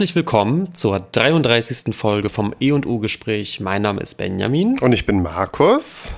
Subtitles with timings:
[0.00, 1.94] Herzlich willkommen zur 33.
[1.94, 3.60] Folge vom E&U-Gespräch.
[3.60, 4.78] Mein Name ist Benjamin.
[4.78, 6.14] Und ich bin Markus.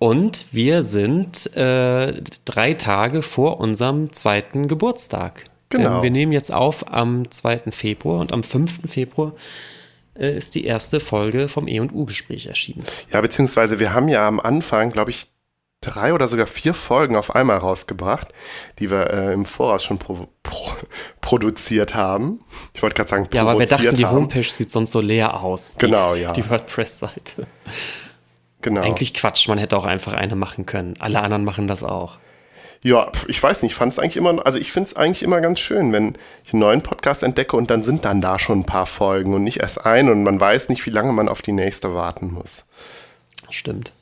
[0.00, 5.44] Und wir sind äh, drei Tage vor unserem zweiten Geburtstag.
[5.68, 5.98] Genau.
[5.98, 7.70] Ähm, wir nehmen jetzt auf am 2.
[7.70, 8.90] Februar und am 5.
[8.90, 9.34] Februar
[10.18, 12.82] äh, ist die erste Folge vom E&U-Gespräch erschienen.
[13.12, 15.26] Ja, beziehungsweise wir haben ja am Anfang, glaube ich,
[15.84, 18.28] drei oder sogar vier Folgen auf einmal rausgebracht,
[18.78, 20.70] die wir äh, im Voraus schon pro, pro,
[21.20, 22.40] produziert haben.
[22.72, 24.16] Ich wollte gerade sagen, Ja, aber wir dachten, die haben.
[24.16, 25.74] Homepage sieht sonst so leer aus.
[25.74, 26.32] Die, Genau, ja.
[26.32, 27.46] Die WordPress-Seite.
[28.62, 28.80] Genau.
[28.80, 30.94] Eigentlich Quatsch, man hätte auch einfach eine machen können.
[30.98, 32.16] Alle anderen machen das auch.
[32.82, 35.40] Ja, ich weiß nicht, ich fand es eigentlich immer, also ich finde es eigentlich immer
[35.40, 38.64] ganz schön, wenn ich einen neuen Podcast entdecke und dann sind dann da schon ein
[38.64, 41.52] paar Folgen und nicht erst ein und man weiß nicht, wie lange man auf die
[41.52, 42.66] nächste warten muss.
[43.48, 43.92] Stimmt.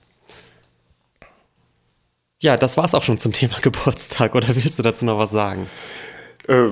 [2.43, 4.35] Ja, das war's auch schon zum Thema Geburtstag.
[4.35, 5.69] Oder willst du dazu noch was sagen?
[6.49, 6.71] Äh,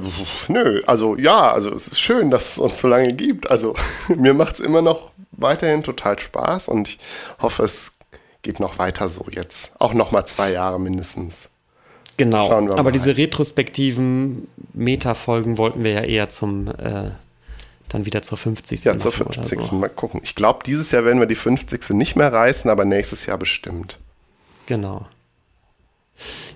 [0.49, 3.49] nö, also ja, also es ist schön, dass es uns so lange gibt.
[3.49, 3.77] Also
[4.09, 6.99] mir macht es immer noch weiterhin total Spaß und ich
[7.41, 7.93] hoffe, es
[8.43, 9.71] geht noch weiter so jetzt.
[9.79, 11.49] Auch noch mal zwei Jahre mindestens.
[12.17, 12.47] Genau.
[12.49, 12.93] Schauen wir Aber mal.
[12.93, 17.12] diese retrospektiven Meta-Folgen wollten wir ja eher zum, äh,
[17.89, 18.84] dann wieder zur 50.
[18.84, 19.61] Ja, zur machen oder 50.
[19.62, 19.77] So.
[19.77, 20.21] Mal gucken.
[20.25, 21.91] Ich glaube, dieses Jahr werden wir die 50.
[21.91, 23.99] nicht mehr reißen, aber nächstes Jahr bestimmt.
[24.67, 25.07] Genau.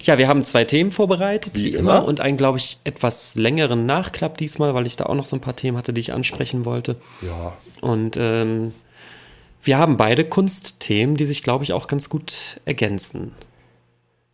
[0.02, 1.98] Ja, wir haben zwei Themen vorbereitet, Wie wie, immer.
[1.98, 2.04] immer.
[2.04, 5.40] und einen, glaube ich, etwas längeren Nachklapp diesmal, weil ich da auch noch so ein
[5.40, 6.96] paar Themen hatte, die ich ansprechen wollte.
[7.22, 7.54] Ja.
[7.80, 8.72] Und ähm,
[9.62, 13.32] wir haben beide Kunstthemen, die sich, glaube ich, auch ganz gut ergänzen.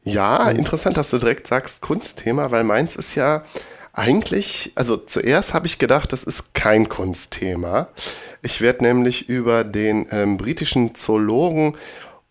[0.02, 3.44] Ja, interessant, dass du direkt sagst Kunstthema, weil meins ist ja
[3.92, 7.88] eigentlich, also zuerst habe ich gedacht, das ist kein Kunstthema.
[8.42, 11.76] Ich werde nämlich über den ähm, britischen Zoologen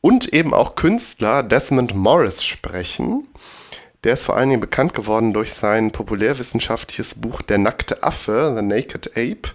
[0.01, 3.27] und eben auch Künstler Desmond Morris sprechen.
[4.03, 8.61] Der ist vor allen Dingen bekannt geworden durch sein populärwissenschaftliches Buch Der nackte Affe, The
[8.61, 9.53] Naked Ape.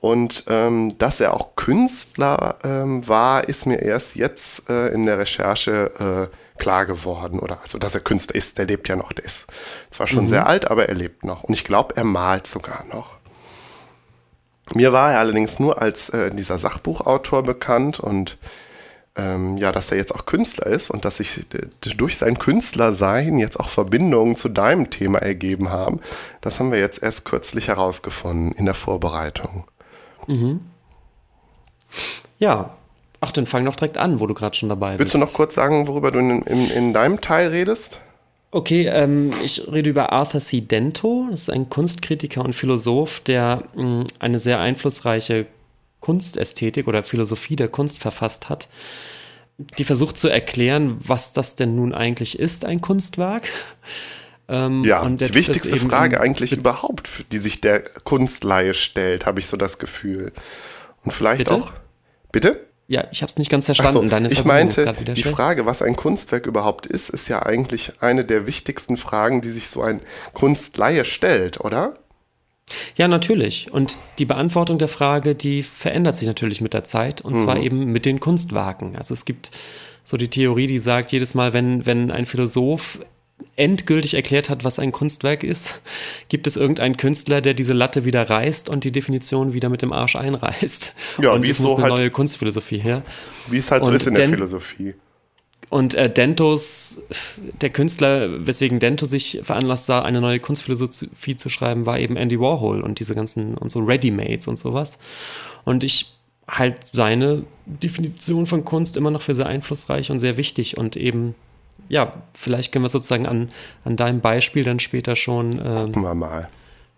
[0.00, 5.18] Und ähm, dass er auch Künstler ähm, war, ist mir erst jetzt äh, in der
[5.18, 7.38] Recherche äh, klar geworden.
[7.38, 9.12] Oder also, dass er Künstler ist, der lebt ja noch.
[9.12, 9.46] Der ist
[9.90, 11.44] zwar schon sehr alt, aber er lebt noch.
[11.44, 13.18] Und ich glaube, er malt sogar noch.
[14.74, 18.38] Mir war er allerdings nur als äh, dieser Sachbuchautor bekannt und
[19.16, 21.66] ähm, ja, dass er jetzt auch Künstler ist und dass sich äh,
[21.96, 26.00] durch sein Künstlersein jetzt auch Verbindungen zu deinem Thema ergeben haben,
[26.40, 29.64] das haben wir jetzt erst kürzlich herausgefunden in der Vorbereitung.
[32.38, 32.76] Ja.
[33.22, 35.00] Ach, dann fang doch direkt an, wo du gerade schon dabei bist.
[35.00, 38.00] Willst du noch kurz sagen, worüber du in, in, in deinem Teil redest?
[38.52, 40.62] Okay, ähm, ich rede über Arthur C.
[40.62, 41.28] Dento.
[41.30, 45.46] Das ist ein Kunstkritiker und Philosoph, der mh, eine sehr einflussreiche
[46.00, 48.68] Kunstästhetik oder Philosophie der Kunst verfasst hat,
[49.78, 53.48] die versucht zu erklären, was das denn nun eigentlich ist, ein Kunstwerk.
[54.48, 59.56] Ähm, Ja, die wichtigste Frage eigentlich überhaupt, die sich der Kunstleihe stellt, habe ich so
[59.56, 60.32] das Gefühl.
[61.04, 61.54] Und vielleicht Bitte?
[61.54, 61.72] auch.
[62.32, 62.66] Bitte?
[62.88, 64.02] Ja, ich habe es nicht ganz verstanden.
[64.02, 65.22] so, Deine ich meinte, die.
[65.22, 69.68] Frage, was ein Kunstwerk überhaupt ist, ist ja eigentlich eine der wichtigsten Fragen, die sich
[69.68, 70.00] so ein
[70.32, 71.99] Kunstleihe stellt, oder?
[72.96, 73.72] Ja, natürlich.
[73.72, 77.86] Und die Beantwortung der Frage, die verändert sich natürlich mit der Zeit und zwar eben
[77.86, 78.96] mit den Kunstwerken.
[78.96, 79.50] Also es gibt
[80.04, 82.98] so die Theorie, die sagt, jedes Mal, wenn, wenn ein Philosoph
[83.56, 85.80] endgültig erklärt hat, was ein Kunstwerk ist,
[86.28, 89.92] gibt es irgendeinen Künstler, der diese Latte wieder reißt und die Definition wieder mit dem
[89.92, 90.92] Arsch einreißt.
[91.22, 93.02] Ja, und wie es es muss so eine halt- neue Kunstphilosophie her.
[93.48, 94.94] Wie es halt so Und ist in der Philosophie.
[95.70, 97.04] Und äh, Dentos,
[97.60, 102.40] der Künstler, weswegen Dento sich veranlasst sah, eine neue Kunstphilosophie zu schreiben, war eben Andy
[102.40, 104.98] Warhol und diese ganzen und so Readymates und sowas.
[105.64, 106.16] Und ich
[106.48, 111.36] halt seine Definition von Kunst immer noch für sehr einflussreich und sehr wichtig und eben,
[111.88, 113.50] ja, vielleicht können wir sozusagen an,
[113.84, 115.56] an deinem Beispiel dann später schon,
[116.18, 116.48] mal.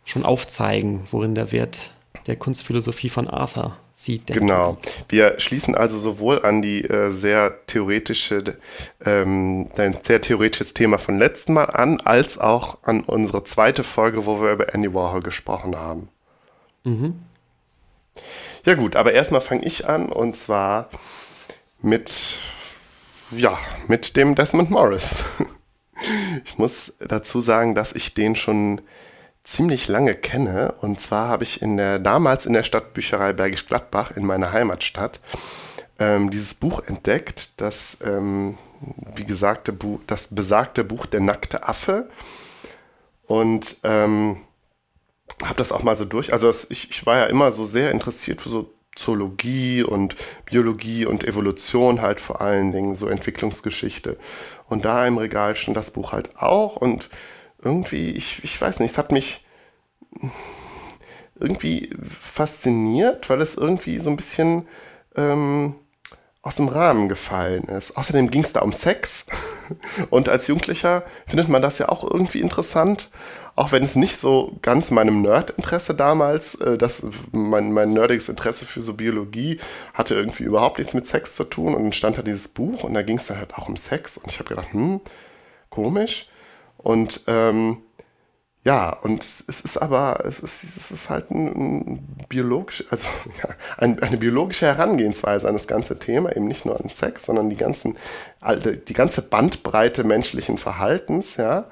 [0.06, 1.90] schon aufzeigen, worin der Wert
[2.26, 4.28] der Kunstphilosophie von Arthur sieht.
[4.28, 4.78] der- Genau.
[5.08, 8.42] Wir schließen also sowohl an die äh, sehr theoretische,
[9.04, 14.26] ähm, ein sehr theoretisches Thema von letzten Mal an, als auch an unsere zweite Folge,
[14.26, 16.08] wo wir über Andy Warhol gesprochen haben.
[18.64, 20.88] Ja gut, aber erstmal fange ich an und zwar
[21.80, 22.38] mit,
[23.30, 25.24] ja, mit dem Desmond Morris.
[26.44, 28.80] Ich muss dazu sagen, dass ich den schon
[29.42, 30.74] ziemlich lange kenne.
[30.80, 35.20] Und zwar habe ich in der, damals in der Stadtbücherei Bergisch Gladbach in meiner Heimatstadt
[35.98, 38.58] ähm, dieses Buch entdeckt, das, ähm,
[39.14, 39.72] wie gesagt,
[40.06, 42.08] das besagte Buch Der nackte Affe.
[43.26, 44.36] Und ähm,
[45.42, 46.32] habe das auch mal so durch.
[46.32, 51.06] Also das, ich, ich war ja immer so sehr interessiert für so Zoologie und Biologie
[51.06, 54.18] und Evolution halt vor allen Dingen, so Entwicklungsgeschichte.
[54.66, 57.08] Und da im Regal stand das Buch halt auch und
[57.62, 59.44] irgendwie, ich, ich weiß nicht, es hat mich
[61.36, 64.66] irgendwie fasziniert, weil es irgendwie so ein bisschen
[65.16, 65.74] ähm,
[66.42, 67.96] aus dem Rahmen gefallen ist.
[67.96, 69.26] Außerdem ging es da um Sex.
[70.10, 73.10] Und als Jugendlicher findet man das ja auch irgendwie interessant.
[73.54, 78.64] Auch wenn es nicht so ganz meinem Nerdinteresse damals, äh, das, mein, mein nerdiges Interesse
[78.64, 79.60] für so Biologie
[79.94, 81.74] hatte irgendwie überhaupt nichts mit Sex zu tun.
[81.74, 84.18] Und dann stand da dieses Buch und da ging es dann halt auch um Sex.
[84.18, 85.00] Und ich habe gedacht, hm,
[85.70, 86.28] komisch.
[86.82, 87.78] Und ähm,
[88.64, 93.08] ja, und es ist aber, es ist, es ist halt ein, ein biologisch, also
[93.42, 97.50] ja, ein, eine biologische Herangehensweise an das ganze Thema, eben nicht nur an Sex, sondern
[97.50, 97.96] die ganzen,
[98.86, 101.68] die ganze Bandbreite menschlichen Verhaltens, ja.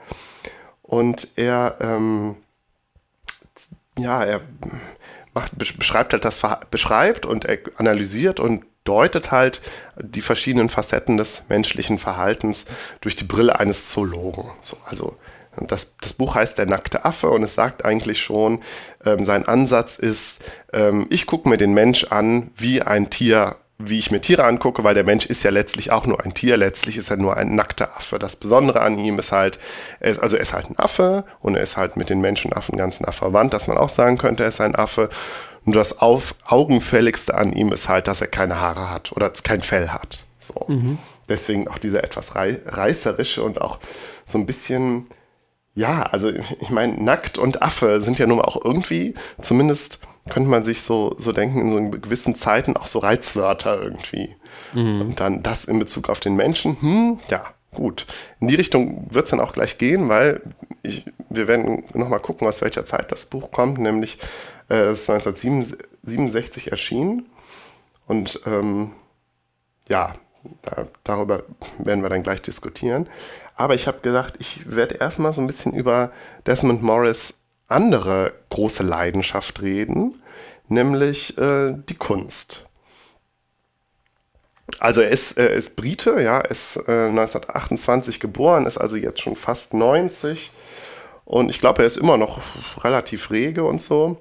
[0.83, 2.37] Und er, ähm,
[3.97, 4.41] ja, er
[5.33, 6.41] macht, beschreibt halt das,
[6.71, 7.47] beschreibt und
[7.79, 9.61] analysiert und deutet halt
[9.99, 12.65] die verschiedenen Facetten des menschlichen Verhaltens
[13.01, 14.51] durch die Brille eines Zoologen.
[14.63, 15.17] So, also
[15.57, 18.63] das, das Buch heißt Der nackte Affe und es sagt eigentlich schon,
[19.05, 20.39] ähm, sein Ansatz ist,
[20.73, 24.85] ähm, ich gucke mir den Mensch an wie ein Tier, wie ich mir Tiere angucke,
[24.85, 27.55] weil der Mensch ist ja letztlich auch nur ein Tier, letztlich ist er nur ein
[27.55, 28.19] nackter Affe.
[28.19, 29.59] Das Besondere an ihm ist halt,
[30.01, 32.77] er ist, also er ist halt ein Affe und er ist halt mit den Menschenaffen
[32.77, 35.09] ganz nah verwandt, dass man auch sagen könnte, er ist ein Affe.
[35.65, 39.61] Und das auf, Augenfälligste an ihm ist halt, dass er keine Haare hat oder kein
[39.61, 40.19] Fell hat.
[40.39, 40.65] So.
[40.69, 40.99] Mhm.
[41.29, 43.79] Deswegen auch dieser etwas reißerische und auch
[44.25, 45.07] so ein bisschen
[45.75, 50.65] ja, also ich meine, nackt und Affe sind ja nun auch irgendwie, zumindest könnte man
[50.65, 54.35] sich so, so denken, in so gewissen Zeiten auch so Reizwörter irgendwie.
[54.75, 55.01] Mhm.
[55.01, 57.45] Und dann das in Bezug auf den Menschen, hm, ja,
[57.75, 58.07] gut.
[58.41, 60.43] In die Richtung wird es dann auch gleich gehen, weil
[60.83, 64.19] ich, wir werden nochmal gucken, aus welcher Zeit das Buch kommt, nämlich
[64.69, 67.27] äh, es ist 1967 erschienen.
[68.07, 68.93] Und ähm,
[69.89, 70.15] ja,
[70.63, 71.45] da, darüber
[71.79, 73.09] werden wir dann gleich diskutieren.
[73.55, 76.13] Aber ich habe gedacht, ich werde erstmal so ein bisschen über
[76.47, 77.35] Desmond Morris
[77.71, 80.23] andere große Leidenschaft reden,
[80.69, 82.67] nämlich äh, die Kunst.
[84.79, 89.37] Also er ist, er ist Brite, ja, ist äh, 1928 geboren, ist also jetzt schon
[89.37, 90.53] fast 90
[91.25, 92.41] und ich glaube, er ist immer noch
[92.83, 94.21] relativ rege und so.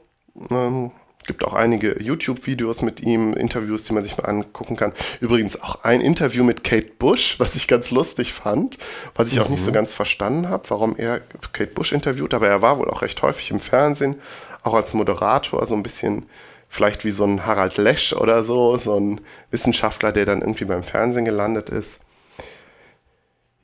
[0.49, 0.91] Ähm,
[1.25, 4.93] gibt auch einige YouTube-Videos mit ihm, Interviews, die man sich mal angucken kann.
[5.19, 8.77] Übrigens auch ein Interview mit Kate Bush, was ich ganz lustig fand,
[9.15, 9.43] was ich mhm.
[9.43, 9.75] auch nicht so mhm.
[9.75, 11.21] ganz verstanden habe, warum er
[11.53, 14.15] Kate Bush interviewt, aber er war wohl auch recht häufig im Fernsehen,
[14.63, 16.25] auch als Moderator, so ein bisschen
[16.69, 19.21] vielleicht wie so ein Harald Lesch oder so, so ein
[19.51, 21.99] Wissenschaftler, der dann irgendwie beim Fernsehen gelandet ist.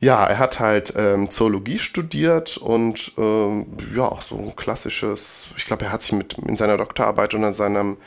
[0.06, 3.66] Ja, er hat halt ähm, Zoologie studiert und ähm,
[3.96, 7.44] ja, auch so ein klassisches, ich glaube, er hat sich mit in seiner Doktorarbeit und
[7.44, 7.98] in seinem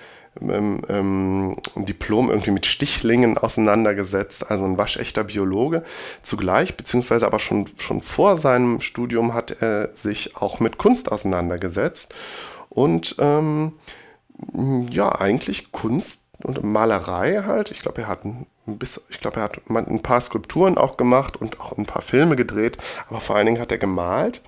[0.40, 5.82] ähm, ähm, Diplom irgendwie mit Stichlingen auseinandergesetzt, also ein waschechter Biologe
[6.22, 12.14] zugleich, beziehungsweise aber schon, schon vor seinem Studium hat er sich auch mit Kunst auseinandergesetzt
[12.68, 13.72] und ähm,
[14.88, 17.72] ja, eigentlich Kunst und Malerei halt.
[17.72, 18.46] Ich glaube, er hat ein
[18.76, 22.36] bis, ich glaube, er hat ein paar Skulpturen auch gemacht und auch ein paar Filme
[22.36, 24.42] gedreht, aber vor allen Dingen hat er gemalt.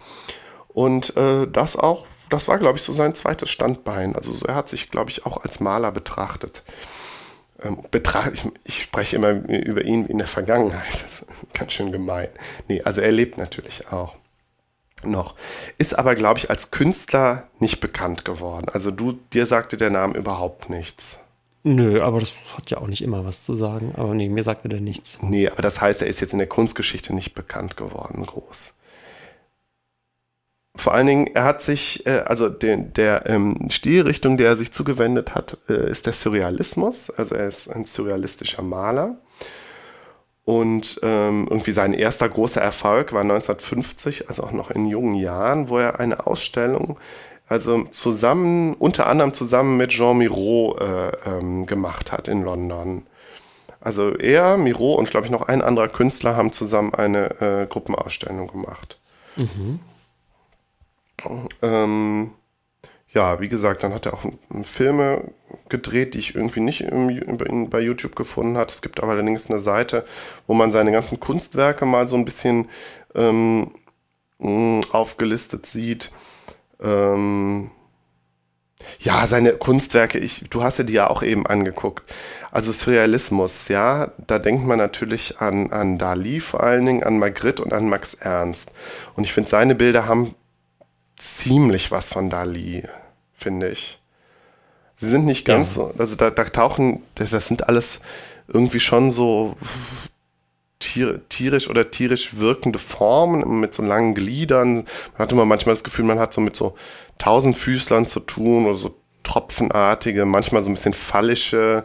[0.69, 4.15] Und äh, das auch, das war, glaube ich, so sein zweites Standbein.
[4.15, 6.63] Also so, er hat sich, glaube ich, auch als Maler betrachtet.
[7.63, 10.93] Ähm, betracht, ich, ich, spreche immer über ihn in der Vergangenheit.
[10.93, 12.29] Das ist ganz schön gemein.
[12.69, 14.15] Nee, also er lebt natürlich auch
[15.03, 15.35] noch.
[15.79, 18.69] Ist aber, glaube ich, als Künstler nicht bekannt geworden.
[18.73, 21.21] Also du, dir sagte der Name überhaupt nichts.
[21.63, 23.93] Nö, aber das hat ja auch nicht immer was zu sagen.
[23.97, 25.19] Aber nee, mir sagte der nichts.
[25.21, 28.75] Nee, aber das heißt, er ist jetzt in der Kunstgeschichte nicht bekannt geworden, groß.
[30.77, 34.73] Vor allen Dingen, er hat sich, äh, also den, der ähm, Stilrichtung, der er sich
[34.73, 37.11] zugewendet hat, äh, ist der Surrealismus.
[37.11, 39.19] Also er ist ein surrealistischer Maler.
[40.45, 45.69] Und ähm, irgendwie sein erster großer Erfolg war 1950, also auch noch in jungen Jahren,
[45.69, 46.99] wo er eine Ausstellung
[47.51, 53.03] also zusammen, unter anderem zusammen mit Jean Miro äh, ähm, gemacht hat in London.
[53.81, 58.47] Also er, Miro und glaube ich noch ein anderer Künstler haben zusammen eine äh, Gruppenausstellung
[58.47, 58.99] gemacht.
[59.35, 59.81] Mhm.
[61.61, 62.31] Ähm,
[63.13, 64.25] ja, wie gesagt, dann hat er auch
[64.63, 65.33] Filme
[65.69, 68.71] gedreht, die ich irgendwie nicht im, bei YouTube gefunden habe.
[68.71, 70.05] Es gibt aber allerdings eine Seite,
[70.47, 72.69] wo man seine ganzen Kunstwerke mal so ein bisschen
[73.17, 73.73] ähm,
[74.93, 76.13] aufgelistet sieht.
[76.83, 77.71] Ähm,
[78.99, 82.03] ja, seine Kunstwerke, ich, du hast ja die ja auch eben angeguckt.
[82.51, 87.63] Also Surrealismus, ja, da denkt man natürlich an, an Dali vor allen Dingen, an Magritte
[87.63, 88.71] und an Max Ernst.
[89.17, 90.35] Und ich finde, seine Bilder haben
[91.17, 92.85] ziemlich was von Dali,
[93.35, 94.01] finde ich.
[94.97, 95.83] Sie sind nicht ganz ja.
[95.83, 98.01] so, also da, da tauchen, das sind alles
[98.49, 99.57] irgendwie schon so
[100.81, 104.75] tier, tierisch oder tierisch wirkende Formen mit so langen Gliedern.
[104.75, 106.75] Man hat immer manchmal das Gefühl, man hat so mit so
[107.19, 111.85] Tausendfüßlern zu tun oder so tropfenartige, manchmal so ein bisschen fallische,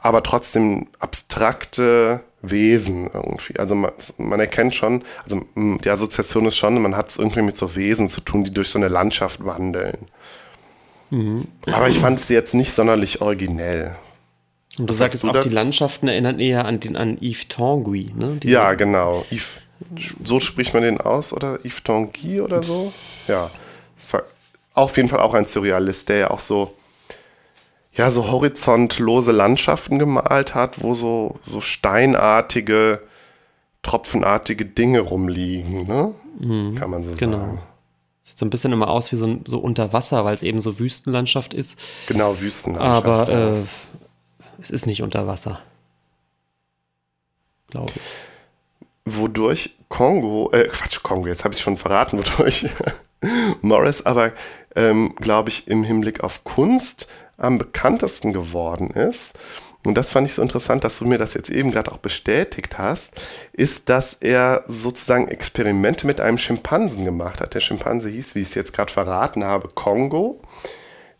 [0.00, 3.58] aber trotzdem abstrakte Wesen irgendwie.
[3.58, 7.56] Also man, man, erkennt schon, also die Assoziation ist schon, man hat es irgendwie mit
[7.56, 10.08] so Wesen zu tun, die durch so eine Landschaft wandeln.
[11.10, 11.48] Mhm.
[11.66, 13.96] Aber ich fand es jetzt nicht sonderlich originell.
[14.78, 15.48] Und du Was sagst auch, dazu?
[15.48, 18.38] die Landschaften erinnern eher an, den, an Yves Tanguy, ne?
[18.42, 19.24] Die ja, genau.
[19.30, 19.60] Yves,
[20.24, 21.58] so spricht man den aus, oder?
[21.64, 22.92] Yves Tanguy oder so?
[23.28, 23.50] Ja.
[23.98, 24.22] Das war
[24.74, 26.74] auf jeden Fall auch ein Surrealist, der ja auch so
[27.96, 33.00] ja, so horizontlose Landschaften gemalt hat, wo so, so steinartige,
[33.82, 36.14] tropfenartige Dinge rumliegen, ne?
[36.40, 37.38] Mhm, Kann man so genau.
[37.38, 37.62] sagen.
[38.24, 40.78] Sieht so ein bisschen immer aus wie so, so unter Wasser, weil es eben so
[40.78, 41.78] Wüstenlandschaft ist.
[42.08, 43.06] Genau, Wüstenlandschaft.
[43.06, 43.58] Aber ja.
[43.58, 43.62] äh,
[44.64, 45.60] es ist nicht unter Wasser.
[47.68, 48.02] Glaube ich.
[49.04, 52.66] Wodurch Kongo, äh, Quatsch, Kongo, jetzt habe ich schon verraten, wodurch
[53.60, 54.32] Morris aber,
[54.74, 57.06] ähm, glaube ich, im Hinblick auf Kunst
[57.36, 59.34] am bekanntesten geworden ist,
[59.84, 62.78] und das fand ich so interessant, dass du mir das jetzt eben gerade auch bestätigt
[62.78, 63.10] hast,
[63.52, 67.52] ist, dass er sozusagen Experimente mit einem Schimpansen gemacht hat.
[67.52, 70.40] Der Schimpanse hieß, wie ich es jetzt gerade verraten habe, Kongo.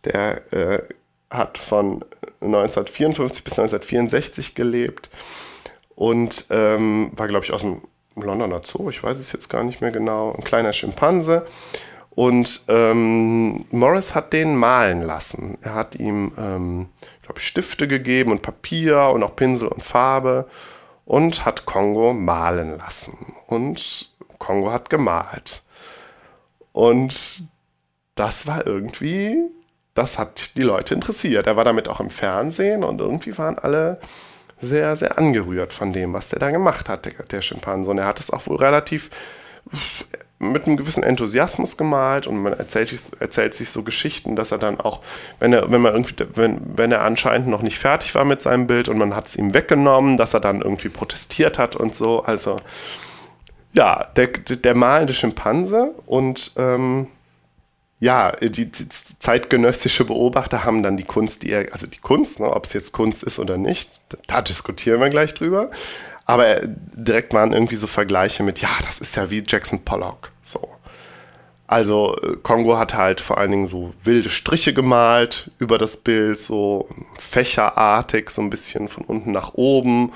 [0.04, 0.82] Der äh,
[1.30, 2.04] hat von
[2.46, 5.10] 1954 bis 1964 gelebt
[5.94, 7.82] und ähm, war, glaube ich, aus dem
[8.16, 11.46] Londoner Zoo, ich weiß es jetzt gar nicht mehr genau, ein kleiner Schimpanse.
[12.10, 15.58] Und ähm, Morris hat den malen lassen.
[15.62, 16.88] Er hat ihm, ähm,
[17.22, 20.46] glaube Stifte gegeben und Papier und auch Pinsel und Farbe
[21.04, 23.34] und hat Kongo malen lassen.
[23.46, 25.64] Und Kongo hat gemalt.
[26.72, 27.44] Und
[28.14, 29.36] das war irgendwie,
[29.94, 31.46] das hat die Leute interessiert.
[31.46, 34.00] Er war damit auch im Fernsehen und irgendwie waren alle
[34.60, 37.90] sehr, sehr angerührt von dem, was der da gemacht hat, der, der Schimpanse.
[37.90, 39.10] Und er hat es auch wohl relativ
[40.38, 44.80] mit einem gewissen Enthusiasmus gemalt und man erzählt, erzählt sich so Geschichten, dass er dann
[44.80, 45.00] auch,
[45.38, 48.66] wenn er, wenn man irgendwie, wenn, wenn er anscheinend noch nicht fertig war mit seinem
[48.66, 52.24] Bild und man hat es ihm weggenommen, dass er dann irgendwie protestiert hat und so.
[52.24, 52.60] Also
[53.72, 57.08] ja, der, der malende Schimpanse und ähm,
[58.04, 62.52] ja, die, die, zeitgenössische Beobachter haben dann die Kunst, die er, also die Kunst, ne,
[62.52, 65.70] ob es jetzt Kunst ist oder nicht, da diskutieren wir gleich drüber.
[66.26, 70.32] Aber direkt waren irgendwie so Vergleiche mit, ja, das ist ja wie Jackson Pollock.
[70.42, 70.68] So.
[71.66, 76.38] Also äh, Kongo hat halt vor allen Dingen so wilde Striche gemalt über das Bild,
[76.38, 80.12] so fächerartig, so ein bisschen von unten nach oben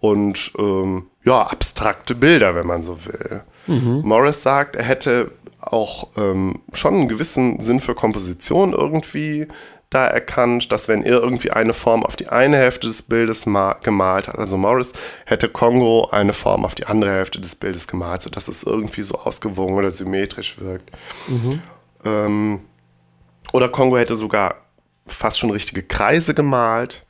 [0.00, 3.42] und ähm, ja, abstrakte Bilder, wenn man so will.
[3.66, 4.02] Mhm.
[4.04, 9.46] Morris sagt, er hätte auch ähm, schon einen gewissen Sinn für Komposition irgendwie
[9.90, 14.28] da erkannt, dass wenn er irgendwie eine Form auf die eine Hälfte des Bildes gemalt
[14.28, 14.92] hat, also Morris,
[15.26, 19.16] hätte Kongo eine Form auf die andere Hälfte des Bildes gemalt, sodass es irgendwie so
[19.16, 20.90] ausgewogen oder symmetrisch wirkt.
[21.28, 21.62] Mhm.
[22.04, 22.60] Ähm,
[23.52, 24.56] oder Kongo hätte sogar
[25.06, 27.04] fast schon richtige Kreise gemalt.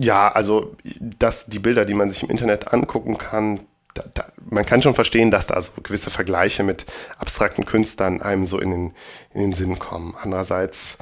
[0.00, 3.60] Ja, also das, die Bilder, die man sich im Internet angucken kann,
[3.94, 6.86] da, da, man kann schon verstehen, dass da so gewisse Vergleiche mit
[7.18, 8.94] abstrakten Künstlern einem so in den,
[9.34, 10.14] in den Sinn kommen.
[10.20, 10.98] Andererseits,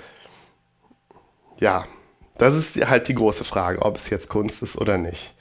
[1.58, 1.86] ja,
[2.38, 5.34] das ist halt die große Frage, ob es jetzt Kunst ist oder nicht.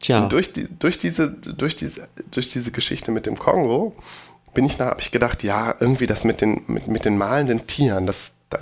[0.00, 0.22] Tja.
[0.22, 3.96] Und durch, die, durch, diese, durch, diese, durch diese Geschichte mit dem Kongo
[4.52, 7.66] bin ich da, habe ich gedacht, ja, irgendwie das mit den, mit, mit den malenden
[7.66, 8.58] Tieren, das, da,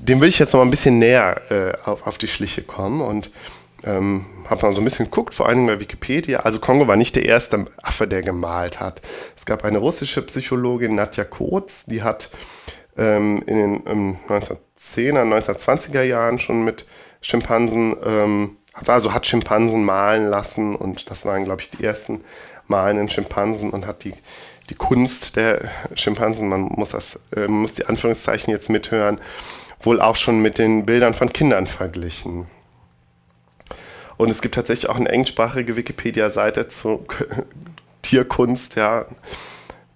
[0.00, 3.00] dem will ich jetzt noch mal ein bisschen näher äh, auf, auf die Schliche kommen
[3.00, 3.30] und
[3.84, 6.40] ähm, habe mal so ein bisschen geguckt, vor allem bei Wikipedia.
[6.40, 9.00] Also Kongo war nicht der erste Affe, der gemalt hat.
[9.36, 12.30] Es gab eine russische Psychologin, Nadja Kotz, die hat
[12.96, 16.84] ähm, in den ähm, 1910er, 1920er Jahren schon mit
[17.20, 18.56] Schimpansen, ähm,
[18.86, 22.22] also hat Schimpansen malen lassen und das waren, glaube ich, die ersten
[22.66, 24.14] malenden Schimpansen und hat die,
[24.68, 29.20] die Kunst der Schimpansen, man muss das, äh, muss die Anführungszeichen jetzt mithören,
[29.80, 32.46] wohl auch schon mit den Bildern von Kindern verglichen.
[34.20, 37.06] Und es gibt tatsächlich auch eine englischsprachige Wikipedia-Seite zu
[38.02, 39.06] Tierkunst, ja.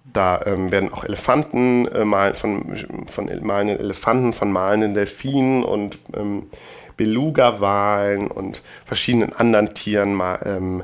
[0.03, 5.99] Da ähm, werden auch Elefanten äh, malen, von, von malenden Elefanten, von malenden Delfinen und
[6.15, 6.49] ähm,
[6.97, 10.83] Beluga-Walen und verschiedenen anderen Tieren mal, ähm,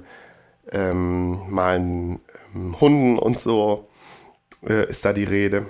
[0.71, 2.19] ähm, malen
[2.53, 3.88] ähm, Hunden und so
[4.69, 5.65] äh, ist da die Rede.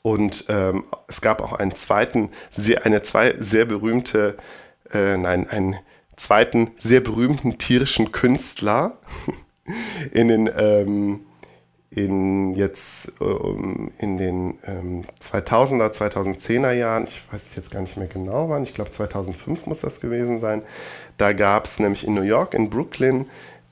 [0.00, 4.38] Und ähm, es gab auch einen zweiten, sehr, eine zwei sehr berühmte,
[4.90, 5.78] äh, nein, ein
[6.18, 8.98] zweiten sehr berühmten tierischen Künstler
[10.12, 11.20] in den ähm,
[11.90, 17.96] in jetzt ähm, in den ähm, 2000er, 2010er Jahren, ich weiß es jetzt gar nicht
[17.96, 20.62] mehr genau wann, ich glaube 2005 muss das gewesen sein,
[21.16, 23.26] da gab es nämlich in New York, in Brooklyn,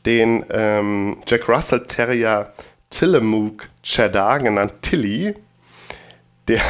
[0.07, 2.53] den ähm, Jack Russell Terrier
[2.89, 5.35] Tillamook Cheddar, genannt Tilly,
[6.49, 6.63] der,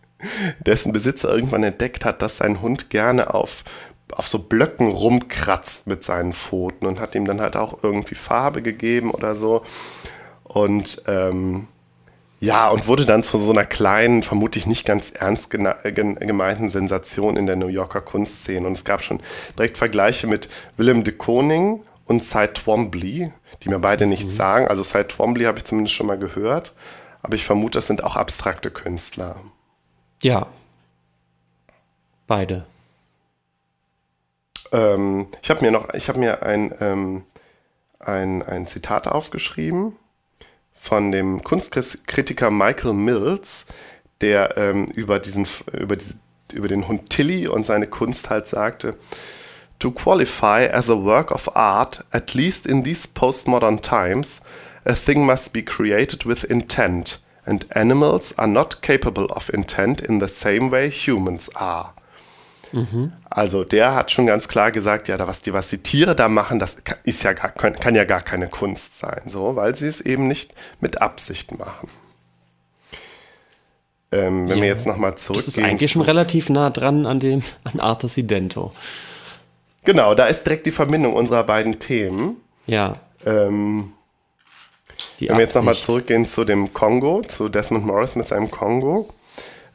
[0.64, 3.64] dessen Besitzer irgendwann entdeckt hat, dass sein Hund gerne auf,
[4.12, 8.62] auf so Blöcken rumkratzt mit seinen Pfoten und hat ihm dann halt auch irgendwie Farbe
[8.62, 9.62] gegeben oder so.
[10.44, 11.68] Und ähm,
[12.38, 17.46] ja, und wurde dann zu so einer kleinen, vermutlich nicht ganz ernst gemeinten Sensation in
[17.46, 18.66] der New Yorker Kunstszene.
[18.66, 19.20] Und es gab schon
[19.58, 23.32] direkt Vergleiche mit Willem de Koning und Cy Twombly,
[23.62, 24.36] die mir beide nichts mhm.
[24.36, 24.68] sagen.
[24.68, 26.74] Also Cy Twombly habe ich zumindest schon mal gehört,
[27.22, 29.40] aber ich vermute, das sind auch abstrakte Künstler.
[30.22, 30.46] Ja.
[32.26, 32.66] Beide.
[34.76, 37.24] Ähm, ich habe mir noch, ich habe mir ein, ähm,
[37.98, 39.96] ein, ein Zitat aufgeschrieben
[40.74, 43.64] von dem Kunstkritiker Michael Mills,
[44.20, 46.18] der ähm, über, diesen, über, diese,
[46.52, 48.96] über den Hund Tilly und seine Kunst halt sagte,
[49.78, 54.40] To qualify as a work of art, at least in these postmodern times,
[54.84, 60.18] a thing must be created with intent, and animals are not capable of intent in
[60.20, 61.95] the same way humans are.
[62.76, 63.12] Mhm.
[63.30, 66.58] Also der hat schon ganz klar gesagt, ja, was die, was die Tiere da machen,
[66.58, 70.28] das ist ja gar, kann ja gar keine Kunst sein, so, weil sie es eben
[70.28, 71.88] nicht mit Absicht machen.
[74.12, 74.64] Ähm, wenn ja.
[74.64, 75.46] wir jetzt nochmal zurückgehen.
[75.46, 78.72] Das ist eigentlich schon relativ nah dran an dem an Arthur Dento.
[79.84, 82.36] Genau, da ist direkt die Verbindung unserer beiden Themen.
[82.66, 82.92] Ja.
[83.24, 83.92] Ähm,
[85.18, 89.08] wenn wir jetzt nochmal zurückgehen zu dem Kongo, zu Desmond Morris mit seinem Kongo.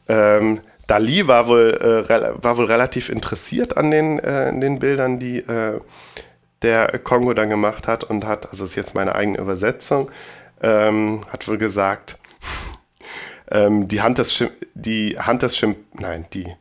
[0.07, 5.37] Ähm, Dali war wohl, äh, war wohl relativ interessiert an den, äh, den Bildern, die
[5.37, 5.79] äh,
[6.63, 10.11] der Kongo dann gemacht hat und hat, also ist jetzt meine eigene Übersetzung,
[10.61, 12.19] ähm, hat wohl gesagt,
[13.51, 16.53] ähm, die Hand des, Schim die Hand des Schim nein, die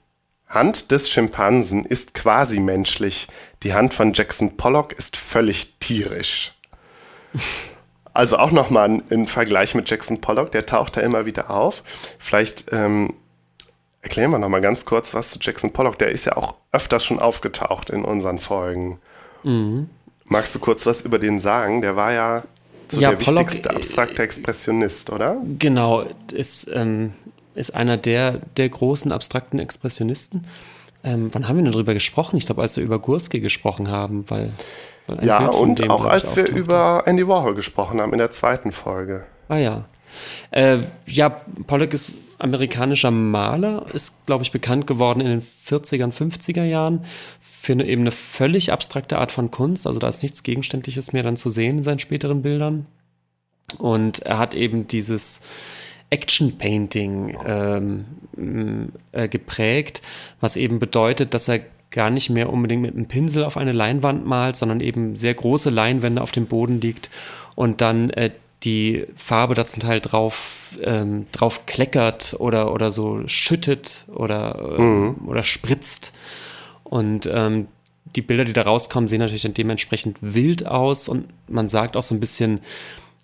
[0.47, 3.27] Hand des Schimpansen ist quasi menschlich,
[3.65, 6.53] die Hand von Jackson Pollock ist völlig tierisch.
[8.13, 11.85] Also auch nochmal ein, Vergleich mit Jackson Pollock, der taucht da immer wieder auf.
[12.19, 13.15] Vielleicht ähm,
[14.03, 15.99] erklären wir nochmal ganz kurz was zu Jackson Pollock.
[15.99, 18.99] Der ist ja auch öfters schon aufgetaucht in unseren Folgen.
[19.43, 19.89] Mhm.
[20.25, 21.83] Magst du kurz was über den sagen?
[21.83, 22.45] Der war ja
[22.89, 25.37] so ja, der Pollock, wichtigste abstrakte Expressionist, oder?
[25.59, 27.13] Genau, ist ähm,
[27.55, 30.47] ist einer der, der großen abstrakten Expressionisten.
[31.03, 32.37] Ähm, wann haben wir denn darüber gesprochen?
[32.37, 34.53] Ich glaube, als wir über Gurski gesprochen haben, weil.
[35.07, 39.25] weil ja, und auch als wir über Andy Warhol gesprochen haben in der zweiten Folge.
[39.49, 39.85] Ah ja.
[40.51, 41.29] Äh, ja,
[41.67, 47.05] Pollock ist amerikanischer Maler, ist, glaube ich, bekannt geworden in den 40er und 50er Jahren
[47.41, 49.87] für eine, eben eine völlig abstrakte Art von Kunst.
[49.87, 52.87] Also da ist nichts Gegenständliches mehr dann zu sehen in seinen späteren Bildern.
[53.79, 55.41] Und er hat eben dieses,
[56.11, 58.05] Action Painting ähm,
[59.13, 60.03] äh, geprägt,
[60.41, 64.27] was eben bedeutet, dass er gar nicht mehr unbedingt mit einem Pinsel auf eine Leinwand
[64.27, 67.11] malt, sondern eben sehr große Leinwände auf dem Boden liegt
[67.55, 68.31] und dann äh,
[68.63, 74.83] die Farbe da zum Teil drauf, ähm, drauf kleckert oder, oder so schüttet oder, äh,
[74.83, 75.17] mhm.
[75.27, 76.13] oder spritzt.
[76.85, 77.69] Und ähm,
[78.17, 82.03] die Bilder, die da rauskommen, sehen natürlich dann dementsprechend wild aus und man sagt auch
[82.03, 82.61] so ein bisschen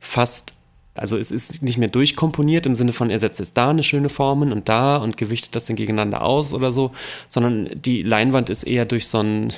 [0.00, 0.54] fast
[0.96, 4.08] also es ist nicht mehr durchkomponiert im Sinne von, er setzt jetzt da eine schöne
[4.08, 6.92] Formen und da und gewichtet das dann gegeneinander aus oder so,
[7.28, 9.52] sondern die Leinwand ist eher durch so ein,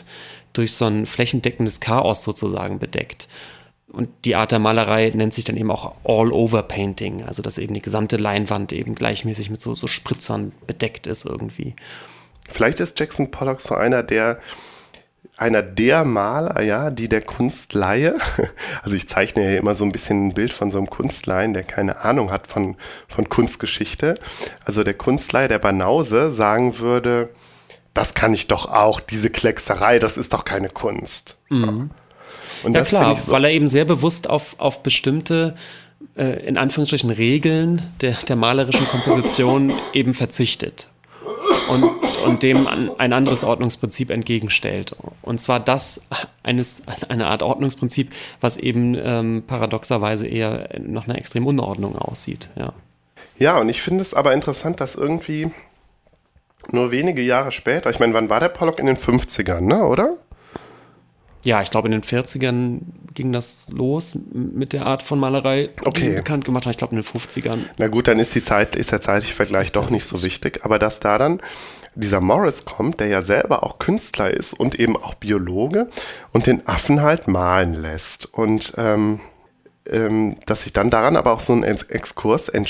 [0.52, 3.28] durch so ein flächendeckendes Chaos sozusagen bedeckt.
[3.90, 7.82] Und die Art der Malerei nennt sich dann eben auch All-Over-Painting, also dass eben die
[7.82, 11.74] gesamte Leinwand eben gleichmäßig mit so, so Spritzern bedeckt ist irgendwie.
[12.50, 14.38] Vielleicht ist Jackson Pollock so einer, der
[15.38, 18.16] einer der Maler, ja, die der Kunstleihe,
[18.82, 21.62] also ich zeichne ja immer so ein bisschen ein Bild von so einem Kunstleien, der
[21.62, 22.76] keine Ahnung hat von,
[23.08, 24.16] von Kunstgeschichte.
[24.64, 27.30] Also der Kunstleihe, der Banause, sagen würde,
[27.94, 31.38] das kann ich doch auch, diese Kleckserei, das ist doch keine Kunst.
[31.48, 31.66] So.
[31.66, 31.90] Mhm.
[32.62, 35.54] Und ja klar, so weil er eben sehr bewusst auf, auf bestimmte
[36.16, 40.88] äh, in Anführungsstrichen Regeln der, der malerischen Komposition eben verzichtet
[41.70, 41.84] und,
[42.26, 44.94] und dem ein anderes Ordnungsprinzip entgegenstellt.
[45.22, 46.02] Und zwar das
[46.42, 52.48] eines, eine Art Ordnungsprinzip, was eben ähm, paradoxerweise eher nach einer extremen Unordnung aussieht.
[52.56, 52.72] Ja,
[53.38, 55.50] ja und ich finde es aber interessant, dass irgendwie
[56.70, 60.16] nur wenige Jahre später, ich meine, wann war der Pollock in den 50ern, ne, oder?
[61.44, 62.80] Ja, ich glaube, in den 40ern
[63.14, 66.10] ging das los mit der Art von Malerei, okay.
[66.10, 66.72] die bekannt gemacht hat.
[66.72, 67.58] Ich glaube, in den 50ern.
[67.78, 70.64] Na gut, dann ist die Zeit, ist der zeitliche Vergleich doch nicht so wichtig.
[70.64, 71.40] Aber dass da dann
[71.94, 75.88] dieser Morris kommt, der ja selber auch Künstler ist und eben auch Biologe
[76.32, 78.26] und den Affen halt malen lässt.
[78.26, 79.20] Und ähm,
[79.88, 82.62] ähm, dass sich dann daran aber auch so ein Exkurs, äh,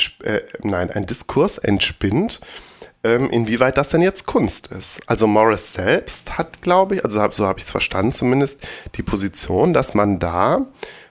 [0.62, 2.40] nein, ein Diskurs entspinnt,
[3.04, 5.00] ähm, inwieweit das denn jetzt Kunst ist.
[5.06, 9.72] Also Morris selbst hat, glaube ich, also so habe ich es verstanden zumindest, die Position,
[9.72, 10.66] dass man da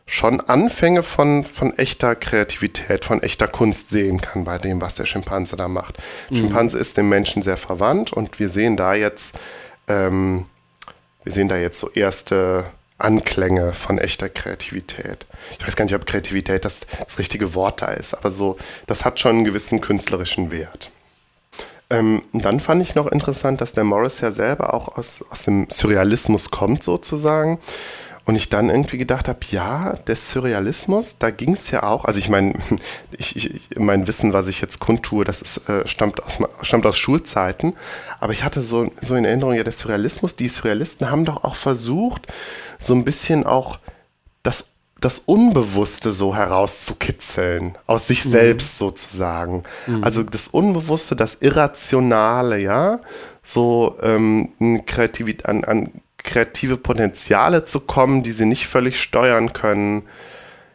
[0.05, 5.05] schon Anfänge von, von echter Kreativität, von echter Kunst sehen kann bei dem, was der
[5.05, 5.97] Schimpanse da macht.
[6.29, 6.35] Mhm.
[6.35, 9.37] Schimpanse ist dem Menschen sehr verwandt und wir sehen da jetzt,
[9.87, 10.45] ähm,
[11.23, 12.65] wir sehen da jetzt so erste
[12.97, 15.27] Anklänge von echter Kreativität.
[15.59, 19.05] Ich weiß gar nicht, ob Kreativität das, das richtige Wort da ist, aber so, das
[19.05, 20.89] hat schon einen gewissen künstlerischen Wert.
[21.89, 25.67] Ähm, dann fand ich noch interessant, dass der Morris ja selber auch aus, aus dem
[25.69, 27.59] Surrealismus kommt, sozusagen.
[28.25, 32.19] Und ich dann irgendwie gedacht habe, ja, der Surrealismus, da ging es ja auch, also
[32.19, 32.55] ich meine,
[33.17, 36.97] ich, ich, mein Wissen, was ich jetzt kundtue, das ist, äh, stammt, aus, stammt aus
[36.97, 37.73] Schulzeiten,
[38.19, 41.55] aber ich hatte so, so in Erinnerung, ja, der Surrealismus, die Surrealisten haben doch auch
[41.55, 42.27] versucht,
[42.79, 43.79] so ein bisschen auch
[44.43, 48.31] das das Unbewusste so herauszukitzeln, aus sich mhm.
[48.31, 49.63] selbst sozusagen.
[49.85, 50.03] Mhm.
[50.03, 52.99] Also das Unbewusste, das Irrationale, ja,
[53.43, 54.49] so ähm,
[55.43, 60.03] an, an kreative Potenziale zu kommen, die sie nicht völlig steuern können.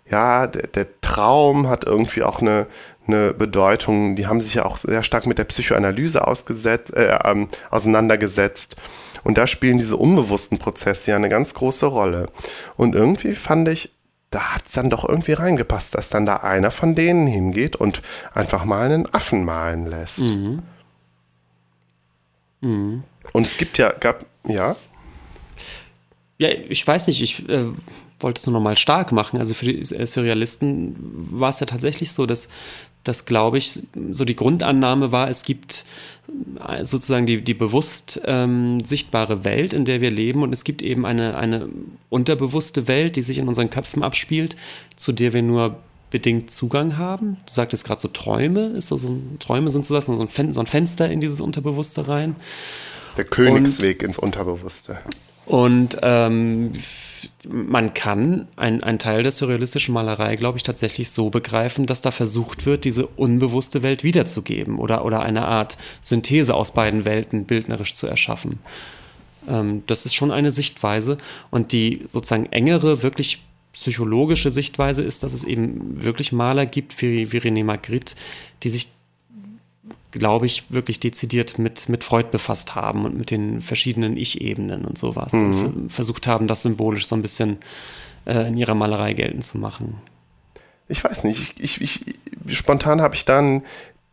[0.09, 2.67] Ja, der, der Traum hat irgendwie auch eine,
[3.07, 4.15] eine Bedeutung.
[4.15, 8.77] Die haben sich ja auch sehr stark mit der Psychoanalyse ausgesetzt, äh, ähm, auseinandergesetzt.
[9.25, 12.29] Und da spielen diese unbewussten Prozesse ja eine ganz große Rolle.
[12.77, 13.93] Und irgendwie fand ich,
[14.33, 18.03] da hat es dann doch irgendwie reingepasst, dass dann da einer von denen hingeht und
[18.35, 20.21] einfach mal einen Affen malen lässt.
[20.21, 20.63] Mhm.
[22.61, 23.05] Mhm.
[23.33, 24.75] Und es gibt ja, gab, ja.
[26.39, 27.67] Ja, ich weiß nicht, ich äh,
[28.21, 29.39] wollte es nur noch mal stark machen.
[29.39, 30.97] Also für die Surrealisten
[31.31, 32.49] war es ja tatsächlich so, dass,
[33.05, 35.85] dass glaube ich, so die Grundannahme war, es gibt
[36.67, 40.83] äh, sozusagen die, die bewusst ähm, sichtbare Welt, in der wir leben und es gibt
[40.83, 41.69] eben eine, eine
[42.09, 44.57] unterbewusste Welt, die sich in unseren Köpfen abspielt,
[44.97, 45.77] zu der wir nur
[46.11, 47.39] bedingt Zugang haben.
[47.47, 50.53] Du sagtest gerade so Träume, ist so, so ein, Träume sind so, das, so, ein
[50.53, 52.37] so ein Fenster in dieses Unterbewusste rein.
[53.17, 54.99] Der Königsweg und, ins Unterbewusste.
[55.47, 56.73] Und ähm,
[57.49, 62.67] man kann einen Teil der surrealistischen Malerei, glaube ich, tatsächlich so begreifen, dass da versucht
[62.67, 68.07] wird, diese unbewusste Welt wiederzugeben oder, oder eine Art Synthese aus beiden Welten bildnerisch zu
[68.07, 68.59] erschaffen.
[69.49, 71.19] Ähm, das ist schon eine Sichtweise.
[71.51, 77.33] Und die sozusagen engere, wirklich psychologische Sichtweise ist, dass es eben wirklich Maler gibt, wie,
[77.33, 78.15] wie René Magritte,
[78.63, 78.89] die sich
[80.13, 84.97] glaube ich, wirklich dezidiert mit, mit Freud befasst haben und mit den verschiedenen Ich-Ebenen und
[84.97, 85.33] sowas.
[85.33, 85.65] Mhm.
[85.65, 87.59] Und versucht haben, das symbolisch so ein bisschen
[88.27, 89.97] äh, in ihrer Malerei geltend zu machen.
[90.89, 92.07] Ich weiß nicht, ich, ich,
[92.47, 93.63] ich spontan habe ich dann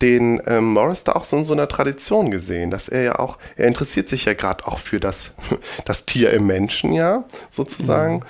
[0.02, 3.38] den ähm, Morris da auch so in so einer Tradition gesehen, dass er ja auch,
[3.58, 5.34] er interessiert sich ja gerade auch für das,
[5.86, 8.16] das Tier im Menschen, ja, sozusagen.
[8.16, 8.24] Mhm.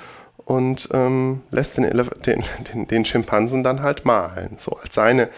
[0.46, 1.84] Und ähm, lässt den,
[2.26, 5.30] den, den, den Schimpansen dann halt malen, so als seine,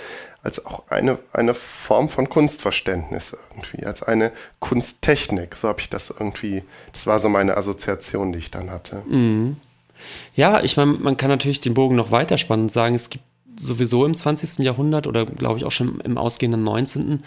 [0.43, 5.55] als auch eine, eine Form von Kunstverständnis irgendwie, als eine Kunsttechnik.
[5.55, 9.03] So habe ich das irgendwie, das war so meine Assoziation, die ich dann hatte.
[9.07, 9.57] Mhm.
[10.35, 13.23] Ja, ich meine, man kann natürlich den Bogen noch weiterspannen und sagen, es gibt
[13.55, 14.63] sowieso im 20.
[14.65, 17.23] Jahrhundert oder glaube ich auch schon im ausgehenden 19.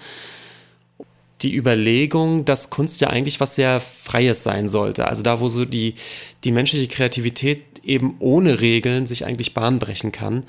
[1.43, 5.07] die Überlegung, dass Kunst ja eigentlich was sehr Freies sein sollte.
[5.07, 5.95] Also da, wo so die,
[6.43, 10.45] die menschliche Kreativität eben ohne Regeln sich eigentlich Bahn brechen kann.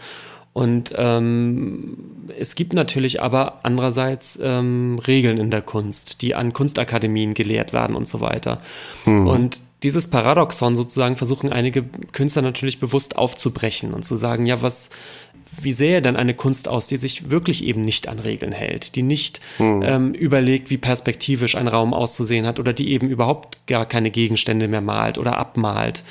[0.56, 1.98] Und ähm,
[2.40, 7.94] es gibt natürlich aber andererseits ähm, Regeln in der Kunst, die an Kunstakademien gelehrt werden
[7.94, 8.60] und so weiter.
[9.04, 9.28] Hm.
[9.28, 14.90] Und dieses Paradoxon sozusagen versuchen einige Künstler natürlich bewusst aufzubrechen und zu sagen, ja, was,
[15.62, 19.04] wie sähe denn eine Kunst aus, die sich wirklich eben nicht an Regeln hält, die
[19.04, 19.84] nicht hm.
[19.84, 24.68] ähm, überlegt, wie perspektivisch ein Raum auszusehen hat oder die eben überhaupt gar keine Gegenstände
[24.68, 26.04] mehr malt oder abmalt.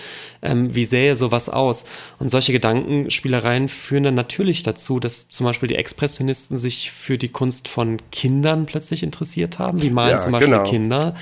[0.42, 1.85] Ähm, wie sähe sowas aus?
[2.18, 7.29] Und solche Gedankenspielereien führen dann natürlich dazu, dass zum Beispiel die Expressionisten sich für die
[7.29, 9.81] Kunst von Kindern plötzlich interessiert haben.
[9.83, 10.68] Wie malen ja, zum Beispiel genau.
[10.68, 11.14] Kinder?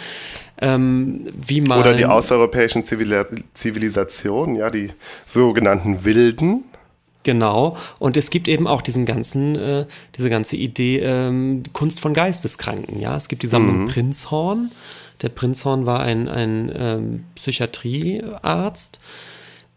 [0.63, 4.91] Ähm, wie malen, Oder die außereuropäischen Zivilisationen, ja, die
[5.27, 6.65] sogenannten Wilden,
[7.25, 7.77] Genau.
[7.99, 12.99] Und es gibt eben auch diesen ganzen, äh, diese ganze Idee ähm, Kunst von Geisteskranken.
[13.01, 13.89] Ja, es gibt die Sammlung mhm.
[13.89, 14.73] Prinzhorn.
[15.21, 18.99] Der Prinzhorn war ein, ein ähm, Psychiatriearzt,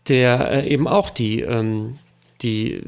[0.08, 2.00] der äh, eben auch die, ähm,
[2.42, 2.82] die,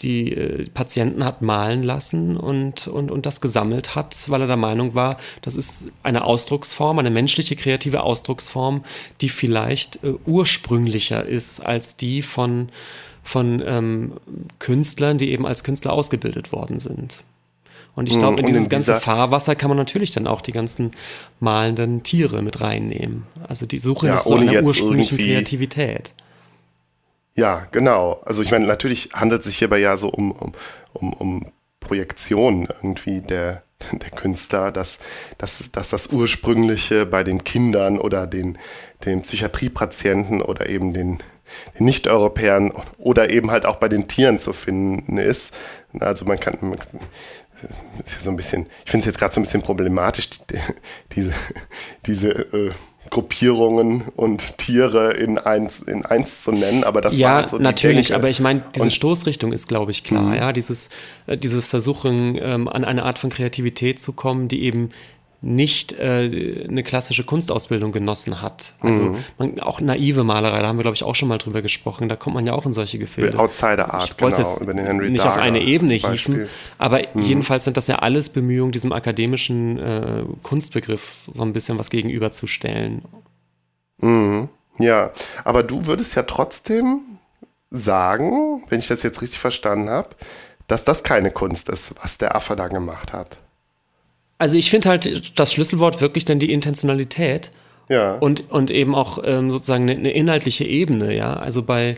[0.00, 4.56] die äh, Patienten hat malen lassen und, und, und das gesammelt hat, weil er der
[4.56, 8.84] Meinung war, das ist eine Ausdrucksform, eine menschliche kreative Ausdrucksform,
[9.20, 12.68] die vielleicht äh, ursprünglicher ist als die von
[13.22, 14.12] von ähm,
[14.60, 17.24] Künstlern, die eben als Künstler ausgebildet worden sind.
[17.96, 20.52] Und ich mhm, glaube, in dieses in ganze Fahrwasser kann man natürlich dann auch die
[20.52, 20.92] ganzen
[21.40, 23.24] malenden Tiere mit reinnehmen.
[23.48, 26.12] Also die Suche ja, nach so einer ursprünglichen Kreativität.
[27.36, 28.20] Ja, genau.
[28.24, 30.52] Also ich meine, natürlich handelt es sich hierbei ja so um, um,
[30.94, 31.46] um, um
[31.80, 34.98] Projektion irgendwie der, der Künstler, dass,
[35.38, 38.58] dass, dass das Ursprüngliche bei den Kindern oder den,
[39.04, 41.18] den Psychiatriepatienten oder eben den
[41.78, 45.54] den Nicht-Europäern oder eben halt auch bei den Tieren zu finden ist.
[46.00, 46.76] Also man kann,
[48.04, 50.58] ist ja so ein bisschen, ich finde es jetzt gerade so ein bisschen problematisch, die,
[51.14, 51.32] diese,
[52.06, 52.72] diese äh,
[53.10, 57.58] Gruppierungen und Tiere in eins, in eins zu nennen, aber das ja, war halt so
[57.58, 58.20] natürlich, Denke.
[58.20, 60.90] aber ich meine, diese Und- Stoßrichtung ist, glaube ich, klar, ja, dieses,
[61.26, 64.90] äh, dieses Versuchen, ähm, an eine Art von Kreativität zu kommen, die eben
[65.46, 68.74] nicht äh, eine klassische Kunstausbildung genossen hat.
[68.80, 72.08] Also man, auch naive Malerei, da haben wir, glaube ich, auch schon mal drüber gesprochen,
[72.08, 73.38] da kommt man ja auch in solche Gefilde.
[73.38, 77.64] Outsider Art, genau, es über den Henry nicht auf Darger eine Ebene hieven, aber jedenfalls
[77.64, 83.02] sind das ja alles Bemühungen, diesem akademischen äh, Kunstbegriff so ein bisschen was gegenüberzustellen.
[83.98, 84.48] Mhm.
[84.78, 85.12] Ja,
[85.44, 87.02] aber du würdest ja trotzdem
[87.70, 90.10] sagen, wenn ich das jetzt richtig verstanden habe,
[90.66, 93.38] dass das keine Kunst ist, was der Affe da gemacht hat.
[94.38, 97.50] Also ich finde halt das Schlüsselwort wirklich dann die Intentionalität
[97.88, 98.14] Ja.
[98.16, 101.34] und, und eben auch ähm, sozusagen eine, eine inhaltliche Ebene, ja.
[101.34, 101.96] Also bei,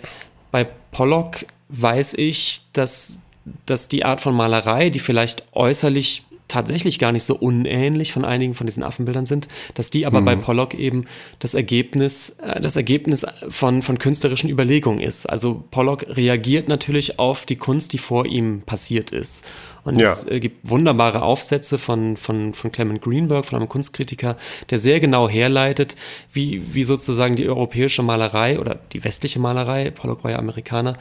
[0.51, 3.21] bei Pollock weiß ich, dass,
[3.67, 8.55] dass die Art von Malerei, die vielleicht äußerlich tatsächlich gar nicht so unähnlich von einigen
[8.55, 11.05] von diesen Affenbildern sind, dass die aber bei Pollock eben
[11.41, 15.27] das Ergebnis, äh, das Ergebnis von, von künstlerischen Überlegungen ist.
[15.27, 19.45] Also Pollock reagiert natürlich auf die Kunst, die vor ihm passiert ist.
[19.89, 20.13] Und Ja.
[20.13, 24.37] es äh, gibt wunderbare Aufsätze von, von, von Clement Greenberg, von einem Kunstkritiker,
[24.69, 25.97] der sehr genau herleitet,
[26.31, 30.99] wie, wie sozusagen die europäische Malerei oder die westliche Malerei, Pollock war ja Amerikaner,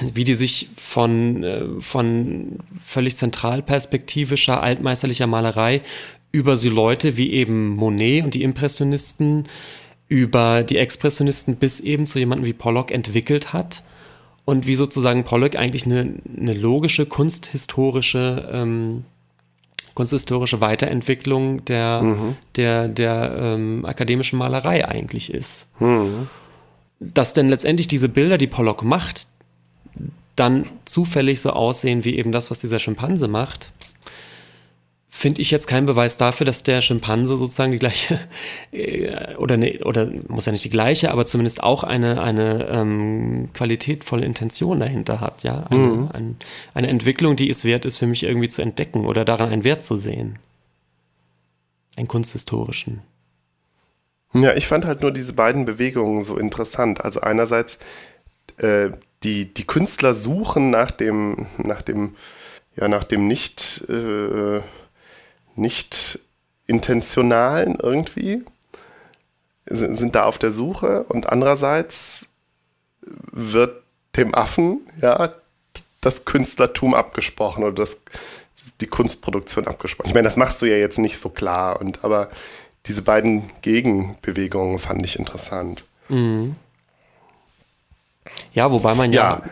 [0.00, 5.82] wie die sich von, äh, von völlig zentralperspektivischer, altmeisterlicher Malerei
[6.32, 9.46] über so Leute wie eben Monet und die Impressionisten,
[10.08, 13.82] über die Expressionisten bis eben zu jemandem wie Pollock entwickelt hat
[14.44, 19.04] und wie sozusagen Pollock eigentlich eine, eine logische kunsthistorische ähm,
[19.94, 22.00] kunsthistorische Weiterentwicklung der,
[22.56, 25.66] der, der ähm, akademischen Malerei eigentlich ist.
[26.98, 29.26] Dass denn letztendlich diese Bilder, die Pollock macht,
[30.36, 33.72] dann zufällig so aussehen wie eben das, was dieser Schimpanse macht,
[35.22, 38.18] finde ich jetzt keinen Beweis dafür, dass der Schimpanse sozusagen die gleiche
[38.72, 43.48] äh, oder ne, oder muss ja nicht die gleiche, aber zumindest auch eine eine ähm,
[43.54, 46.36] qualitätvolle Intention dahinter hat, ja, eine, ein,
[46.74, 49.84] eine Entwicklung, die es wert ist für mich irgendwie zu entdecken oder daran einen Wert
[49.84, 50.40] zu sehen,
[51.96, 53.02] einen kunsthistorischen.
[54.34, 57.04] Ja, ich fand halt nur diese beiden Bewegungen so interessant.
[57.04, 57.78] Also einerseits
[58.56, 58.90] äh,
[59.22, 62.16] die, die Künstler suchen nach dem, nach dem,
[62.74, 64.60] ja, nach dem nicht, äh,
[65.56, 66.18] nicht
[66.66, 68.42] intentionalen irgendwie,
[69.66, 72.26] sind, da auf der Suche und andererseits
[73.00, 73.82] wird
[74.16, 75.32] dem Affen ja
[76.00, 78.00] das Künstlertum abgesprochen oder das,
[78.80, 80.08] die Kunstproduktion abgesprochen.
[80.08, 82.28] Ich meine, das machst du ja jetzt nicht so klar, und aber
[82.86, 85.84] diese beiden Gegenbewegungen fand ich interessant.
[88.52, 89.50] Ja, wobei man ja, Ja.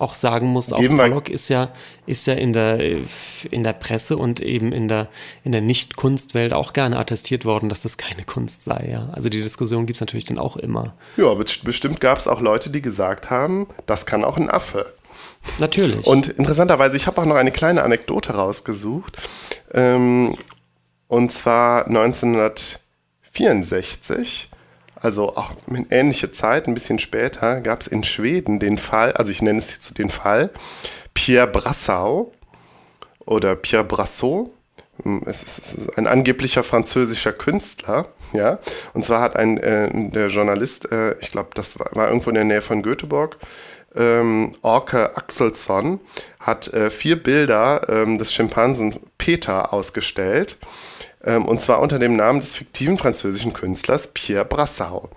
[0.00, 1.68] Auch sagen muss, auch Pollock ist ja,
[2.06, 2.80] ist ja in der,
[3.50, 5.06] in der Presse und eben in der,
[5.44, 8.88] in der Nicht-Kunstwelt auch gerne attestiert worden, dass das keine Kunst sei.
[8.90, 9.10] Ja?
[9.12, 10.94] Also die Diskussion gibt es natürlich dann auch immer.
[11.16, 14.92] Ja, best- bestimmt gab es auch Leute, die gesagt haben, das kann auch ein Affe.
[15.58, 16.06] Natürlich.
[16.06, 19.16] Und interessanterweise, ich habe auch noch eine kleine Anekdote rausgesucht.
[19.72, 20.36] Ähm,
[21.08, 24.49] und zwar 1964,
[25.00, 29.32] also auch in ähnliche Zeit, ein bisschen später, gab es in Schweden den Fall, also
[29.32, 30.50] ich nenne es jetzt den Fall,
[31.14, 32.32] Pierre Brassau
[33.20, 34.50] oder Pierre Brassot.
[35.24, 38.58] Es ist es ist ein angeblicher französischer Künstler, ja.
[38.92, 42.34] Und zwar hat ein äh, der Journalist, äh, ich glaube, das war, war irgendwo in
[42.34, 43.38] der Nähe von Göteborg,
[43.94, 46.00] ähm, Orke Axelsson,
[46.38, 50.58] hat äh, vier Bilder ähm, des Schimpansen Peter ausgestellt.
[51.24, 55.10] Ähm, und zwar unter dem Namen des fiktiven französischen Künstlers Pierre Brassau.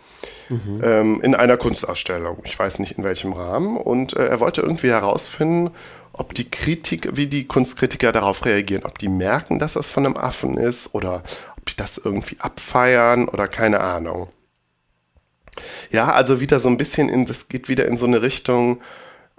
[0.84, 2.40] Ähm, in einer Kunstausstellung.
[2.44, 3.78] Ich weiß nicht in welchem Rahmen.
[3.78, 5.72] Und äh, er wollte irgendwie herausfinden,
[6.12, 10.18] ob die Kritik, wie die Kunstkritiker darauf reagieren, ob die merken, dass das von einem
[10.18, 11.24] Affen ist oder
[11.58, 14.30] ob die das irgendwie abfeiern oder keine Ahnung.
[15.92, 18.82] Ja, also wieder so ein bisschen in, das geht wieder in so eine Richtung,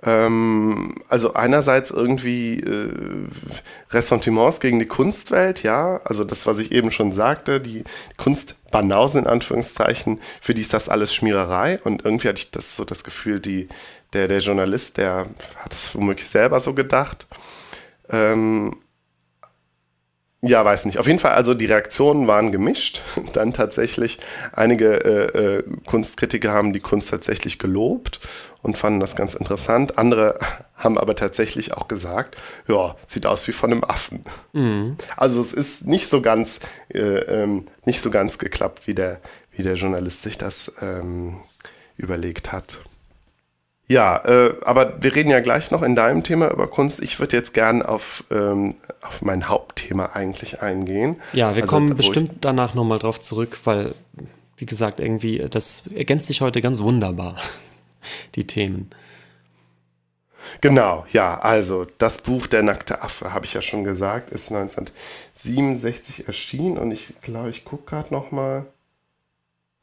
[0.04, 2.92] ähm, also einerseits irgendwie äh,
[3.90, 7.84] Ressentiments gegen die Kunstwelt, ja, also das, was ich eben schon sagte, die,
[8.18, 12.84] Kunstbanausen in Anführungszeichen, für die ist das alles Schmiererei und irgendwie hatte ich das so
[12.84, 13.68] das Gefühl, die,
[14.12, 17.26] der, der Journalist, der hat das womöglich selber so gedacht.
[18.10, 18.76] Ähm,
[20.46, 20.98] ja, weiß nicht.
[20.98, 23.00] Auf jeden Fall, also die Reaktionen waren gemischt.
[23.32, 24.18] Dann tatsächlich,
[24.52, 28.20] einige äh, äh, Kunstkritiker haben die Kunst tatsächlich gelobt
[28.64, 29.98] und fanden das ganz interessant.
[29.98, 30.38] Andere
[30.76, 34.24] haben aber tatsächlich auch gesagt, ja, sieht aus wie von einem Affen.
[35.16, 39.20] Also es ist nicht so ganz, äh, ähm, nicht so ganz geklappt, wie der,
[39.52, 41.40] wie der Journalist sich das, ähm,
[41.96, 42.80] überlegt hat.
[43.86, 47.02] Ja, äh, aber wir reden ja gleich noch in deinem Thema über Kunst.
[47.02, 51.16] Ich würde jetzt gern auf, ähm, auf mein Hauptthema eigentlich eingehen.
[51.34, 53.94] Ja, wir also, kommen bestimmt danach nochmal drauf zurück, weil,
[54.56, 57.36] wie gesagt, irgendwie, das ergänzt sich heute ganz wunderbar,
[58.34, 58.90] die Themen.
[60.60, 66.26] Genau, ja, also das Buch Der nackte Affe, habe ich ja schon gesagt, ist 1967
[66.26, 68.66] erschienen und ich glaube, ich gucke gerade nochmal.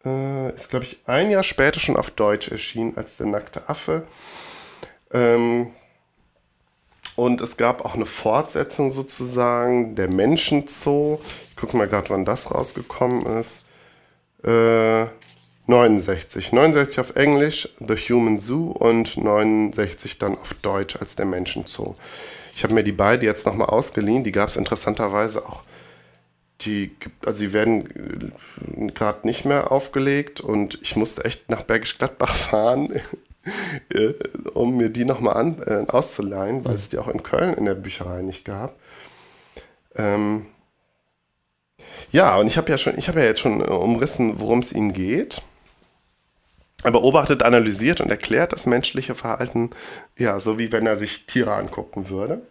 [0.03, 4.07] Äh, ist, glaube ich, ein Jahr später schon auf Deutsch erschienen als Der nackte Affe.
[5.11, 5.71] Ähm,
[7.15, 11.19] und es gab auch eine Fortsetzung sozusagen, Der Menschenzoo.
[11.49, 13.65] Ich gucke mal gerade, wann das rausgekommen ist.
[14.43, 15.05] Äh,
[15.67, 16.51] 69.
[16.51, 21.95] 69 auf Englisch, The Human Zoo und 69 dann auf Deutsch als der Menschenzoo.
[22.55, 24.23] Ich habe mir die beiden jetzt nochmal ausgeliehen.
[24.23, 25.63] Die gab es interessanterweise auch.
[26.61, 26.95] Die,
[27.25, 28.33] also sie werden
[28.77, 32.91] äh, gerade nicht mehr aufgelegt und ich musste echt nach Bergisch Gladbach fahren,
[33.89, 34.13] äh,
[34.53, 38.21] um mir die nochmal äh, auszuleihen, weil es die auch in Köln in der Bücherei
[38.21, 38.75] nicht gab.
[39.95, 40.45] Ähm,
[42.11, 44.93] ja, und ich habe ja schon, ich habe ja jetzt schon umrissen, worum es ihnen
[44.93, 45.41] geht.
[46.83, 49.69] Er beobachtet, analysiert und erklärt das menschliche Verhalten,
[50.17, 52.41] ja, so wie wenn er sich Tiere angucken würde.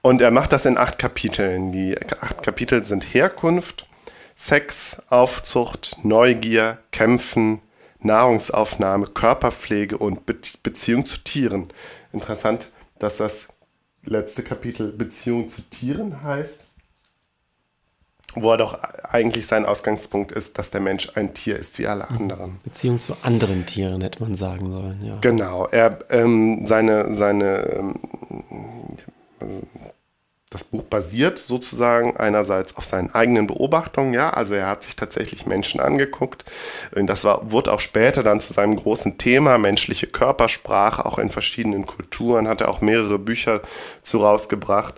[0.00, 1.72] Und er macht das in acht Kapiteln.
[1.72, 3.86] Die acht Kapitel sind Herkunft,
[4.36, 7.60] Sex, Aufzucht, Neugier, Kämpfen,
[8.00, 11.68] Nahrungsaufnahme, Körperpflege und Be Beziehung zu Tieren.
[12.12, 13.48] Interessant, dass das
[14.04, 16.67] letzte Kapitel Beziehung zu Tieren heißt
[18.34, 22.08] wo er doch eigentlich sein Ausgangspunkt ist, dass der Mensch ein Tier ist wie alle
[22.10, 22.60] anderen.
[22.62, 25.18] Beziehung zu anderen Tieren hätte man sagen sollen, ja.
[25.20, 27.94] Genau, er ähm, seine seine ähm,
[30.50, 35.46] das Buch basiert sozusagen einerseits auf seinen eigenen Beobachtungen, ja, also er hat sich tatsächlich
[35.46, 36.44] Menschen angeguckt.
[36.92, 41.84] Das war, wurde auch später dann zu seinem großen Thema, menschliche Körpersprache, auch in verschiedenen
[41.84, 43.60] Kulturen, hat er auch mehrere Bücher
[44.02, 44.94] zu rausgebracht.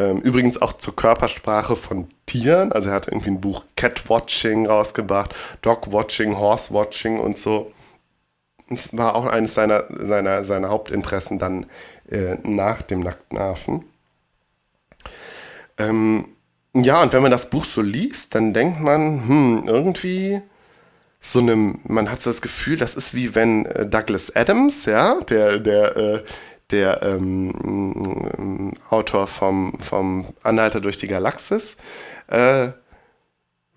[0.00, 2.72] Ähm, übrigens auch zur Körpersprache von Tieren.
[2.72, 7.70] Also er hat irgendwie ein Buch Catwatching rausgebracht, Dogwatching, Horsewatching und so.
[8.70, 11.66] Das war auch eines seiner, seiner, seiner Hauptinteressen dann
[12.08, 13.84] äh, nach dem nackten Affen.
[15.76, 16.28] Ähm,
[16.72, 20.40] ja, und wenn man das Buch so liest, dann denkt man, hm, irgendwie
[21.20, 25.20] so einem, man hat so das Gefühl, das ist wie wenn äh, Douglas Adams, ja,
[25.20, 26.22] der, der äh,
[26.70, 31.76] der ähm, Autor vom, vom Anhalter durch die Galaxis,
[32.28, 32.68] äh,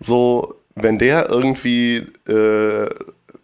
[0.00, 2.88] so, wenn der irgendwie äh,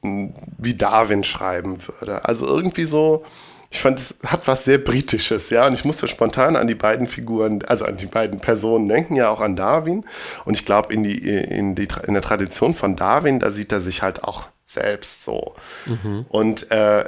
[0.02, 2.24] wie Darwin schreiben würde.
[2.24, 3.24] Also irgendwie so,
[3.70, 5.66] ich fand, es hat was sehr Britisches, ja.
[5.66, 9.30] Und ich musste spontan an die beiden Figuren, also an die beiden Personen denken, ja
[9.30, 10.04] auch an Darwin.
[10.44, 13.80] Und ich glaube, in, die, in, die, in der Tradition von Darwin, da sieht er
[13.80, 15.54] sich halt auch selbst so.
[15.86, 16.26] Mhm.
[16.28, 17.04] Und äh,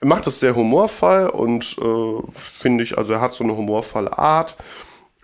[0.00, 4.56] macht es sehr humorvoll und äh, finde ich, also er hat so eine humorvolle Art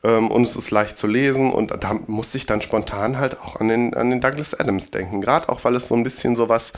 [0.03, 3.57] ähm, und es ist leicht zu lesen und da muss ich dann spontan halt auch
[3.57, 6.73] an den, an den Douglas Adams denken, gerade auch, weil es so ein bisschen sowas,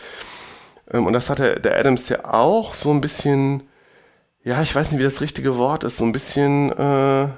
[0.93, 3.63] ähm, und das hatte der Adams ja auch, so ein bisschen,
[4.45, 7.29] ja, ich weiß nicht, wie das richtige Wort ist, so ein bisschen äh,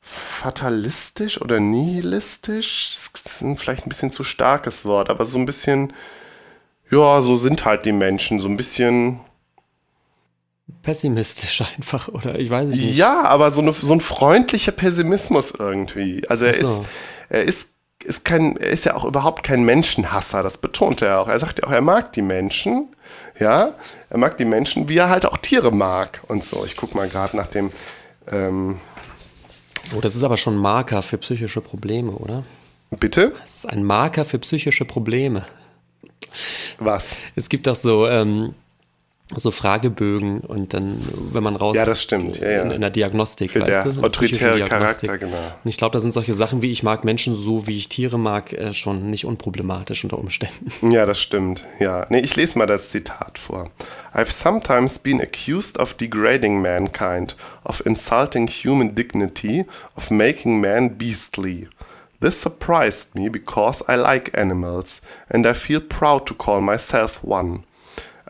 [0.00, 5.92] fatalistisch oder nihilistisch, das ist vielleicht ein bisschen zu starkes Wort, aber so ein bisschen,
[6.90, 9.20] ja, so sind halt die Menschen, so ein bisschen
[10.82, 12.96] pessimistisch einfach, oder ich weiß es nicht.
[12.96, 16.26] Ja, aber so, eine, so ein freundlicher Pessimismus irgendwie.
[16.28, 16.80] Also er so.
[16.80, 16.88] ist,
[17.28, 17.68] er ist,
[18.04, 21.28] ist kein, er ist ja auch überhaupt kein Menschenhasser, das betont er auch.
[21.28, 22.88] Er sagt ja auch, er mag die Menschen,
[23.38, 23.74] ja,
[24.10, 26.64] er mag die Menschen, wie er halt auch Tiere mag und so.
[26.64, 27.70] Ich gucke mal gerade nach dem.
[28.28, 28.78] Ähm
[29.94, 32.44] oh, das ist aber schon ein Marker für psychische Probleme, oder?
[32.90, 33.32] Bitte?
[33.42, 35.46] Das ist ein Marker für psychische Probleme.
[36.78, 37.14] Was?
[37.34, 38.54] Es gibt doch so, ähm,
[39.34, 41.00] so Fragebögen und dann,
[41.32, 41.76] wenn man raus.
[41.76, 42.40] Ja, das stimmt.
[42.40, 42.62] Ja, ja.
[42.62, 43.52] In, in, der Diagnostik.
[43.52, 44.02] Für der du?
[44.02, 45.36] autoritäre Charakter, genau.
[45.36, 48.18] Und ich glaube, da sind solche Sachen wie ich mag Menschen so, wie ich Tiere
[48.18, 50.70] mag, äh, schon nicht unproblematisch unter Umständen.
[50.94, 51.64] Ja, das stimmt.
[51.80, 52.06] Ja.
[52.10, 53.70] Nee, ich lese mal das Zitat vor.
[54.12, 59.64] I've sometimes been accused of degrading mankind, of insulting human dignity,
[59.96, 61.66] of making man beastly.
[62.20, 67.64] This surprised me because I like animals and I feel proud to call myself one.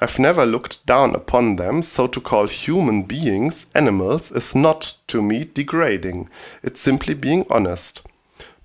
[0.05, 5.22] I've never looked down upon them, so to call human beings animals is not to
[5.22, 6.28] me degrading.
[6.62, 8.02] It's simply being honest.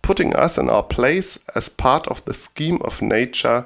[0.01, 3.65] Putting us in our place as part of the scheme of nature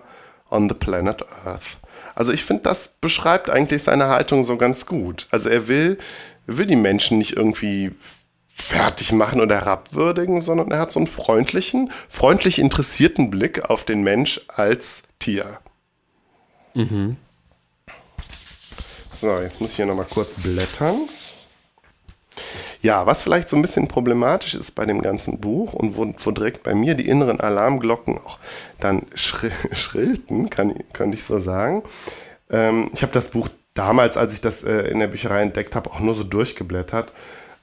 [0.51, 1.79] on the planet Earth.
[2.13, 5.25] Also ich finde, das beschreibt eigentlich seine Haltung so ganz gut.
[5.31, 5.97] Also er will,
[6.45, 7.89] will die Menschen nicht irgendwie
[8.53, 14.03] fertig machen oder herabwürdigen, sondern er hat so einen freundlichen, freundlich interessierten Blick auf den
[14.03, 15.57] Mensch als Tier.
[16.75, 17.17] Mhm.
[19.13, 21.07] So, jetzt muss ich hier nochmal kurz blättern.
[22.81, 26.31] Ja, was vielleicht so ein bisschen problematisch ist bei dem ganzen Buch und wo, wo
[26.31, 28.39] direkt bei mir die inneren Alarmglocken auch
[28.79, 31.83] dann schrill, schrillten, kann, könnte ich so sagen.
[32.49, 35.91] Ähm, ich habe das Buch damals, als ich das äh, in der Bücherei entdeckt habe,
[35.91, 37.13] auch nur so durchgeblättert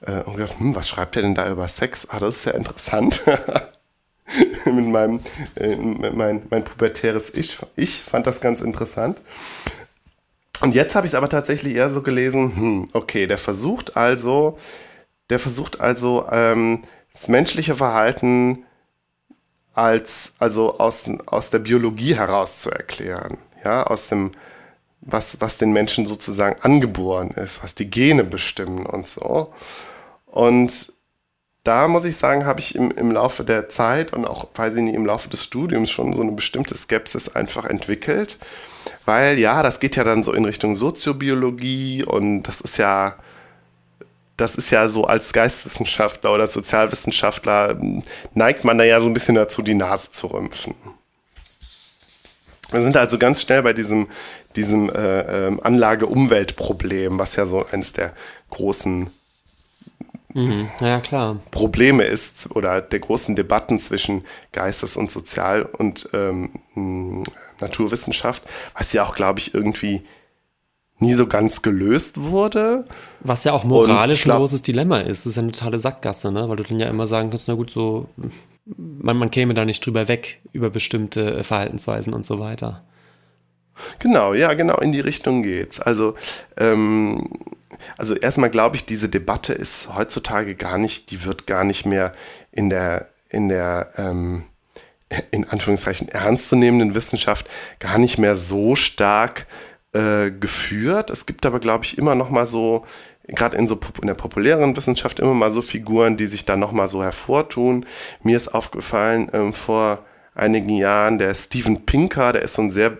[0.01, 2.07] äh, und gedacht, hm, was schreibt er denn da über Sex?
[2.09, 3.23] Ah, das ist ja interessant.
[4.65, 5.19] mit meinem
[5.55, 7.57] äh, mein, mein pubertäres Ich.
[7.75, 9.21] Ich fand das ganz interessant.
[10.61, 14.57] Und jetzt habe ich es aber tatsächlich eher so gelesen, hm, okay, der versucht also
[15.31, 18.65] der versucht also ähm, das menschliche Verhalten
[19.73, 23.37] als, also aus, aus der Biologie heraus zu erklären.
[23.63, 24.31] Ja, aus dem,
[24.99, 29.53] was, was den Menschen sozusagen angeboren ist, was die Gene bestimmen und so.
[30.25, 30.93] Und
[31.63, 34.81] da muss ich sagen, habe ich im, im Laufe der Zeit und auch, weiß ich
[34.81, 38.37] nicht, im Laufe des Studiums schon so eine bestimmte Skepsis einfach entwickelt.
[39.05, 43.15] Weil ja, das geht ja dann so in Richtung Soziobiologie und das ist ja,
[44.37, 47.79] das ist ja so als Geisteswissenschaftler oder Sozialwissenschaftler
[48.33, 50.75] neigt man da ja so ein bisschen dazu, die Nase zu rümpfen.
[52.71, 54.07] Wir sind also ganz schnell bei diesem,
[54.55, 58.13] diesem äh, äh, Anlage-Umwelt-Problem, was ja so eines der
[58.49, 59.09] großen
[60.33, 60.69] mhm.
[60.79, 61.37] ja.
[61.51, 64.23] Probleme ist oder der großen Debatten zwischen
[64.53, 67.23] Geistes- und Sozial- und ähm,
[67.61, 68.43] Naturwissenschaft,
[68.77, 70.03] was ja auch, glaube ich, irgendwie
[71.01, 72.85] nie so ganz gelöst wurde.
[73.21, 75.25] Was ja auch moralisch glaub, ein großes Dilemma ist.
[75.25, 76.47] Das ist ja eine totale Sackgasse, ne?
[76.47, 78.07] Weil du dann ja immer sagen kannst, na gut, so,
[78.65, 82.83] man, man käme da nicht drüber weg über bestimmte äh, Verhaltensweisen und so weiter.
[83.99, 85.79] Genau, ja, genau in die Richtung geht's.
[85.79, 86.15] Also,
[86.57, 87.27] ähm,
[87.97, 92.13] also erstmal glaube ich, diese Debatte ist heutzutage gar nicht, die wird gar nicht mehr
[92.51, 94.43] in der, in der, ähm,
[95.31, 97.47] in Anführungszeichen ernstzunehmenden Wissenschaft
[97.79, 99.45] gar nicht mehr so stark
[99.93, 101.09] äh, geführt.
[101.09, 102.85] Es gibt aber, glaube ich, immer noch mal so,
[103.27, 106.71] gerade in, so, in der populären Wissenschaft, immer mal so Figuren, die sich da noch
[106.71, 107.85] mal so hervortun.
[108.23, 112.97] Mir ist aufgefallen ähm, vor einigen Jahren der Steven Pinker, der ist so ein sehr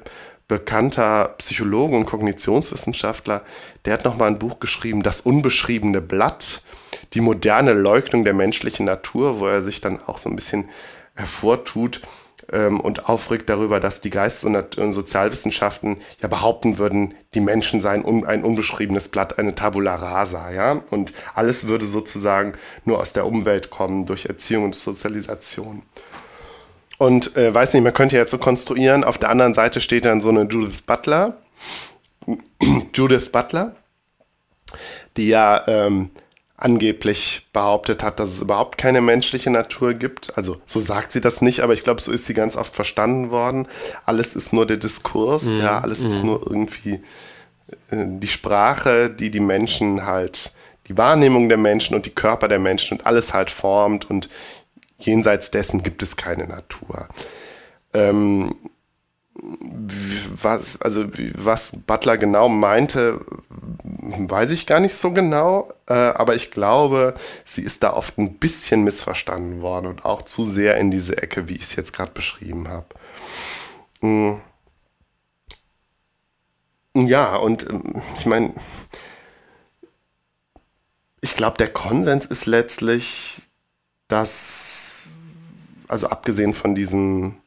[0.49, 3.43] bekannter Psychologe und Kognitionswissenschaftler,
[3.85, 6.63] der hat noch mal ein Buch geschrieben, Das unbeschriebene Blatt,
[7.13, 10.65] die moderne Leugnung der menschlichen Natur, wo er sich dann auch so ein bisschen
[11.21, 12.01] hervortut,
[12.51, 18.03] ähm, und aufregt darüber, dass die Geistes- und Sozialwissenschaften ja behaupten würden, die Menschen seien
[18.03, 22.53] un ein unbeschriebenes Blatt, eine Tabula rasa, ja, und alles würde sozusagen
[22.85, 25.83] nur aus der Umwelt kommen, durch Erziehung und Sozialisation.
[26.97, 30.21] Und äh, weiß nicht, man könnte jetzt so konstruieren, auf der anderen Seite steht dann
[30.21, 31.37] so eine Judith Butler,
[32.93, 33.75] Judith Butler,
[35.17, 36.11] die ja ähm,
[36.61, 40.37] angeblich behauptet hat, dass es überhaupt keine menschliche Natur gibt.
[40.37, 43.31] Also so sagt sie das nicht, aber ich glaube, so ist sie ganz oft verstanden
[43.31, 43.67] worden.
[44.05, 45.59] Alles ist nur der Diskurs, mhm.
[45.59, 46.07] ja, alles mhm.
[46.07, 47.01] ist nur irgendwie
[47.89, 50.53] äh, die Sprache, die die Menschen halt,
[50.87, 54.29] die Wahrnehmung der Menschen und die Körper der Menschen und alles halt formt und
[54.99, 57.07] jenseits dessen gibt es keine Natur.
[57.93, 58.53] Ähm,
[59.41, 63.25] was, also was Butler genau meinte,
[63.83, 67.15] weiß ich gar nicht so genau, äh, aber ich glaube,
[67.45, 71.49] sie ist da oft ein bisschen missverstanden worden und auch zu sehr in diese Ecke,
[71.49, 72.87] wie ich es jetzt gerade beschrieben habe.
[74.01, 74.41] Mhm.
[76.93, 78.53] Ja, und ähm, ich meine,
[81.21, 83.43] ich glaube, der Konsens ist letztlich,
[84.07, 85.03] dass,
[85.87, 87.40] also abgesehen von diesen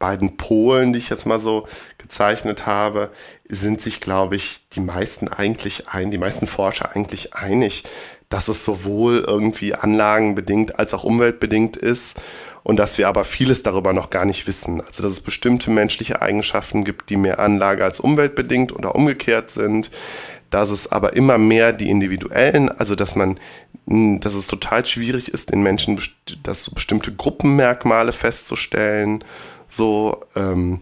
[0.00, 3.10] beiden Polen, die ich jetzt mal so gezeichnet habe,
[3.48, 7.84] sind sich, glaube ich, die meisten eigentlich ein, die meisten Forscher eigentlich einig,
[8.28, 12.20] dass es sowohl irgendwie anlagenbedingt als auch umweltbedingt ist
[12.62, 14.80] und dass wir aber vieles darüber noch gar nicht wissen.
[14.80, 19.90] Also dass es bestimmte menschliche Eigenschaften gibt, die mehr Anlage als umweltbedingt oder umgekehrt sind,
[20.48, 23.38] dass es aber immer mehr die individuellen, also dass man,
[23.86, 26.00] dass es total schwierig ist, in Menschen
[26.42, 29.24] das bestimmte Gruppenmerkmale festzustellen
[29.70, 30.80] so, ähm,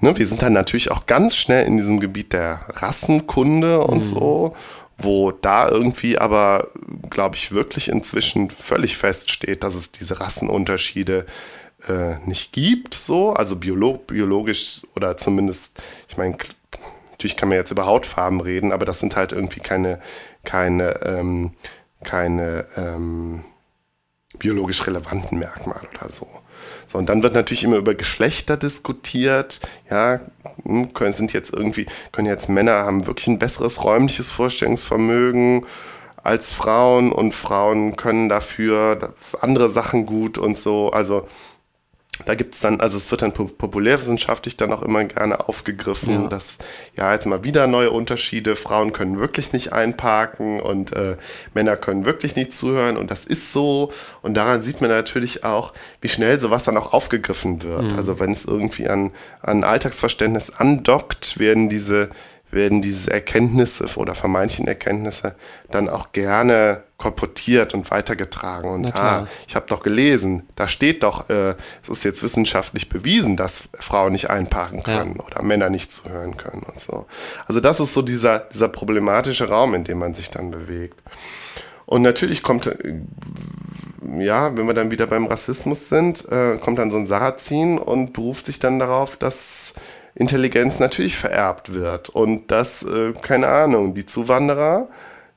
[0.00, 4.04] ne, wir sind dann natürlich auch ganz schnell in diesem Gebiet der Rassenkunde und mhm.
[4.04, 4.56] so,
[4.98, 6.68] wo da irgendwie aber,
[7.10, 11.26] glaube ich, wirklich inzwischen völlig feststeht, dass es diese Rassenunterschiede
[11.88, 16.36] äh, nicht gibt, so, also biolog biologisch oder zumindest, ich meine,
[17.10, 20.00] natürlich kann man jetzt über Hautfarben reden, aber das sind halt irgendwie keine,
[20.44, 21.52] keine, ähm,
[22.04, 23.44] keine ähm,
[24.38, 26.26] biologisch relevanten Merkmale oder so.
[26.88, 29.60] So, und dann wird natürlich immer über Geschlechter diskutiert.
[29.90, 30.20] Ja,
[30.64, 35.66] hm, können, sind jetzt irgendwie, können jetzt Männer haben wirklich ein besseres räumliches Vorstellungsvermögen
[36.22, 40.90] als Frauen und Frauen können dafür andere Sachen gut und so.
[40.90, 41.28] Also
[42.24, 46.28] da gibt es dann, also es wird dann populärwissenschaftlich dann auch immer gerne aufgegriffen, ja.
[46.28, 46.56] dass
[46.96, 51.16] ja jetzt mal wieder neue Unterschiede, Frauen können wirklich nicht einparken und äh,
[51.54, 53.92] Männer können wirklich nicht zuhören und das ist so.
[54.22, 57.92] Und daran sieht man natürlich auch, wie schnell sowas dann auch aufgegriffen wird.
[57.92, 57.98] Mhm.
[57.98, 59.12] Also wenn es irgendwie an,
[59.42, 62.10] an Alltagsverständnis andockt, werden diese
[62.50, 65.34] werden diese Erkenntnisse oder vermeintlichen Erkenntnisse
[65.70, 68.70] dann auch gerne kolportiert und weitergetragen.
[68.70, 73.36] Und ah, ich habe doch gelesen, da steht doch, äh, es ist jetzt wissenschaftlich bewiesen,
[73.36, 75.24] dass Frauen nicht einparken können ja.
[75.24, 77.06] oder Männer nicht zuhören können und so.
[77.46, 81.02] Also das ist so dieser, dieser problematische Raum, in dem man sich dann bewegt.
[81.84, 82.94] Und natürlich kommt, äh,
[84.18, 88.12] ja, wenn wir dann wieder beim Rassismus sind, äh, kommt dann so ein Sarrazin und
[88.12, 89.74] beruft sich dann darauf, dass
[90.16, 94.88] Intelligenz natürlich vererbt wird und dass, äh, keine Ahnung, die Zuwanderer,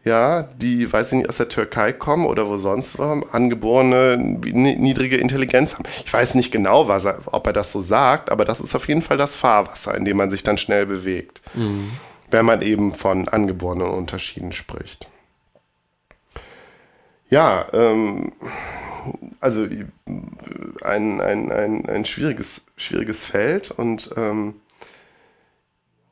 [0.06, 5.18] ja, die, weiß ich nicht, aus der Türkei kommen oder wo sonst war, angeborene niedrige
[5.18, 5.84] Intelligenz haben.
[6.06, 8.88] Ich weiß nicht genau, was er, ob er das so sagt, aber das ist auf
[8.88, 11.92] jeden Fall das Fahrwasser, in dem man sich dann schnell bewegt, mhm.
[12.32, 15.08] wenn man eben von angeborenen Unterschieden spricht.
[17.30, 18.32] Ja, ähm,
[19.42, 19.68] also
[20.84, 24.56] ein, ein, ein, ein schwieriges, schwieriges Feld und ähm,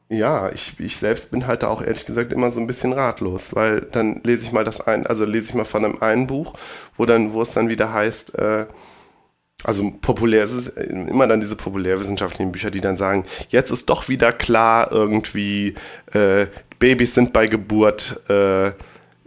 [0.09, 3.55] ja, ich, ich selbst bin halt da auch ehrlich gesagt immer so ein bisschen ratlos,
[3.55, 6.53] weil dann lese ich mal das ein, also lese ich mal von einem einen Buch,
[6.95, 8.67] wo dann, wo es dann wieder heißt, äh,
[9.63, 14.07] also populär ist es immer dann diese populärwissenschaftlichen Bücher, die dann sagen, jetzt ist doch
[14.07, 15.73] wieder klar irgendwie,
[16.13, 16.47] äh,
[16.79, 18.71] Babys sind bei Geburt äh,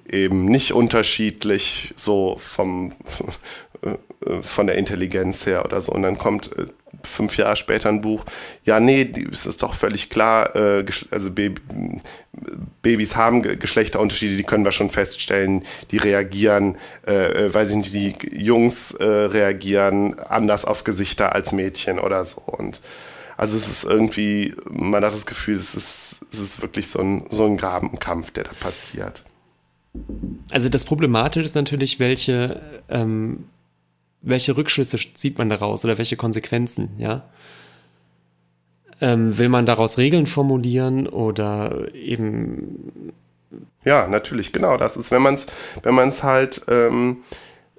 [0.09, 2.93] eben nicht unterschiedlich so vom
[3.83, 3.97] äh,
[4.43, 5.93] von der Intelligenz her oder so.
[5.93, 6.67] Und dann kommt äh,
[7.03, 8.25] fünf Jahre später ein Buch,
[8.65, 11.61] ja, nee, es ist doch völlig klar, äh, also Baby,
[12.83, 18.15] Babys haben Geschlechterunterschiede, die können wir schon feststellen, die reagieren, äh, weiß ich nicht, die
[18.33, 22.43] Jungs äh, reagieren anders auf Gesichter als Mädchen oder so.
[22.43, 22.81] Und
[23.37, 27.27] also es ist irgendwie, man hat das Gefühl, es ist, es ist wirklich so ein,
[27.31, 29.25] so ein Grabenkampf, der da passiert.
[30.51, 33.45] Also das Problematische ist natürlich, welche ähm,
[34.23, 37.23] welche Rückschlüsse zieht man daraus oder welche Konsequenzen, ja?
[39.01, 43.13] Ähm, will man daraus Regeln formulieren oder eben.
[43.85, 44.77] Ja, natürlich, genau.
[44.77, 45.47] Das ist, wenn man es,
[45.83, 47.23] wenn man es halt, ähm,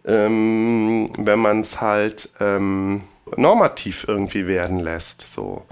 [0.04, 3.04] ähm, wenn man es halt ähm,
[3.38, 5.32] normativ irgendwie werden lässt.
[5.32, 5.64] So.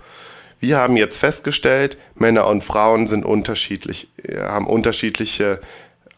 [0.59, 5.61] Wir haben jetzt festgestellt, Männer und Frauen sind unterschiedlich, haben unterschiedliche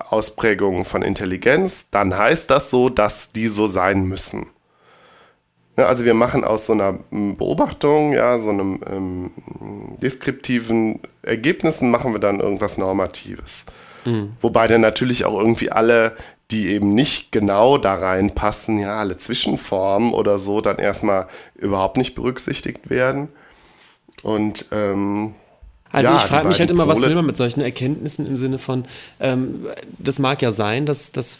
[0.09, 4.49] Ausprägungen von Intelligenz, dann heißt das so, dass die so sein müssen.
[5.77, 9.31] Ne, also wir machen aus so einer Beobachtung, ja, so einem ähm,
[10.01, 13.65] deskriptiven Ergebnissen machen wir dann irgendwas Normatives.
[14.05, 14.33] Mhm.
[14.41, 16.15] Wobei dann natürlich auch irgendwie alle,
[16.51, 22.15] die eben nicht genau da reinpassen, ja, alle Zwischenformen oder so, dann erstmal überhaupt nicht
[22.15, 23.29] berücksichtigt werden.
[24.23, 25.35] Und ähm,
[25.91, 26.95] also ja, ich frage mich halt immer, Pole.
[26.95, 28.85] was will man mit solchen Erkenntnissen im Sinne von,
[29.19, 29.67] ähm,
[29.97, 31.39] das mag ja sein, dass, dass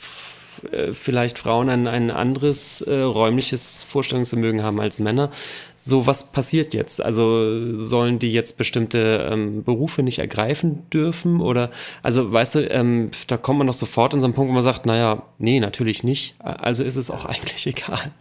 [0.72, 5.32] äh, vielleicht Frauen ein, ein anderes äh, räumliches Vorstellungsvermögen haben als Männer.
[5.78, 7.02] So, was passiert jetzt?
[7.02, 11.41] Also sollen die jetzt bestimmte ähm, Berufe nicht ergreifen dürfen?
[11.41, 11.72] Oder,
[12.04, 14.64] also weißt du, ähm, da kommt man doch sofort an so einen Punkt, wo man
[14.64, 16.36] sagt, naja, nee, natürlich nicht.
[16.39, 18.12] Also ist es auch eigentlich egal.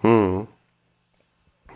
[0.00, 0.48] Hm.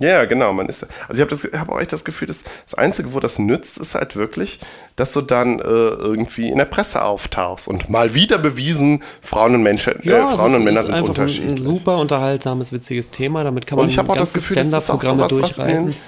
[0.01, 0.53] Ja, genau.
[0.53, 3.39] Man ist, also ich habe hab auch echt das Gefühl, dass das Einzige, wo das
[3.39, 4.59] nützt, ist halt wirklich,
[4.97, 9.63] dass du dann äh, irgendwie in der Presse auftauchst und mal wieder bewiesen, Frauen und
[9.63, 11.51] Menschen, äh, ja, Frauen ist, und Männer sind unterschiedlich.
[11.51, 13.45] Ein super unterhaltsames, witziges Thema.
[13.45, 15.89] Damit kann man und ich habe auch das Gefühl, das ist auch sowas, durchreiten.
[15.89, 16.01] Was in,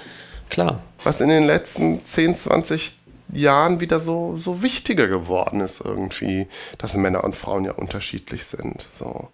[0.49, 0.79] Klar.
[1.03, 2.97] Was in den letzten 10, 20
[3.31, 8.87] Jahren wieder so, so wichtiger geworden ist irgendwie, dass Männer und Frauen ja unterschiedlich sind.
[8.91, 9.29] So.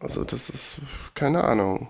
[0.00, 0.78] Also das ist,
[1.14, 1.88] keine Ahnung.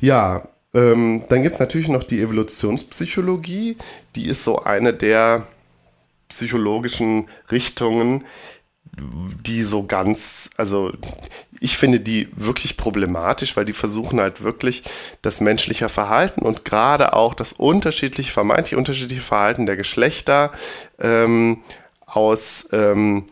[0.00, 0.48] Ja,
[0.78, 3.76] ähm, dann gibt es natürlich noch die Evolutionspsychologie.
[4.14, 5.46] Die ist so eine der
[6.28, 8.24] psychologischen Richtungen,
[9.46, 10.92] die so ganz, also
[11.60, 14.84] ich finde die wirklich problematisch, weil die versuchen halt wirklich
[15.22, 20.52] das menschliche Verhalten und gerade auch das unterschiedliche, vermeintlich unterschiedliche Verhalten der Geschlechter
[21.00, 21.62] ähm,
[22.06, 23.26] aus, ähm,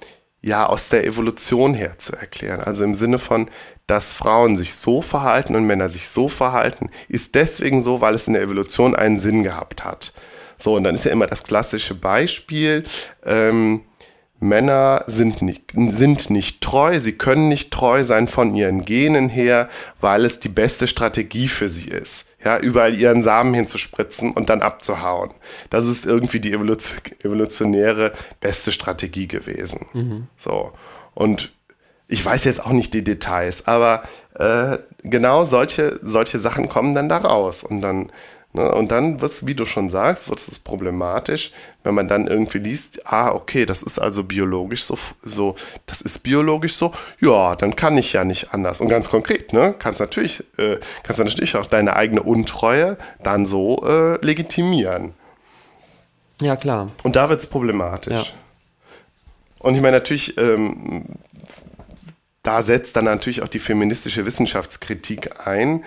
[0.46, 2.60] ja, aus der Evolution her zu erklären.
[2.60, 3.50] Also im Sinne von,
[3.88, 8.28] dass Frauen sich so verhalten und Männer sich so verhalten, ist deswegen so, weil es
[8.28, 10.12] in der Evolution einen Sinn gehabt hat.
[10.56, 12.84] So, und dann ist ja immer das klassische Beispiel,
[13.24, 13.82] ähm,
[14.38, 19.68] Männer sind nicht, sind nicht treu, sie können nicht treu sein von ihren Genen her,
[20.00, 22.25] weil es die beste Strategie für sie ist.
[22.44, 25.30] Ja, überall ihren Samen hinzuspritzen und dann abzuhauen.
[25.70, 29.86] Das ist irgendwie die evolutionäre beste Strategie gewesen.
[29.94, 30.26] Mhm.
[30.36, 30.72] So.
[31.14, 31.52] Und
[32.08, 34.02] ich weiß jetzt auch nicht die Details, aber
[34.34, 37.64] äh, genau solche, solche Sachen kommen dann da raus.
[37.64, 38.12] Und dann,
[38.58, 41.52] und dann wird es, wie du schon sagst, wird es problematisch,
[41.82, 45.54] wenn man dann irgendwie liest, ah, okay, das ist also biologisch so, so,
[45.86, 48.80] das ist biologisch so, ja, dann kann ich ja nicht anders.
[48.80, 53.82] Und ganz konkret, ne, kannst natürlich, äh, kannst natürlich auch deine eigene Untreue dann so
[53.86, 55.14] äh, legitimieren.
[56.40, 56.90] Ja, klar.
[57.02, 58.12] Und da wird es problematisch.
[58.12, 58.36] Ja.
[59.58, 61.04] Und ich meine, natürlich, ähm,
[62.42, 65.84] da setzt dann natürlich auch die feministische Wissenschaftskritik ein,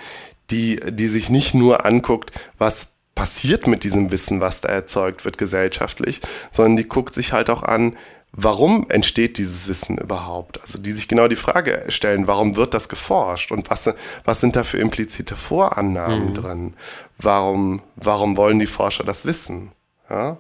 [0.52, 5.38] die, die sich nicht nur anguckt, was passiert mit diesem Wissen, was da erzeugt wird
[5.38, 6.22] gesellschaftlich,
[6.52, 7.98] sondern die guckt sich halt auch an,
[8.32, 10.62] warum entsteht dieses Wissen überhaupt?
[10.62, 13.90] Also die sich genau die Frage stellen, warum wird das geforscht und was,
[14.24, 16.34] was sind da für implizite Vorannahmen mhm.
[16.34, 16.74] drin?
[17.18, 19.72] Warum, warum wollen die Forscher das wissen?
[20.10, 20.38] Ja?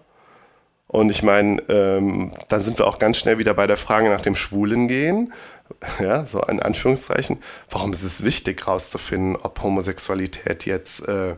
[0.88, 4.22] Und ich meine, ähm, dann sind wir auch ganz schnell wieder bei der Frage nach
[4.22, 5.34] dem Schwulengehen.
[6.00, 7.42] Ja, so in Anführungszeichen.
[7.70, 11.36] Warum ist es wichtig, herauszufinden, ob Homosexualität jetzt äh,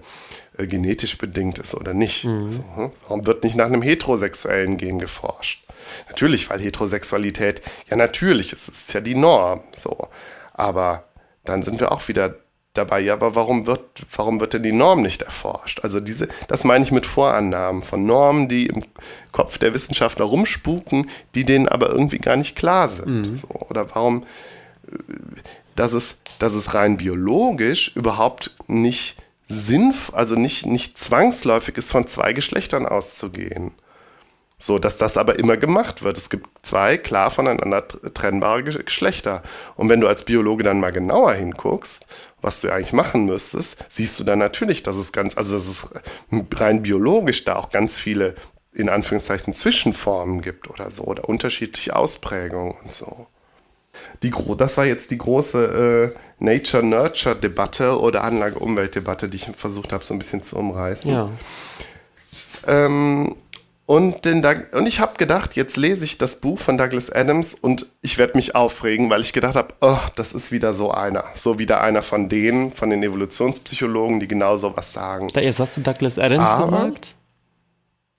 [0.58, 2.26] äh, genetisch bedingt ist oder nicht?
[2.26, 2.46] Mhm.
[2.46, 2.92] Also, hm?
[3.04, 5.64] Warum wird nicht nach einem heterosexuellen Gen geforscht?
[6.08, 8.70] Natürlich, weil Heterosexualität ja natürlich ist.
[8.70, 9.62] Es ist ja die Norm.
[9.76, 10.08] So.
[10.54, 11.06] Aber
[11.44, 12.36] dann sind wir auch wieder
[12.74, 13.82] dabei, ja, aber warum wird,
[14.16, 15.82] warum wird denn die Norm nicht erforscht?
[15.82, 18.84] Also diese, das meine ich mit Vorannahmen von Normen, die im
[19.32, 23.32] Kopf der Wissenschaftler rumspuken, die denen aber irgendwie gar nicht klar sind.
[23.32, 23.38] Mhm.
[23.38, 24.24] So, oder warum,
[24.88, 24.96] äh,
[25.76, 29.18] dass es, dass es rein biologisch überhaupt nicht
[29.48, 33.74] sinnvoll, also nicht, nicht zwangsläufig ist, von zwei Geschlechtern auszugehen.
[34.62, 36.20] So, dass das aber immer gemacht wird.
[36.20, 39.42] Es gibt zwei klar voneinander trennbare Geschlechter.
[39.76, 42.06] Und wenn du als Biologe dann mal genauer hinguckst,
[42.42, 45.90] was du eigentlich machen müsstest, siehst du dann natürlich, dass es ganz, also dass es
[46.54, 48.36] rein biologisch da auch ganz viele,
[48.72, 53.26] in Anführungszeichen, Zwischenformen gibt oder so, oder unterschiedliche Ausprägungen und so.
[54.22, 60.14] Die, das war jetzt die große äh, Nature-Nurture-Debatte oder Anlage-Umwelt-Debatte, die ich versucht habe, so
[60.14, 61.12] ein bisschen zu umreißen.
[61.12, 61.30] Ja.
[62.68, 63.36] Ähm,
[63.86, 67.88] und, den, und ich habe gedacht, jetzt lese ich das Buch von Douglas Adams und
[68.02, 71.26] ich werde mich aufregen, weil ich gedacht habe, oh, das ist wieder so einer.
[71.34, 75.30] So wieder einer von denen, von den Evolutionspsychologen, die genau sowas sagen.
[75.34, 77.16] Da, jetzt hast du Douglas Adams Aber, gesagt?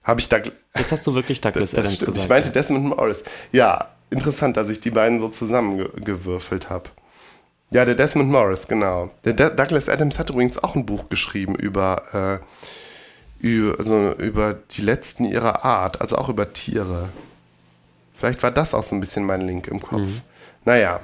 [0.04, 0.54] Habe ich Douglas.
[0.76, 2.14] Jetzt hast du wirklich Douglas das, das Adams stimmt.
[2.14, 2.24] gesagt.
[2.24, 3.22] Ich meinte Desmond Morris.
[3.52, 6.90] Ja, interessant, dass ich die beiden so zusammengewürfelt habe.
[7.70, 9.10] Ja, der Desmond Morris, genau.
[9.24, 12.40] Der Douglas Adams hat übrigens auch ein Buch geschrieben über.
[12.42, 12.44] Äh,
[13.42, 17.10] über, also über die letzten ihrer Art, also auch über Tiere.
[18.14, 20.08] Vielleicht war das auch so ein bisschen mein Link im Kopf.
[20.08, 20.20] Mhm.
[20.64, 21.00] Naja.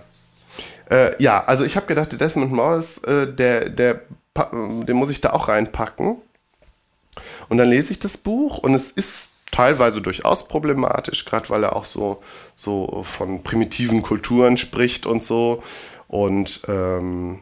[0.89, 4.03] Äh, ja, also ich habe gedacht, Desmond Morris, äh, der, der,
[4.53, 6.17] den muss ich da auch reinpacken.
[7.49, 11.75] Und dann lese ich das Buch und es ist teilweise durchaus problematisch, gerade weil er
[11.75, 12.23] auch so,
[12.55, 15.63] so von primitiven Kulturen spricht und so.
[16.07, 17.41] Und ähm,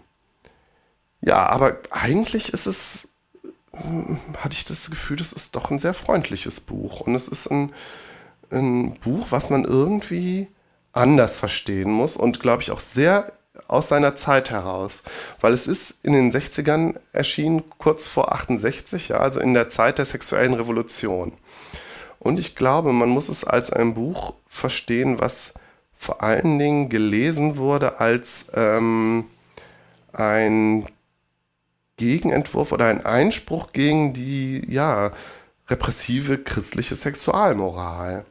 [1.20, 3.08] ja, aber eigentlich ist es
[4.38, 7.00] hatte ich das Gefühl, das ist doch ein sehr freundliches Buch.
[7.00, 7.72] Und es ist ein,
[8.50, 10.48] ein Buch, was man irgendwie
[10.92, 13.32] anders verstehen muss und, glaube ich, auch sehr
[13.68, 15.02] aus seiner Zeit heraus.
[15.40, 19.98] Weil es ist in den 60ern erschienen, kurz vor 68, ja, also in der Zeit
[19.98, 21.32] der sexuellen Revolution.
[22.18, 25.54] Und ich glaube, man muss es als ein Buch verstehen, was
[25.96, 29.26] vor allen Dingen gelesen wurde als ähm,
[30.12, 30.86] ein
[31.96, 35.10] Gegenentwurf oder ein Einspruch gegen die, ja,
[35.68, 38.24] repressive christliche Sexualmoral.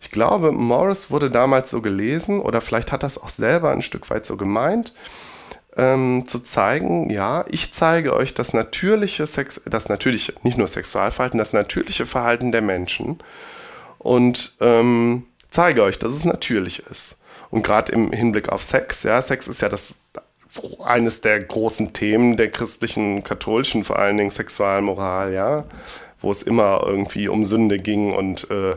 [0.00, 4.08] Ich glaube, Morris wurde damals so gelesen, oder vielleicht hat das auch selber ein Stück
[4.10, 4.94] weit so gemeint,
[5.76, 11.38] ähm, zu zeigen, ja, ich zeige euch das natürliche Sex, das natürliche, nicht nur Sexualverhalten,
[11.38, 13.18] das natürliche Verhalten der Menschen
[13.98, 17.16] und ähm, zeige euch, dass es natürlich ist.
[17.50, 19.94] Und gerade im Hinblick auf Sex, ja, Sex ist ja das
[20.82, 25.64] eines der großen Themen der christlichen, katholischen, vor allen Dingen Sexualmoral, ja,
[26.20, 28.76] wo es immer irgendwie um Sünde ging und äh,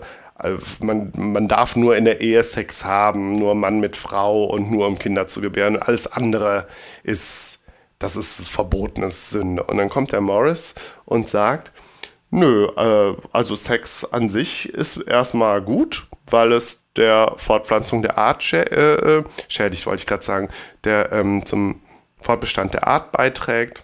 [0.80, 4.88] man, man darf nur in der Ehe Sex haben, nur Mann mit Frau und nur
[4.88, 5.78] um Kinder zu gebären.
[5.78, 6.68] Alles andere
[7.04, 7.60] ist,
[8.00, 9.64] das ist verbotenes Sünde.
[9.64, 10.74] Und dann kommt der Morris
[11.06, 11.72] und sagt,
[12.32, 18.44] nö, äh, also Sex an sich ist erstmal gut, weil es der Fortpflanzung der Art
[18.44, 20.50] schä äh, äh, schädigt, wollte ich gerade sagen,
[20.84, 21.82] der ähm, zum
[22.20, 23.84] Fortbestand der Art beiträgt.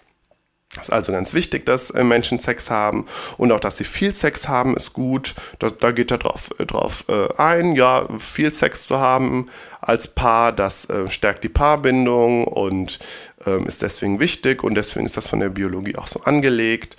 [0.76, 3.06] Es ist also ganz wichtig, dass äh, Menschen Sex haben
[3.38, 5.34] und auch, dass sie viel Sex haben, ist gut.
[5.58, 7.74] Da, da geht er drauf, äh, drauf äh, ein.
[7.74, 9.46] Ja, viel Sex zu haben
[9.80, 12.98] als Paar, das äh, stärkt die Paarbindung und
[13.46, 16.96] ähm, ist deswegen wichtig und deswegen ist das von der Biologie auch so angelegt.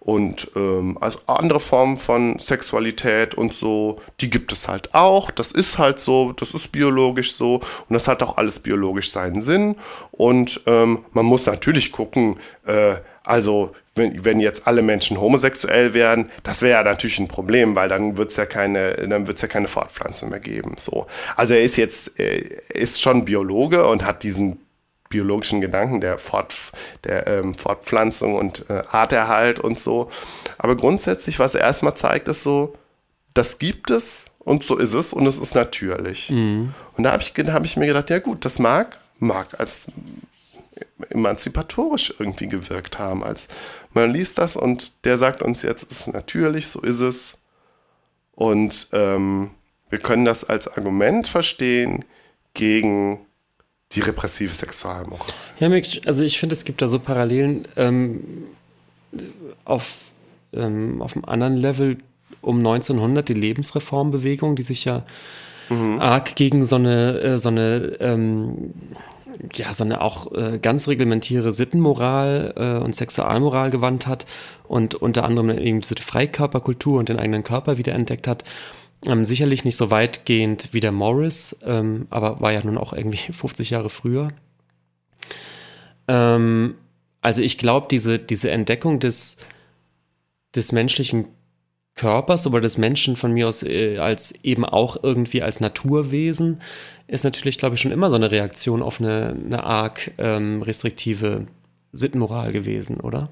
[0.00, 5.30] Und ähm, also andere Formen von Sexualität und so, die gibt es halt auch.
[5.30, 9.42] Das ist halt so, das ist biologisch so und das hat auch alles biologisch seinen
[9.42, 9.76] Sinn.
[10.10, 12.94] Und ähm, man muss natürlich gucken, äh,
[13.24, 17.88] also wenn, wenn jetzt alle Menschen homosexuell wären, das wäre ja natürlich ein Problem, weil
[17.88, 20.76] dann wird es ja keine, dann wird's ja keine Fortpflanzung mehr geben.
[20.78, 21.06] So.
[21.36, 24.60] Also er ist jetzt, er ist schon Biologe und hat diesen
[25.10, 26.54] biologischen Gedanken der, Fort,
[27.04, 30.10] der ähm, Fortpflanzung und äh, Arterhalt und so.
[30.56, 32.74] Aber grundsätzlich, was er erstmal zeigt, ist so,
[33.34, 36.30] das gibt es und so ist es und es ist natürlich.
[36.30, 36.72] Mhm.
[36.96, 39.88] Und da habe ich, hab ich mir gedacht, ja gut, das mag, mag als
[41.10, 43.48] emanzipatorisch irgendwie gewirkt haben, als
[43.92, 47.36] man liest das und der sagt uns jetzt, es ist natürlich, so ist es.
[48.32, 49.50] Und ähm,
[49.88, 52.04] wir können das als Argument verstehen
[52.54, 53.26] gegen
[53.92, 55.26] die repressive Sexualmoral.
[55.58, 55.68] Ja,
[56.06, 58.44] also ich finde, es gibt da so Parallelen ähm,
[59.64, 59.98] auf,
[60.52, 61.98] ähm, auf einem anderen Level
[62.40, 65.04] um 1900, die Lebensreformbewegung, die sich ja
[65.68, 66.00] mhm.
[66.00, 68.72] arg gegen so eine, äh, so eine ähm,
[69.54, 74.26] ja, so eine auch äh, ganz reglementiere Sittenmoral äh, und Sexualmoral gewandt hat
[74.68, 78.44] und unter anderem eben diese Freikörperkultur und den eigenen Körper wiederentdeckt hat.
[79.06, 83.16] Ähm, sicherlich nicht so weitgehend wie der Morris, ähm, aber war ja nun auch irgendwie
[83.32, 84.28] 50 Jahre früher.
[86.08, 86.74] Ähm,
[87.22, 89.36] also ich glaube, diese, diese Entdeckung des,
[90.54, 91.26] des menschlichen
[91.94, 96.62] Körpers oder des Menschen von mir aus äh, als eben auch irgendwie als Naturwesen
[97.08, 101.46] ist natürlich, glaube ich, schon immer so eine Reaktion auf eine, eine arg ähm, restriktive
[101.92, 103.30] Sittenmoral gewesen, oder?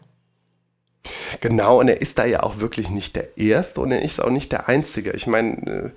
[1.41, 4.31] Genau, und er ist da ja auch wirklich nicht der Erste und er ist auch
[4.31, 5.13] nicht der Einzige.
[5.13, 5.91] Ich meine, äh,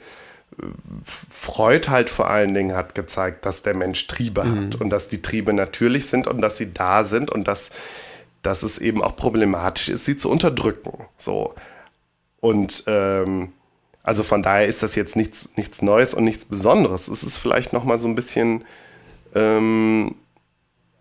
[1.03, 4.65] Freud halt vor allen Dingen hat gezeigt, dass der Mensch Triebe mhm.
[4.65, 7.71] hat und dass die Triebe natürlich sind und dass sie da sind und dass,
[8.41, 11.05] dass es eben auch problematisch ist, sie zu unterdrücken.
[11.17, 11.53] So.
[12.39, 13.53] Und ähm,
[14.03, 17.07] also von daher ist das jetzt nichts, nichts Neues und nichts Besonderes.
[17.07, 18.65] Es ist vielleicht nochmal so ein bisschen
[19.35, 20.15] ähm,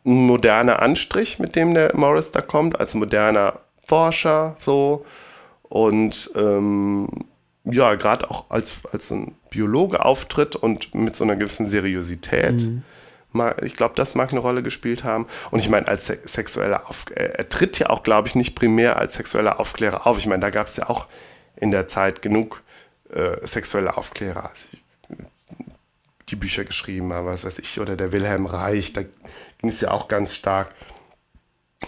[0.05, 5.05] ein moderner Anstrich, mit dem der Morris da kommt, als moderner Forscher so.
[5.63, 7.09] Und ähm,
[7.65, 12.63] ja, gerade auch als, als ein Biologe auftritt und mit so einer gewissen Seriosität.
[12.63, 12.83] Mhm.
[13.63, 15.27] Ich glaube, das mag eine Rolle gespielt haben.
[15.51, 19.15] Und ich meine, als sexueller Auf er tritt ja auch, glaube ich, nicht primär als
[19.15, 20.19] sexueller Aufklärer auf.
[20.19, 21.07] Ich meine, da gab es ja auch
[21.57, 22.63] in der Zeit genug
[23.13, 24.51] äh, sexuelle Aufklärer.
[24.51, 24.69] Also
[26.29, 29.91] die Bücher geschrieben haben, was weiß ich, oder der Wilhelm Reich, da ging es ja
[29.91, 30.75] auch ganz stark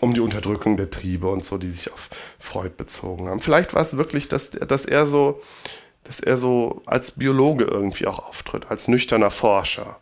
[0.01, 3.41] um die Unterdrückung der Triebe und so, die sich auf Freud bezogen haben.
[3.41, 5.43] Vielleicht war es wirklich, dass, dass er so,
[6.05, 9.99] dass er so als Biologe irgendwie auch auftritt, als nüchterner Forscher.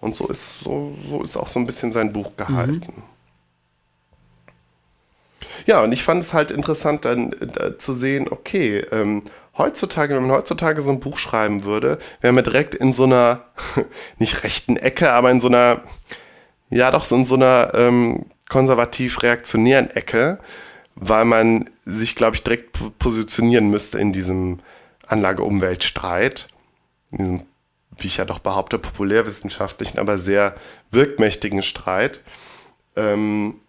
[0.00, 2.94] Und so ist, so, so ist auch so ein bisschen sein Buch gehalten.
[2.96, 3.02] Mhm.
[5.66, 9.24] Ja, und ich fand es halt interessant dann äh, zu sehen, okay, ähm,
[9.58, 13.44] heutzutage, wenn man heutzutage so ein Buch schreiben würde, wäre man direkt in so einer,
[14.18, 15.82] nicht rechten Ecke, aber in so einer,
[16.70, 20.38] ja doch, so in so einer ähm, konservativ-reaktionären Ecke,
[20.94, 24.60] weil man sich, glaube ich, direkt positionieren müsste in diesem
[25.06, 26.48] Anlage-Umwelt-Streit,
[27.10, 27.42] in diesem,
[27.96, 30.54] wie ich ja doch behaupte, populärwissenschaftlichen, aber sehr
[30.90, 32.20] wirkmächtigen Streit.
[32.96, 33.60] Ähm,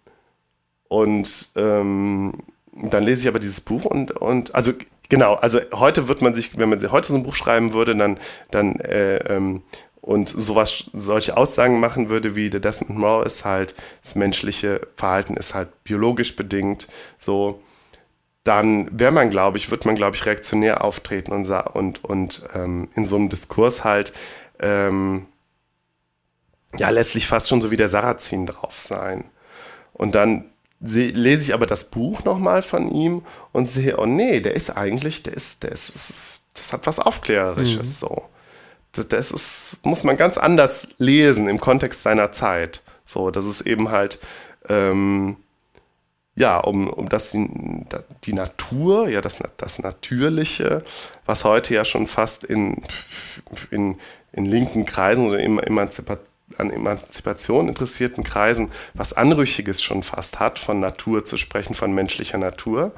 [0.88, 2.34] und ähm,
[2.72, 4.72] dann lese ich aber dieses Buch und, und also
[5.08, 8.18] genau, also heute wird man sich, wenn man heute so ein Buch schreiben würde, dann,
[8.50, 9.62] dann äh, ähm,
[10.02, 15.36] und sowas, solche Aussagen machen würde wie der Desmond Morrow ist halt, das menschliche Verhalten
[15.36, 16.88] ist halt biologisch bedingt,
[17.18, 17.62] so,
[18.42, 22.88] dann wäre man, glaube ich, wird man, glaube ich, reaktionär auftreten und, und, und ähm,
[22.96, 24.12] in so einem Diskurs halt,
[24.58, 25.26] ähm,
[26.76, 29.30] ja, letztlich fast schon so wie der Sarrazin drauf sein.
[29.92, 30.46] Und dann
[30.80, 33.22] lese ich aber das Buch nochmal von ihm
[33.52, 38.02] und sehe, oh nee, der ist eigentlich, der ist, der ist, das hat was Aufklärerisches
[38.02, 38.06] mhm.
[38.06, 38.28] so.
[38.92, 42.82] Das, ist, muss man ganz anders lesen im Kontext seiner Zeit.
[43.04, 44.18] So, das ist eben halt,
[44.68, 45.36] ähm,
[46.34, 47.48] ja, um, um das die,
[48.24, 50.82] die Natur, ja, das, das Natürliche,
[51.26, 52.82] was heute ja schon fast in,
[53.70, 53.98] in,
[54.32, 56.26] in linken Kreisen oder Emanzipation
[56.58, 62.38] an Emanzipation interessierten Kreisen was Anrüchiges schon fast hat, von Natur zu sprechen, von menschlicher
[62.38, 62.92] Natur.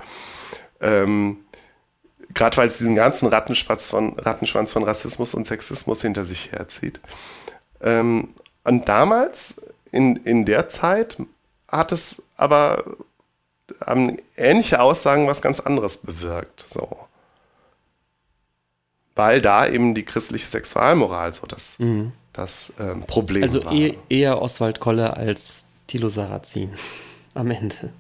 [0.81, 1.39] Ähm,
[2.35, 7.01] Gerade weil es diesen ganzen Rattenschwanz von, Rattenschwanz von Rassismus und Sexismus hinter sich herzieht.
[7.81, 9.55] Ähm, und damals,
[9.93, 11.19] in, in der Zeit,
[11.69, 12.85] hat es aber
[13.85, 16.67] haben ähnliche Aussagen was ganz anderes bewirkt.
[16.69, 16.99] So.
[19.15, 23.73] Weil da eben die christliche Sexualmoral so das mhm das ähm, Problem also war.
[23.73, 26.75] Also eher Oswald Kolle als Thilo Sarrazin
[27.33, 27.91] am Ende.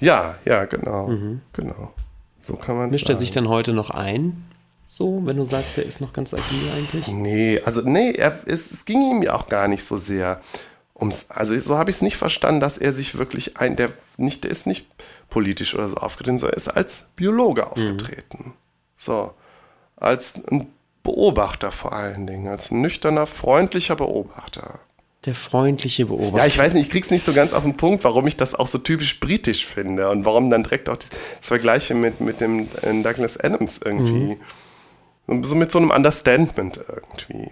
[0.00, 1.08] Ja, ja, genau.
[1.08, 1.42] Mhm.
[1.52, 1.92] Genau.
[2.38, 3.16] So kann man Mischt sagen.
[3.16, 4.44] er sich dann heute noch ein?
[4.88, 7.08] So, wenn du sagst, er ist noch ganz agil eigentlich?
[7.08, 10.40] Nee, also nee, er, es, es ging ihm ja auch gar nicht so sehr
[10.98, 14.44] ums, also so habe ich es nicht verstanden, dass er sich wirklich ein, der nicht,
[14.44, 14.86] der ist nicht
[15.30, 17.68] politisch oder so aufgetreten, sondern er ist als Biologe mhm.
[17.68, 18.44] aufgetreten.
[18.46, 18.52] Mhm.
[18.96, 19.32] So,
[19.96, 20.66] als ein
[21.04, 24.80] Beobachter vor allen Dingen, als ein nüchterner, freundlicher Beobachter.
[25.24, 26.38] Der freundliche Beobachter.
[26.38, 28.54] Ja, ich weiß nicht, ich krieg's nicht so ganz auf den Punkt, warum ich das
[28.54, 31.08] auch so typisch britisch finde und warum dann direkt auch das
[31.40, 34.38] Vergleiche mit, mit dem äh, Douglas Adams irgendwie.
[35.26, 35.44] Mhm.
[35.44, 37.50] So mit so einem Understandment irgendwie.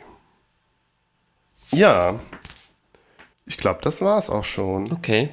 [1.72, 2.20] Ja.
[3.44, 4.92] Ich glaube, das war's auch schon.
[4.92, 5.30] Okay.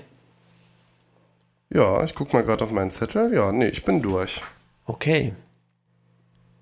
[1.69, 3.33] Ja, ich guck mal gerade auf meinen Zettel.
[3.33, 4.41] Ja, nee, ich bin durch.
[4.85, 5.33] Okay.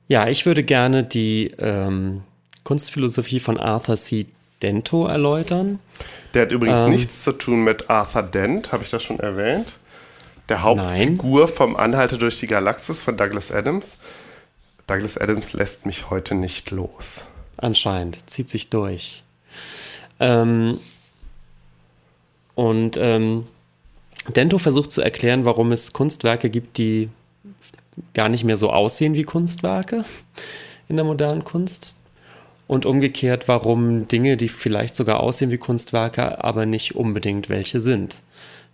[0.08, 2.24] Ja, ich würde gerne die ähm,
[2.64, 4.28] Kunstphilosophie von Arthur C.
[4.62, 5.80] Dento erläutern.
[6.34, 9.80] Der hat übrigens ähm, nichts zu tun mit Arthur Dent, habe ich das schon erwähnt?
[10.50, 11.54] Der Hauptfigur nein.
[11.54, 13.98] vom Anhalter durch die Galaxis von Douglas Adams.
[14.88, 17.28] Douglas Adams lässt mich heute nicht los.
[17.58, 19.24] Anscheinend, zieht sich durch.
[20.20, 20.78] Ähm,
[22.56, 23.48] und ähm,
[24.28, 27.10] Dento versucht zu erklären, warum es Kunstwerke gibt, die
[28.14, 30.06] gar nicht mehr so aussehen wie Kunstwerke
[30.88, 31.96] in der modernen Kunst.
[32.72, 38.20] Und umgekehrt, warum Dinge, die vielleicht sogar aussehen wie Kunstwerke, aber nicht unbedingt welche sind.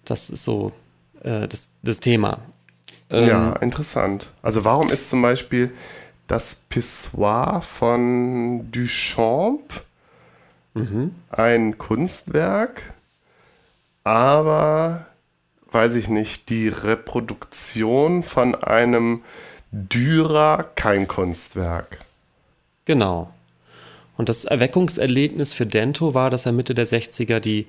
[0.06, 0.72] Das ist so
[1.24, 2.38] äh, das, das Thema.
[3.10, 4.32] Ähm, ja, interessant.
[4.44, 5.72] Also warum ist zum Beispiel
[6.28, 9.82] das Pissoir von Duchamp
[10.76, 11.16] mhm.
[11.30, 12.94] ein Kunstwerk,
[14.04, 15.08] aber
[15.72, 19.24] weiß ich nicht, die Reproduktion von einem
[19.72, 21.98] Dürer kein Kunstwerk.
[22.86, 23.34] Genau.
[24.18, 27.68] Und das Erweckungserlebnis für Dento war, dass er Mitte der 60er die,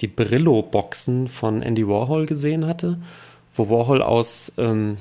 [0.00, 2.98] die Brillo-Boxen von Andy Warhol gesehen hatte,
[3.54, 4.96] wo Warhol aus, ähm,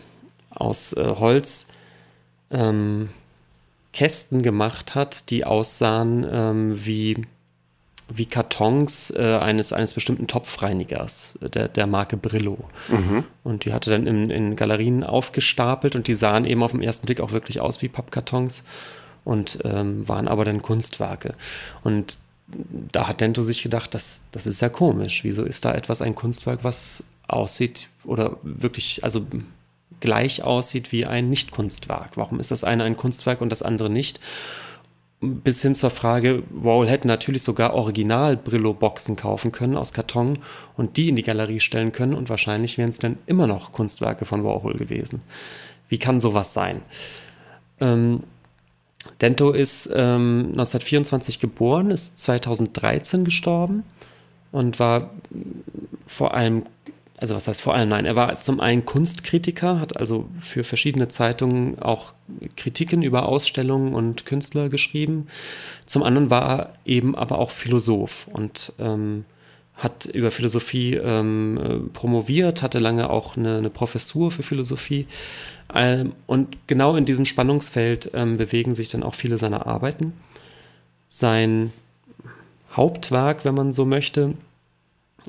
[0.50, 1.68] aus äh, Holz
[2.52, 3.10] ähm,
[3.94, 7.24] Kästen gemacht hat, die aussahen ähm, wie
[8.12, 12.58] wie Kartons äh, eines, eines bestimmten Topfreinigers, der, der Marke Brillo.
[12.88, 13.24] Mhm.
[13.44, 17.06] Und die hatte dann in, in Galerien aufgestapelt und die sahen eben auf den ersten
[17.06, 18.64] Blick auch wirklich aus wie Pappkartons
[19.30, 21.36] und ähm, waren aber dann Kunstwerke.
[21.84, 22.18] Und
[22.92, 25.24] da hat Dento sich gedacht, das, das ist ja komisch.
[25.24, 29.28] Wieso ist da etwas ein Kunstwerk, was aussieht oder wirklich, also
[30.00, 32.18] gleich aussieht wie ein Nicht-Kunstwerk?
[32.18, 34.20] Warum ist das eine ein Kunstwerk und das andere nicht?
[35.22, 40.40] bis hin zur Frage, Warhol hätte natürlich sogar original Brillo-Boxen kaufen können aus Karton
[40.78, 44.26] und die in die Galerie stellen können und wahrscheinlich wären es dann immer noch Kunstwerke
[44.26, 45.22] von Warhol gewesen.
[45.90, 46.84] Wie kann sowas sein?
[47.82, 48.24] Ähm,
[49.22, 53.84] Dento ist ähm, 1924 geboren, ist 2013 gestorben
[54.52, 55.12] und war
[56.08, 56.64] vor allem
[57.20, 61.10] also was heißt vor allem nein, er war zum einen Kunstkritiker, hat also für verschiedene
[61.10, 62.14] Zeitungen auch
[62.56, 65.28] Kritiken über Ausstellungen und Künstler geschrieben.
[65.86, 69.26] Zum anderen war er eben aber auch Philosoph und ähm,
[69.80, 75.08] hat über Philosophie ähm, promoviert, hatte lange auch eine, eine Professur für Philosophie.
[75.74, 80.14] Ähm, und genau in diesem Spannungsfeld ähm, bewegen sich dann auch viele seiner Arbeiten.
[81.08, 81.72] Sein
[82.74, 84.34] Hauptwerk, wenn man so möchte,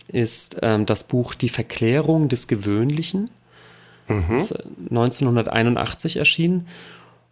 [0.09, 3.30] ist ähm, das Buch Die Verklärung des Gewöhnlichen.
[4.09, 4.24] Mhm.
[4.30, 6.66] Das ist 1981 erschienen.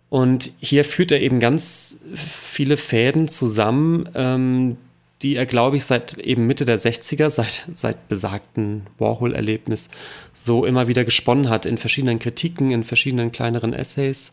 [0.09, 4.77] Und hier führt er eben ganz viele Fäden zusammen, ähm,
[5.23, 9.89] die er, glaube ich, seit eben Mitte der 60er, seit, seit besagten Warhol-Erlebnis,
[10.33, 14.33] so immer wieder gesponnen hat in verschiedenen Kritiken, in verschiedenen kleineren Essays.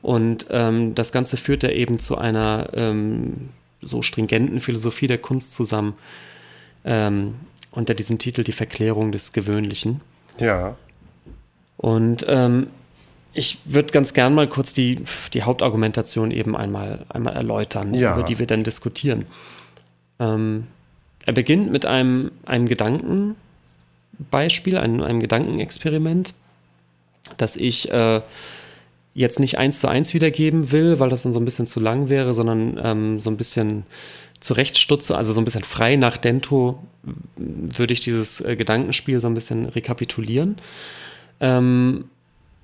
[0.00, 3.50] Und ähm, das Ganze führt er eben zu einer ähm,
[3.82, 5.94] so stringenten Philosophie der Kunst zusammen,
[6.84, 7.34] ähm,
[7.70, 10.00] unter diesem Titel Die Verklärung des Gewöhnlichen.
[10.38, 10.76] Ja.
[11.76, 12.68] Und ähm,
[13.34, 18.14] ich würde ganz gern mal kurz die, die Hauptargumentation eben einmal, einmal erläutern, ja.
[18.14, 19.26] über die wir dann diskutieren.
[20.18, 20.66] Ähm,
[21.24, 26.34] er beginnt mit einem, einem Gedankenbeispiel, einem, einem Gedankenexperiment,
[27.36, 28.20] das ich äh,
[29.14, 32.08] jetzt nicht eins zu eins wiedergeben will, weil das dann so ein bisschen zu lang
[32.08, 33.84] wäre, sondern ähm, so ein bisschen
[34.40, 36.82] zurechtstutze, also so ein bisschen frei nach Dento,
[37.36, 40.56] würde ich dieses äh, Gedankenspiel so ein bisschen rekapitulieren.
[41.40, 42.04] Ähm,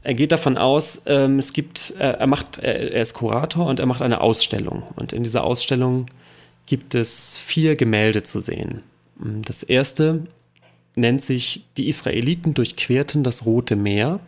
[0.02, 3.80] er geht davon aus, ähm, es gibt, äh, er macht, er, er ist Kurator und
[3.80, 4.84] er macht eine Ausstellung.
[4.96, 6.06] Und in dieser Ausstellung
[6.68, 8.82] gibt es vier Gemälde zu sehen.
[9.16, 10.26] Das erste
[10.94, 14.20] nennt sich Die Israeliten durchquerten das Rote Meer.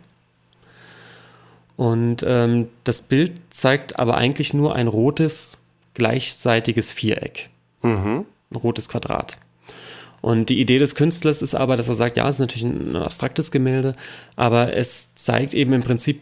[1.77, 5.57] Und ähm, das Bild zeigt aber eigentlich nur ein rotes,
[5.93, 7.49] gleichseitiges Viereck.
[7.81, 8.25] Mhm.
[8.49, 9.37] Ein rotes Quadrat.
[10.21, 12.95] Und die Idee des Künstlers ist aber, dass er sagt, ja, es ist natürlich ein
[12.95, 13.95] abstraktes Gemälde,
[14.35, 16.21] aber es zeigt eben im Prinzip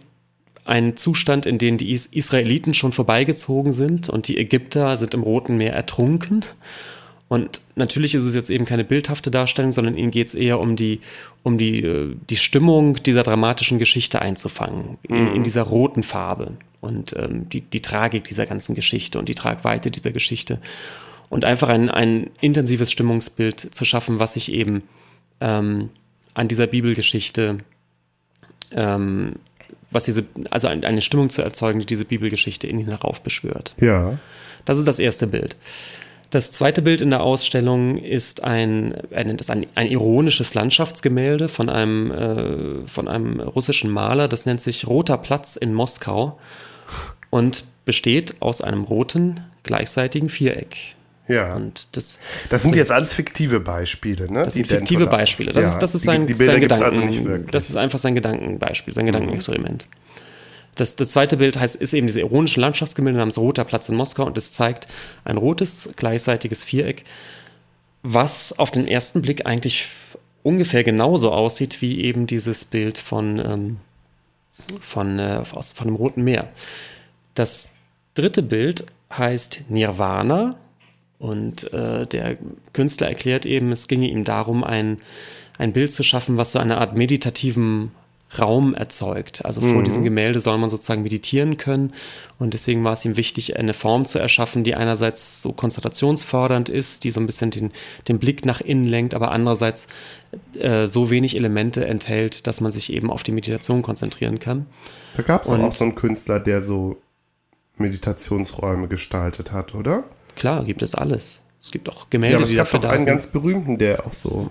[0.65, 5.57] einen Zustand, in dem die Israeliten schon vorbeigezogen sind und die Ägypter sind im Roten
[5.57, 6.45] Meer ertrunken.
[7.27, 10.75] Und natürlich ist es jetzt eben keine bildhafte Darstellung, sondern ihnen geht es eher um
[10.75, 10.99] die,
[11.43, 15.43] um die, äh, die Stimmung dieser dramatischen Geschichte einzufangen, in, in mhm.
[15.43, 20.11] dieser roten Farbe und ähm, die, die Tragik dieser ganzen Geschichte und die Tragweite dieser
[20.11, 20.59] Geschichte.
[21.29, 24.81] Und einfach ein, ein intensives Stimmungsbild zu schaffen, was sich eben
[25.39, 25.89] ähm,
[26.33, 27.59] an dieser Bibelgeschichte
[28.71, 29.35] ähm,
[29.91, 33.73] was diese, also eine Stimmung zu erzeugen, die diese Bibelgeschichte in ihn heraufbeschwört.
[33.79, 34.19] Ja.
[34.65, 35.57] Das ist das erste Bild.
[36.29, 42.11] Das zweite Bild in der Ausstellung ist ein, es ein, ein ironisches Landschaftsgemälde von einem,
[42.11, 44.27] äh, von einem russischen Maler.
[44.27, 46.37] Das nennt sich Roter Platz in Moskau
[47.31, 50.95] und besteht aus einem roten, gleichseitigen Viereck.
[51.29, 51.55] Ja.
[51.55, 52.19] Und das,
[52.49, 54.43] das sind das, jetzt alles fiktive Beispiele, ne?
[54.43, 55.53] Das sind fiktive Beispiele.
[55.53, 55.71] Das, ja.
[55.73, 56.83] ist, das ist sein, die, die sein Gedanken.
[56.83, 57.51] Also nicht wirklich.
[57.51, 59.11] Das ist einfach sein Gedankenbeispiel, sein mhm.
[59.11, 59.87] Gedankenexperiment.
[60.75, 64.25] Das, das zweite Bild heißt, ist eben diese ironische Landschaftsgemälde namens Roter Platz in Moskau
[64.25, 64.87] und es zeigt
[65.23, 67.05] ein rotes, gleichseitiges Viereck,
[68.01, 69.87] was auf den ersten Blick eigentlich
[70.41, 73.77] ungefähr genauso aussieht wie eben dieses Bild von, ähm,
[74.81, 76.49] von, äh, aus, von dem Roten Meer.
[77.35, 77.71] Das
[78.15, 80.57] dritte Bild heißt Nirvana
[81.19, 82.37] und äh, der
[82.73, 84.99] Künstler erklärt eben, es ginge ihm darum, ein,
[85.57, 87.91] ein Bild zu schaffen, was so eine Art meditativen
[88.37, 89.43] Raum erzeugt.
[89.43, 89.83] Also vor mhm.
[89.85, 91.93] diesem Gemälde soll man sozusagen meditieren können.
[92.37, 97.03] Und deswegen war es ihm wichtig, eine Form zu erschaffen, die einerseits so konzentrationsfördernd ist,
[97.03, 97.71] die so ein bisschen den,
[98.07, 99.87] den Blick nach innen lenkt, aber andererseits
[100.57, 104.67] äh, so wenig Elemente enthält, dass man sich eben auf die Meditation konzentrieren kann.
[105.15, 106.97] Da gab es auch so einen Künstler, der so
[107.77, 110.05] Meditationsräume gestaltet hat, oder?
[110.35, 111.41] Klar, gibt es alles.
[111.61, 113.05] Es gibt auch Gemälde, ja, aber es die gab doch einen sind.
[113.07, 114.49] ganz berühmten, der auch so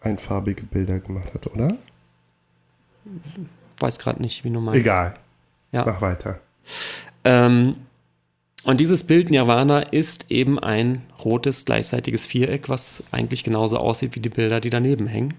[0.00, 1.76] einfarbige Bilder gemacht hat, oder?
[3.78, 4.80] Weiß gerade nicht, wie du meinst.
[4.80, 5.14] Egal.
[5.72, 5.84] Ja.
[5.84, 6.40] Mach weiter.
[7.24, 7.76] Ähm,
[8.64, 14.20] und dieses Bild Nirvana ist eben ein rotes, gleichseitiges Viereck, was eigentlich genauso aussieht wie
[14.20, 15.34] die Bilder, die daneben hängen.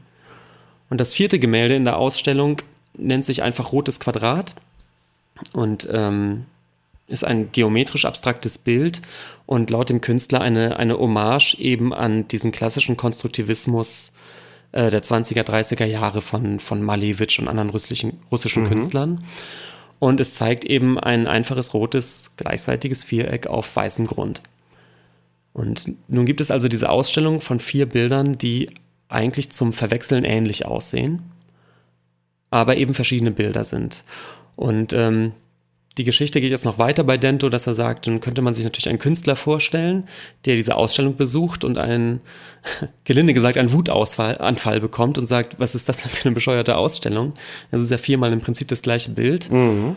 [0.90, 2.62] Und das vierte Gemälde in der Ausstellung
[2.94, 4.56] nennt sich einfach Rotes Quadrat
[5.54, 6.46] und ähm,
[7.08, 9.02] ist ein geometrisch abstraktes Bild
[9.46, 14.12] und laut dem Künstler eine, eine Hommage eben an diesen klassischen Konstruktivismus
[14.74, 18.68] äh, der 20er, 30er Jahre von, von Malevich und anderen russischen, russischen mhm.
[18.68, 19.24] Künstlern.
[20.00, 24.42] Und es zeigt eben ein einfaches rotes, gleichseitiges Viereck auf weißem Grund.
[25.54, 28.70] Und nun gibt es also diese Ausstellung von vier Bildern, die
[29.10, 31.24] eigentlich zum Verwechseln ähnlich aussehen,
[32.52, 34.04] aber eben verschiedene Bilder sind.
[34.56, 35.32] Und ähm,
[35.98, 38.64] die Geschichte geht jetzt noch weiter bei Dento, dass er sagt, dann könnte man sich
[38.64, 40.08] natürlich einen Künstler vorstellen,
[40.46, 42.22] der diese Ausstellung besucht und einen,
[43.04, 47.34] gelinde gesagt, einen Wutausfall bekommt und sagt, was ist das denn für eine bescheuerte Ausstellung?
[47.72, 49.52] Das ist ja viermal im Prinzip das gleiche Bild.
[49.52, 49.96] Mhm.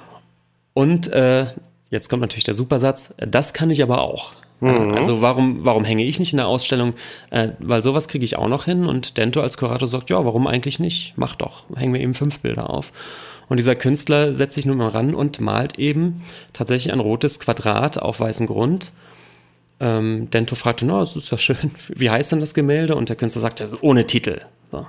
[0.73, 1.47] Und äh,
[1.91, 4.33] jetzt kommt natürlich der Supersatz, das kann ich aber auch.
[4.61, 4.95] Mhm.
[4.95, 6.95] Also warum, warum hänge ich nicht in der Ausstellung?
[7.31, 10.47] Äh, weil sowas kriege ich auch noch hin und Dento als Kurator sagt, ja, warum
[10.47, 11.15] eigentlich nicht?
[11.17, 12.93] Mach doch, hängen wir eben fünf Bilder auf.
[13.51, 16.23] Und dieser Künstler setzt sich nun mal ran und malt eben
[16.53, 18.93] tatsächlich ein rotes Quadrat auf weißem Grund.
[19.81, 22.95] Ähm, Dento fragte, no, das ist ja schön, wie heißt denn das Gemälde?
[22.95, 24.41] Und der Künstler sagt, das ist ohne Titel.
[24.71, 24.87] So.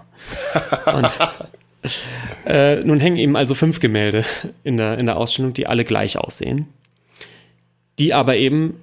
[0.93, 1.09] Und,
[2.45, 4.23] äh, nun hängen eben also fünf Gemälde
[4.63, 6.67] in der, in der Ausstellung, die alle gleich aussehen,
[7.97, 8.79] die aber eben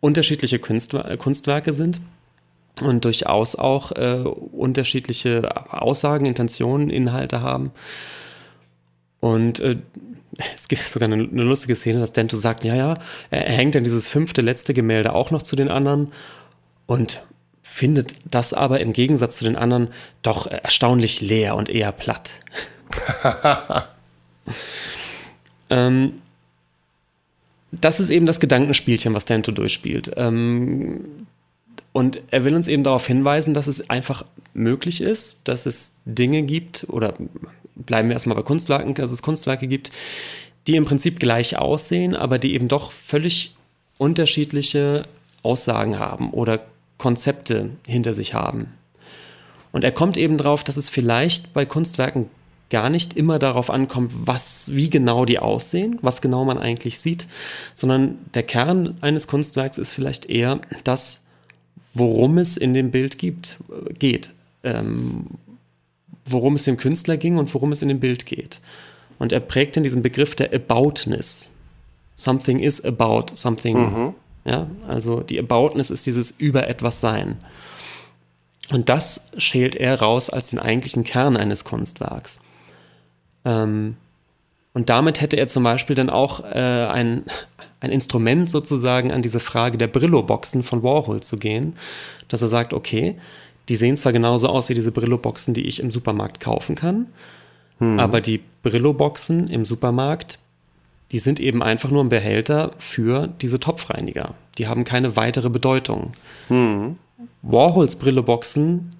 [0.00, 2.00] unterschiedliche Kunstwer Kunstwerke sind
[2.80, 7.72] und durchaus auch äh, unterschiedliche Aussagen, Intentionen, Inhalte haben.
[9.20, 9.76] Und äh,
[10.56, 12.94] es gibt sogar eine, eine, lustige Szene, dass Dento sagt, ja, ja,
[13.30, 16.12] er hängt dann dieses fünfte, letzte Gemälde auch noch zu den anderen
[16.86, 17.22] und
[17.62, 19.88] findet das aber im Gegensatz zu den anderen
[20.22, 22.32] doch erstaunlich leer und eher platt.
[25.70, 26.14] ähm,
[27.70, 30.10] das ist eben das Gedankenspielchen, was Dento durchspielt.
[30.16, 31.26] Ähm,
[31.92, 36.42] und er will uns eben darauf hinweisen, dass es einfach möglich ist, dass es Dinge
[36.42, 37.14] gibt oder
[37.86, 39.90] bleiben wir erstmal bei Kunstwerken, dass es Kunstwerke gibt,
[40.66, 43.54] die im Prinzip gleich aussehen, aber die eben doch völlig
[43.98, 45.04] unterschiedliche
[45.42, 46.60] Aussagen haben oder
[46.98, 48.68] Konzepte hinter sich haben.
[49.72, 52.28] Und er kommt eben darauf, dass es vielleicht bei Kunstwerken
[52.70, 57.26] gar nicht immer darauf ankommt, was, wie genau die aussehen, was genau man eigentlich sieht,
[57.74, 61.24] sondern der Kern eines Kunstwerks ist vielleicht eher das,
[61.92, 63.58] worum es in dem Bild gibt,
[63.98, 64.32] geht.
[64.62, 65.26] Ähm,
[66.26, 68.60] worum es dem Künstler ging und worum es in dem Bild geht.
[69.18, 71.48] Und er prägt in diesem Begriff der Aboutness.
[72.14, 73.76] Something is about something.
[73.76, 74.14] Mhm.
[74.44, 77.36] Ja, also die Aboutness ist dieses über etwas sein.
[78.70, 82.40] Und das schält er raus als den eigentlichen Kern eines Kunstwerks.
[83.44, 83.96] Ähm,
[84.72, 87.24] und damit hätte er zum Beispiel dann auch äh, ein,
[87.80, 91.76] ein Instrument sozusagen an diese Frage der Brillo-Boxen von Warhol zu gehen,
[92.28, 93.16] dass er sagt, okay,
[93.70, 97.06] die sehen zwar genauso aus wie diese Brillo-Boxen, die ich im Supermarkt kaufen kann,
[97.78, 98.00] hm.
[98.00, 100.40] aber die Brillo-Boxen im Supermarkt,
[101.12, 104.34] die sind eben einfach nur ein Behälter für diese Topfreiniger.
[104.58, 106.12] Die haben keine weitere Bedeutung.
[106.48, 106.96] Hm.
[107.42, 108.96] Warhols Brillo-Boxen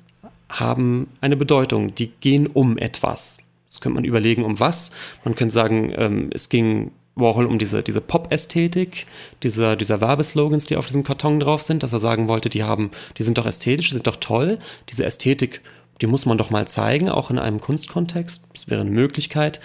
[0.48, 3.38] haben eine Bedeutung, die gehen um etwas.
[3.68, 4.92] Das könnte man überlegen, um was.
[5.24, 9.06] Man könnte sagen, ähm, es ging Warhol um diese, diese Pop-Ästhetik,
[9.42, 12.90] dieser, dieser Werbeslogans, die auf diesem Karton drauf sind, dass er sagen wollte, die haben,
[13.18, 14.58] die sind doch ästhetisch, die sind doch toll.
[14.88, 15.60] Diese Ästhetik,
[16.00, 18.42] die muss man doch mal zeigen, auch in einem Kunstkontext.
[18.52, 19.60] Das wäre eine Möglichkeit.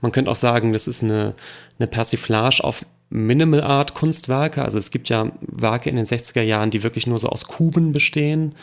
[0.00, 1.34] Man könnte auch sagen, das ist eine,
[1.78, 4.62] eine Persiflage auf Minimal Art Kunstwerke.
[4.62, 7.92] Also es gibt ja Werke in den 60er Jahren, die wirklich nur so aus Kuben
[7.92, 8.54] bestehen.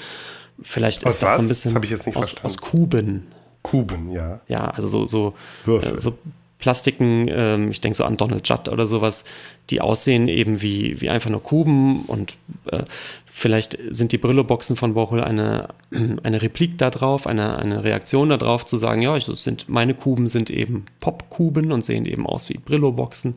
[0.61, 1.35] Vielleicht aus ist das was?
[1.35, 2.45] so ein bisschen das ich jetzt nicht aus, verstanden.
[2.47, 3.27] aus Kuben.
[3.61, 4.39] Kuben, ja.
[4.47, 5.33] Ja, also so,
[5.63, 6.17] so, äh, so
[6.59, 9.25] Plastiken, ähm, ich denke so an Donald Judd oder sowas,
[9.69, 12.35] die aussehen eben wie, wie einfach nur Kuben und
[12.71, 12.83] äh,
[13.29, 15.69] vielleicht sind die Brillo-Boxen von Warhol eine,
[16.23, 20.49] eine Replik darauf, eine, eine Reaktion darauf, zu sagen, ja, so sind, meine Kuben sind
[20.49, 23.35] eben Popkuben und sehen eben aus wie Brillo-Boxen.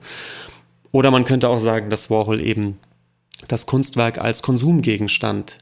[0.93, 2.79] Oder man könnte auch sagen, dass Warhol eben
[3.49, 5.59] das Kunstwerk als Konsumgegenstand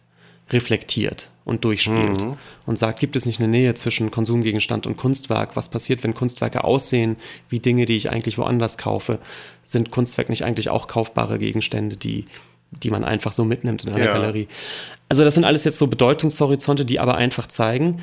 [0.51, 2.37] reflektiert und durchspielt mhm.
[2.67, 5.57] und sagt, gibt es nicht eine Nähe zwischen Konsumgegenstand und Kunstwerk?
[5.57, 7.17] Was passiert, wenn Kunstwerke aussehen
[7.49, 9.19] wie Dinge, die ich eigentlich woanders kaufe?
[9.63, 12.27] Sind Kunstwerke nicht eigentlich auch kaufbare Gegenstände, die,
[12.71, 14.13] die man einfach so mitnimmt in einer ja.
[14.13, 14.49] Galerie?
[15.09, 18.01] Also das sind alles jetzt so Bedeutungshorizonte, die aber einfach zeigen,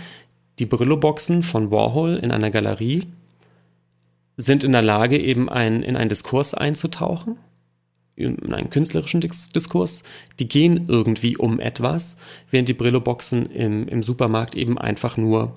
[0.60, 3.04] die Brillo-Boxen von Warhol in einer Galerie
[4.38, 7.38] sind in der Lage, eben ein, in einen Diskurs einzutauchen
[8.16, 10.04] in einem künstlerischen Diskurs,
[10.40, 12.18] die gehen irgendwie um etwas,
[12.50, 15.56] während die Brillo-Boxen im, im Supermarkt eben einfach nur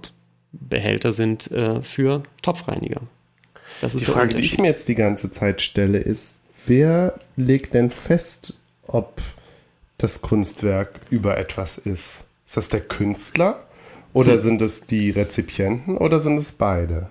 [0.52, 3.02] Behälter sind äh, für Topfreiniger.
[3.82, 8.54] die Frage, die ich mir jetzt die ganze Zeit stelle, ist, wer legt denn fest,
[8.86, 9.20] ob
[9.98, 12.24] das Kunstwerk über etwas ist?
[12.44, 13.66] Ist das der Künstler
[14.14, 14.40] oder hm.
[14.40, 17.10] sind es die Rezipienten oder sind es beide?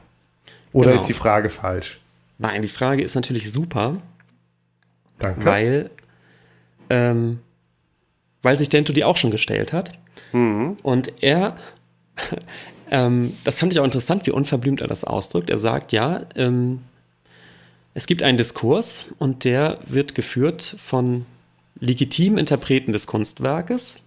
[0.73, 1.01] Oder genau.
[1.01, 2.01] ist die Frage falsch?
[2.39, 4.01] Nein, die Frage ist natürlich super.
[5.19, 5.45] Danke.
[5.45, 5.89] Weil,
[6.89, 7.39] ähm,
[8.41, 9.93] weil sich Dento die auch schon gestellt hat.
[10.31, 10.77] Mhm.
[10.83, 11.57] Und er,
[12.91, 15.49] ähm, das fand ich auch interessant, wie unverblümt er das ausdrückt.
[15.49, 16.81] Er sagt, ja, ähm,
[17.93, 21.25] es gibt einen Diskurs und der wird geführt von
[21.79, 23.97] legitimen Interpreten des Kunstwerkes.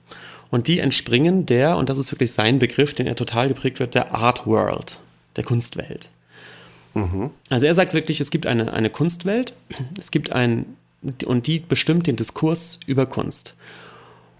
[0.50, 3.94] Und die entspringen der, und das ist wirklich sein Begriff, den er total geprägt wird,
[3.94, 4.98] der Art World,
[5.36, 6.10] der Kunstwelt.
[6.94, 7.30] Mhm.
[7.48, 9.54] Also er sagt wirklich, es gibt eine, eine Kunstwelt,
[9.98, 13.54] es gibt ein und die bestimmt den Diskurs über Kunst.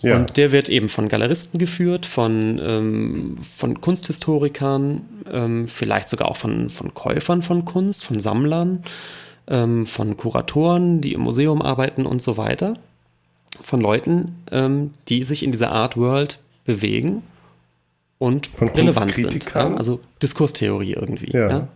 [0.02, 0.16] Ja.
[0.16, 6.37] Und der wird eben von Galeristen geführt, von, ähm, von Kunsthistorikern, ähm, vielleicht sogar auch
[6.37, 8.82] von, von Käufern von Kunst, von Sammlern,
[9.49, 12.74] ähm, von Kuratoren, die im Museum arbeiten und so weiter.
[13.62, 17.22] Von Leuten, ähm, die sich in dieser Art World bewegen
[18.18, 19.53] und von relevant sind.
[19.54, 19.74] Ja?
[19.74, 21.32] Also Diskurstheorie irgendwie.
[21.32, 21.49] Ja.
[21.50, 21.68] ja?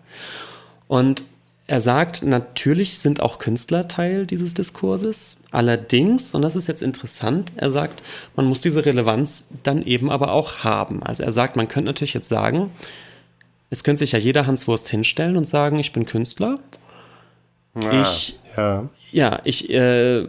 [0.88, 1.24] Und
[1.66, 5.38] er sagt, natürlich sind auch Künstler Teil dieses Diskurses.
[5.50, 8.02] Allerdings, und das ist jetzt interessant, er sagt,
[8.36, 11.02] man muss diese Relevanz dann eben aber auch haben.
[11.02, 12.70] Also er sagt, man könnte natürlich jetzt sagen,
[13.70, 16.58] es könnte sich ja jeder Hanswurst hinstellen und sagen, ich bin Künstler.
[17.74, 18.88] Ja, ich, ja.
[19.10, 20.26] ja, ich äh,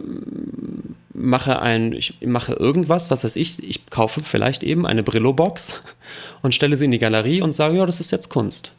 [1.12, 5.82] mache ein, ich mache irgendwas, was weiß ich, ich kaufe vielleicht eben eine Brillo-Box
[6.42, 8.72] und stelle sie in die Galerie und sage, ja, das ist jetzt Kunst.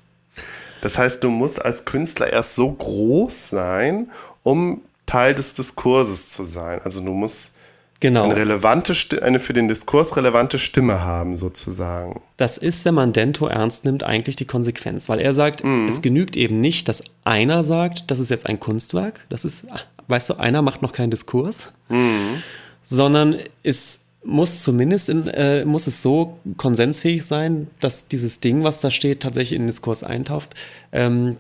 [0.88, 4.10] Das heißt, du musst als Künstler erst so groß sein,
[4.42, 6.80] um Teil des Diskurses zu sein.
[6.82, 7.52] Also du musst
[8.00, 8.24] genau.
[8.24, 12.22] eine relevante, eine für den Diskurs relevante Stimme haben, sozusagen.
[12.38, 15.90] Das ist, wenn man Dento ernst nimmt, eigentlich die Konsequenz, weil er sagt, mhm.
[15.90, 19.66] es genügt eben nicht, dass einer sagt, das ist jetzt ein Kunstwerk, das ist,
[20.08, 22.42] weißt du, einer macht noch keinen Diskurs, mhm.
[22.82, 28.82] sondern es muss zumindest in, äh, muss es so konsensfähig sein, dass dieses Ding, was
[28.82, 30.56] da steht, tatsächlich in den Diskurs eintaucht,
[30.92, 31.38] ähm,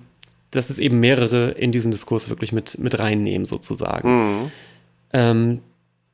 [0.51, 4.09] dass es eben mehrere in diesen Diskurs wirklich mit, mit reinnehmen, sozusagen.
[4.09, 4.51] Mhm.
[5.13, 5.59] Ähm,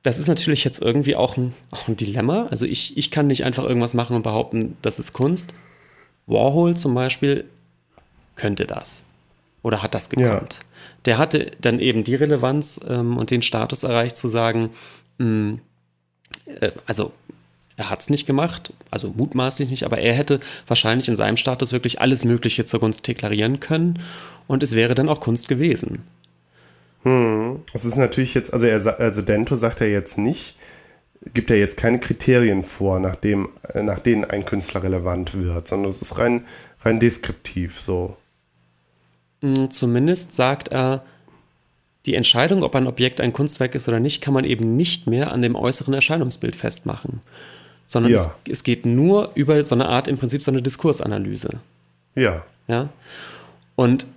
[0.02, 2.48] das ist natürlich jetzt irgendwie auch ein, auch ein Dilemma.
[2.52, 5.53] Also ich, ich kann nicht einfach irgendwas machen und behaupten, das ist Kunst.
[6.27, 7.45] Warhol zum Beispiel
[8.35, 9.02] könnte das.
[9.61, 10.53] Oder hat das gekonnt.
[10.53, 10.60] Ja.
[11.06, 14.72] Der hatte dann eben die Relevanz ähm, und den Status erreicht, zu sagen,
[15.19, 15.57] mh, äh,
[16.85, 17.11] also
[17.75, 21.71] er hat es nicht gemacht, also mutmaßlich nicht, aber er hätte wahrscheinlich in seinem Status
[21.71, 23.99] wirklich alles Mögliche zur Kunst deklarieren können
[24.47, 26.03] und es wäre dann auch Kunst gewesen.
[27.03, 27.61] Hm.
[27.73, 30.55] Das ist natürlich jetzt, also er also Dento sagt ja jetzt nicht,
[31.33, 35.67] gibt ja jetzt keine Kriterien vor, nach, dem, äh, nach denen ein Künstler relevant wird,
[35.67, 36.45] sondern es ist rein,
[36.81, 38.17] rein deskriptiv so.
[39.41, 41.03] Mm, zumindest sagt er,
[42.05, 45.31] die Entscheidung, ob ein Objekt ein Kunstwerk ist oder nicht, kann man eben nicht mehr
[45.31, 47.21] an dem äußeren Erscheinungsbild festmachen,
[47.85, 48.19] sondern ja.
[48.19, 51.59] es, es, geht nur über so eine Art, im Prinzip so eine Diskursanalyse.
[52.15, 52.43] Ja.
[52.67, 52.89] Ja.
[53.75, 54.07] Und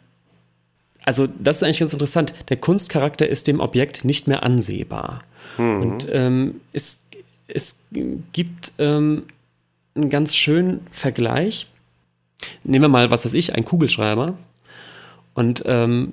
[1.04, 2.34] also das ist eigentlich ganz interessant.
[2.48, 5.22] Der Kunstcharakter ist dem Objekt nicht mehr ansehbar.
[5.56, 5.80] Mhm.
[5.80, 7.04] Und ähm, es,
[7.46, 7.78] es
[8.32, 9.22] gibt ähm,
[9.94, 11.68] einen ganz schönen Vergleich.
[12.64, 14.36] Nehmen wir mal, was weiß ich, ein Kugelschreiber.
[15.34, 16.12] Und ähm,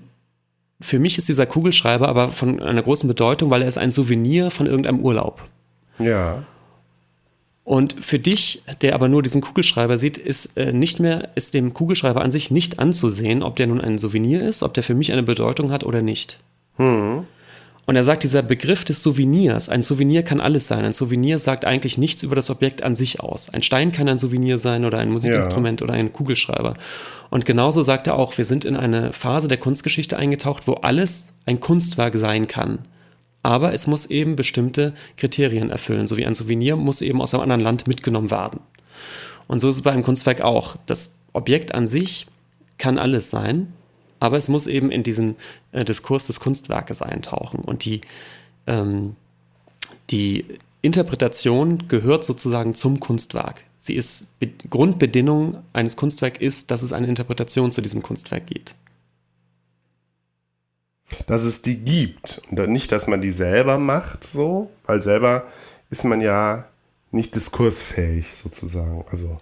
[0.83, 4.51] für mich ist dieser Kugelschreiber aber von einer großen Bedeutung, weil er ist ein Souvenir
[4.51, 5.41] von irgendeinem Urlaub.
[5.97, 6.43] Ja.
[7.63, 11.73] Und für dich, der aber nur diesen Kugelschreiber sieht, ist äh, nicht mehr, ist dem
[11.73, 15.13] Kugelschreiber an sich nicht anzusehen, ob der nun ein Souvenir ist, ob der für mich
[15.13, 16.39] eine Bedeutung hat oder nicht.
[16.75, 17.25] Hm.
[17.85, 20.85] Und er sagt, dieser Begriff des Souvenirs, ein Souvenir kann alles sein.
[20.85, 23.49] Ein Souvenir sagt eigentlich nichts über das Objekt an sich aus.
[23.49, 25.85] Ein Stein kann ein Souvenir sein oder ein Musikinstrument ja.
[25.85, 26.75] oder ein Kugelschreiber.
[27.29, 31.33] Und genauso sagt er auch, wir sind in eine Phase der Kunstgeschichte eingetaucht, wo alles
[31.45, 32.79] ein Kunstwerk sein kann
[33.43, 36.07] aber es muss eben bestimmte Kriterien erfüllen.
[36.07, 38.61] So wie ein Souvenir muss eben aus einem anderen Land mitgenommen werden.
[39.47, 40.77] Und so ist es bei einem Kunstwerk auch.
[40.85, 42.27] Das Objekt an sich
[42.77, 43.73] kann alles sein,
[44.23, 45.35] aber es muss eben in diesen
[45.73, 47.59] äh, Diskurs des Kunstwerkes eintauchen.
[47.59, 47.99] Und die,
[48.67, 49.17] ähm,
[50.11, 50.45] die
[50.81, 53.65] Interpretation gehört sozusagen zum Kunstwerk.
[53.79, 54.29] Sie ist
[54.69, 58.75] Grundbedingung eines Kunstwerks ist, dass es eine Interpretation zu diesem Kunstwerk gibt
[61.27, 62.41] dass es die gibt.
[62.49, 65.45] Und nicht, dass man die selber macht, so, weil selber
[65.89, 66.65] ist man ja
[67.11, 69.03] nicht diskursfähig sozusagen.
[69.11, 69.37] Also.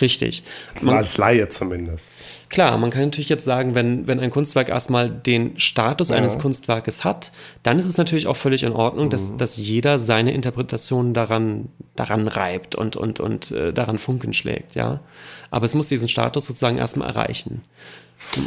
[0.00, 0.42] Richtig.
[0.82, 2.22] Man, als Laie zumindest.
[2.50, 6.16] Klar, man kann natürlich jetzt sagen, wenn, wenn ein Kunstwerk erstmal den Status ja.
[6.16, 7.32] eines Kunstwerkes hat,
[7.62, 9.10] dann ist es natürlich auch völlig in Ordnung, mhm.
[9.10, 14.74] dass, dass jeder seine Interpretation daran, daran reibt und, und, und äh, daran Funken schlägt,
[14.74, 15.00] ja.
[15.50, 17.62] Aber es muss diesen Status sozusagen erstmal erreichen.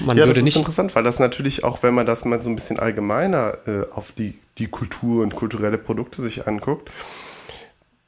[0.05, 2.55] Man ja, das ist interessant, weil das natürlich auch, wenn man das mal so ein
[2.55, 6.89] bisschen allgemeiner äh, auf die, die Kultur und kulturelle Produkte sich anguckt,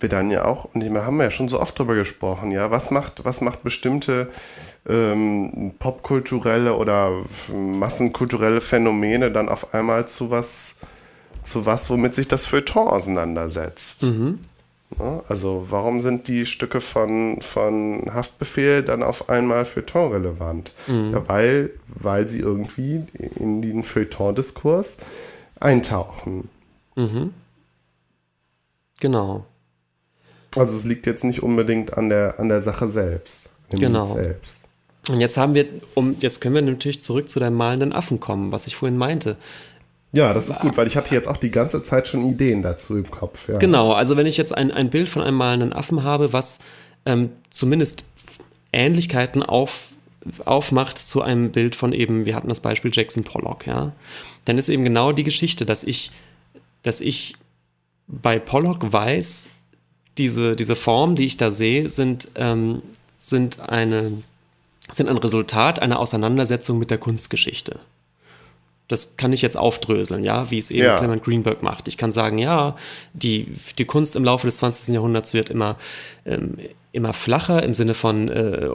[0.01, 2.91] wir dann ja auch, und wir haben ja schon so oft drüber gesprochen, ja, was
[2.91, 4.29] macht, was macht bestimmte
[4.87, 7.23] ähm, popkulturelle oder
[7.53, 10.77] massenkulturelle Phänomene dann auf einmal zu was,
[11.43, 14.03] zu was, womit sich das Feuilleton auseinandersetzt.
[14.03, 14.39] Mhm.
[14.97, 15.23] Ne?
[15.27, 20.73] Also warum sind die Stücke von, von Haftbefehl dann auf einmal Feuilleton relevant?
[20.87, 21.11] Mhm.
[21.11, 23.03] Ja, weil, weil sie irgendwie
[23.35, 24.97] in den Feuilleton-Diskurs
[25.59, 26.49] eintauchen.
[26.95, 27.33] Mhm.
[28.99, 29.45] Genau.
[30.55, 34.05] Also es liegt jetzt nicht unbedingt an der, an der Sache selbst, genau.
[34.05, 34.67] selbst.
[35.09, 35.65] Und jetzt haben wir,
[35.95, 39.37] um, jetzt können wir natürlich zurück zu deinem malenden Affen kommen, was ich vorhin meinte.
[40.13, 42.97] Ja, das ist gut, weil ich hatte jetzt auch die ganze Zeit schon Ideen dazu
[42.97, 43.47] im Kopf.
[43.47, 43.57] Ja.
[43.59, 46.59] Genau, also wenn ich jetzt ein, ein Bild von einem malenden Affen habe, was
[47.05, 48.03] ähm, zumindest
[48.73, 49.93] Ähnlichkeiten auf,
[50.43, 53.93] aufmacht zu einem Bild von eben, wir hatten das Beispiel Jackson Pollock, ja,
[54.43, 56.11] dann ist eben genau die Geschichte, dass ich,
[56.83, 57.35] dass ich
[58.07, 59.47] bei Pollock weiß,
[60.17, 62.81] diese, diese Formen, die ich da sehe, sind, ähm,
[63.17, 64.11] sind, eine,
[64.91, 67.79] sind ein Resultat einer Auseinandersetzung mit der Kunstgeschichte
[68.91, 70.97] das kann ich jetzt aufdröseln, ja, wie es eben ja.
[70.97, 71.87] Clement Greenberg macht.
[71.87, 72.75] Ich kann sagen, ja,
[73.13, 73.47] die,
[73.77, 74.93] die Kunst im Laufe des 20.
[74.93, 75.77] Jahrhunderts wird immer,
[76.25, 76.57] ähm,
[76.91, 78.69] immer flacher im Sinne von äh,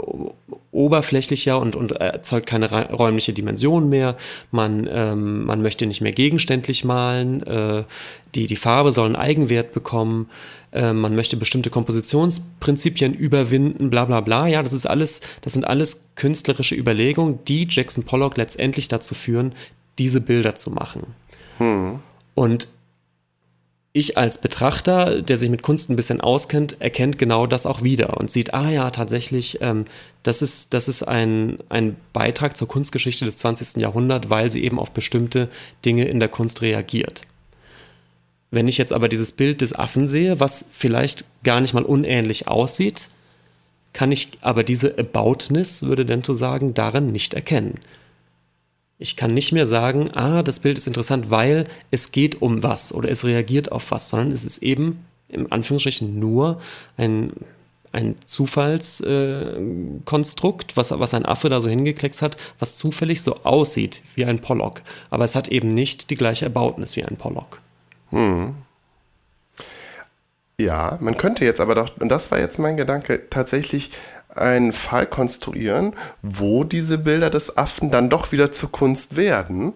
[0.73, 4.17] oberflächlicher und, und erzeugt keine räumliche Dimension mehr.
[4.51, 7.43] Man, ähm, man möchte nicht mehr gegenständlich malen.
[7.43, 7.85] Äh,
[8.35, 10.29] die, die Farbe soll einen Eigenwert bekommen.
[10.73, 14.47] Äh, man möchte bestimmte Kompositionsprinzipien überwinden, bla bla bla.
[14.47, 19.55] Ja, das ist alles, das sind alles künstlerische Überlegungen, die Jackson Pollock letztendlich dazu führen,
[19.99, 21.15] diese Bilder zu machen.
[21.59, 22.01] Hm.
[22.35, 22.69] Und
[23.97, 28.19] ich als Betrachter, der sich mit Kunst ein bisschen auskennt, erkennt genau das auch wieder
[28.19, 29.87] und sieht, ah ja, tatsächlich, ähm,
[30.23, 33.81] das ist, das ist ein, ein Beitrag zur Kunstgeschichte des 20.
[33.81, 35.49] Jahrhunderts, weil sie eben auf bestimmte
[35.87, 37.23] Dinge in der Kunst reagiert.
[38.51, 42.49] Wenn ich jetzt aber dieses Bild des Affen sehe, was vielleicht gar nicht mal unähnlich
[42.49, 43.09] aussieht,
[43.95, 47.81] kann ich aber diese Aboutness, würde Dento sagen, darin nicht erkennen.
[48.99, 52.95] Ich kann nicht mehr sagen, ah, das Bild ist interessant, weil es geht um was
[52.95, 56.63] oder es reagiert auf was, sondern es ist eben im Anführungsstrichen nur
[56.97, 57.35] ein,
[57.93, 64.03] ein Zufallskonstrukt, äh, was, was ein Affe da so hingekleckst hat, was zufällig so aussieht
[64.15, 64.83] wie ein Pollock.
[65.11, 67.61] Aber es hat eben nicht die gleiche Erbautnis wie ein Pollock.
[68.11, 68.55] Hm.
[70.59, 73.91] Ja, man könnte jetzt aber doch, und das war jetzt mein Gedanke, tatsächlich
[74.39, 79.75] einen Fall konstruieren, wo diese Bilder des Affen dann doch wieder zur Kunst werden.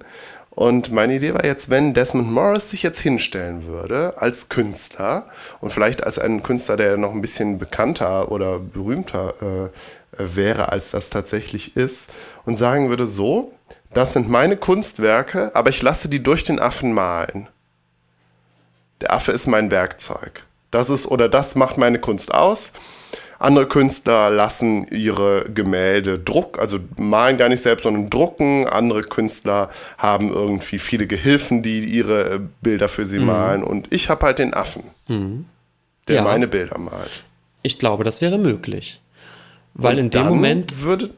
[0.51, 5.27] Und meine Idee war jetzt, wenn Desmond Morris sich jetzt hinstellen würde als Künstler
[5.61, 10.91] und vielleicht als ein Künstler, der noch ein bisschen bekannter oder berühmter äh, wäre, als
[10.91, 12.11] das tatsächlich ist,
[12.45, 13.53] und sagen würde, so,
[13.95, 17.49] das sind meine Kunstwerke, aber ich lasse die durch den Affen malen.
[19.01, 20.45] Der Affe ist mein Werkzeug.
[20.70, 22.73] Das ist oder das macht meine Kunst aus.
[23.41, 28.67] Andere Künstler lassen ihre Gemälde druck, also malen gar nicht selbst, sondern drucken.
[28.69, 33.27] Andere Künstler haben irgendwie viele Gehilfen, die ihre äh, Bilder für sie mhm.
[33.27, 33.65] malen.
[33.65, 35.47] Und ich habe halt den Affen, mhm.
[36.07, 36.23] der ja.
[36.23, 37.25] meine Bilder malt.
[37.62, 39.01] Ich glaube, das wäre möglich.
[39.73, 41.09] Weil Und in dem Moment würde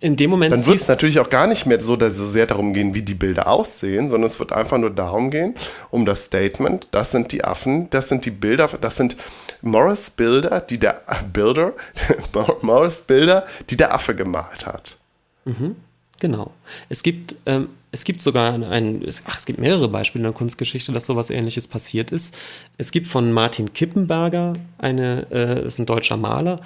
[0.00, 0.52] in dem Moment.
[0.52, 3.14] Dann wird es natürlich auch gar nicht mehr so, so sehr darum gehen, wie die
[3.14, 5.54] Bilder aussehen, sondern es wird einfach nur darum gehen,
[5.90, 9.16] um das Statement, das sind die Affen, das sind die Bilder, das sind
[9.62, 11.00] Morris Bilder, die der
[11.32, 11.72] Bilder,
[12.62, 14.98] Morris Bilder, die der Affe gemalt hat.
[15.44, 15.76] Mhm,
[16.18, 16.52] genau.
[16.88, 20.92] Es gibt, ähm, es gibt sogar ein, ach, es gibt mehrere Beispiele in der Kunstgeschichte,
[20.92, 22.36] dass sowas ähnliches passiert ist.
[22.76, 26.60] Es gibt von Martin Kippenberger, eine, äh, ist ein deutscher Maler,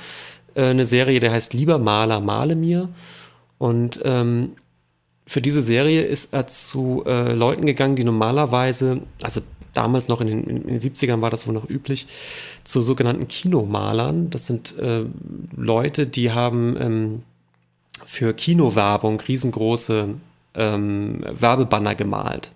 [0.54, 2.88] äh, eine Serie, der heißt Lieber Maler, male mir.
[3.58, 4.52] Und ähm,
[5.26, 9.42] für diese Serie ist er zu äh, Leuten gegangen, die normalerweise, also
[9.76, 12.06] damals noch in den, in den 70ern war das wohl noch üblich,
[12.64, 14.30] zu sogenannten Kinomalern.
[14.30, 15.04] Das sind äh,
[15.56, 17.22] Leute, die haben ähm,
[18.06, 20.08] für Kinowerbung riesengroße
[20.54, 22.52] ähm, Werbebanner gemalt.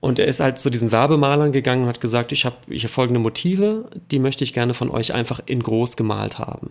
[0.00, 2.90] Und er ist halt zu diesen Werbemalern gegangen und hat gesagt, ich habe ich hab
[2.90, 6.70] folgende Motive, die möchte ich gerne von euch einfach in groß gemalt haben.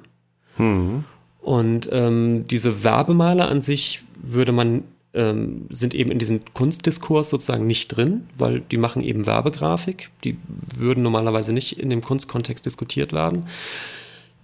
[0.58, 1.06] Mhm.
[1.40, 4.84] Und ähm, diese Werbemaler an sich würde man,
[5.14, 10.10] ähm, sind eben in diesem Kunstdiskurs sozusagen nicht drin, weil die machen eben Werbegrafik.
[10.24, 10.38] Die
[10.76, 13.48] würden normalerweise nicht in dem Kunstkontext diskutiert werden.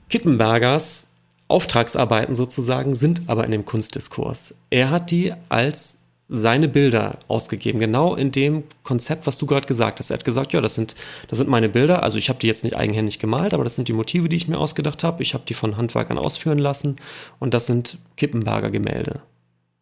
[0.09, 1.11] Kippenbergers
[1.49, 4.55] Auftragsarbeiten sozusagen sind aber in dem Kunstdiskurs.
[4.69, 5.99] Er hat die als
[6.29, 10.09] seine Bilder ausgegeben, genau in dem Konzept, was du gerade gesagt hast.
[10.09, 10.93] Er hat gesagt, ja, das sind,
[11.29, 12.03] das sind meine Bilder.
[12.03, 14.49] Also ich habe die jetzt nicht eigenhändig gemalt, aber das sind die Motive, die ich
[14.49, 15.23] mir ausgedacht habe.
[15.23, 16.97] Ich habe die von Handwerkern ausführen lassen
[17.39, 19.21] und das sind Kippenberger Gemälde.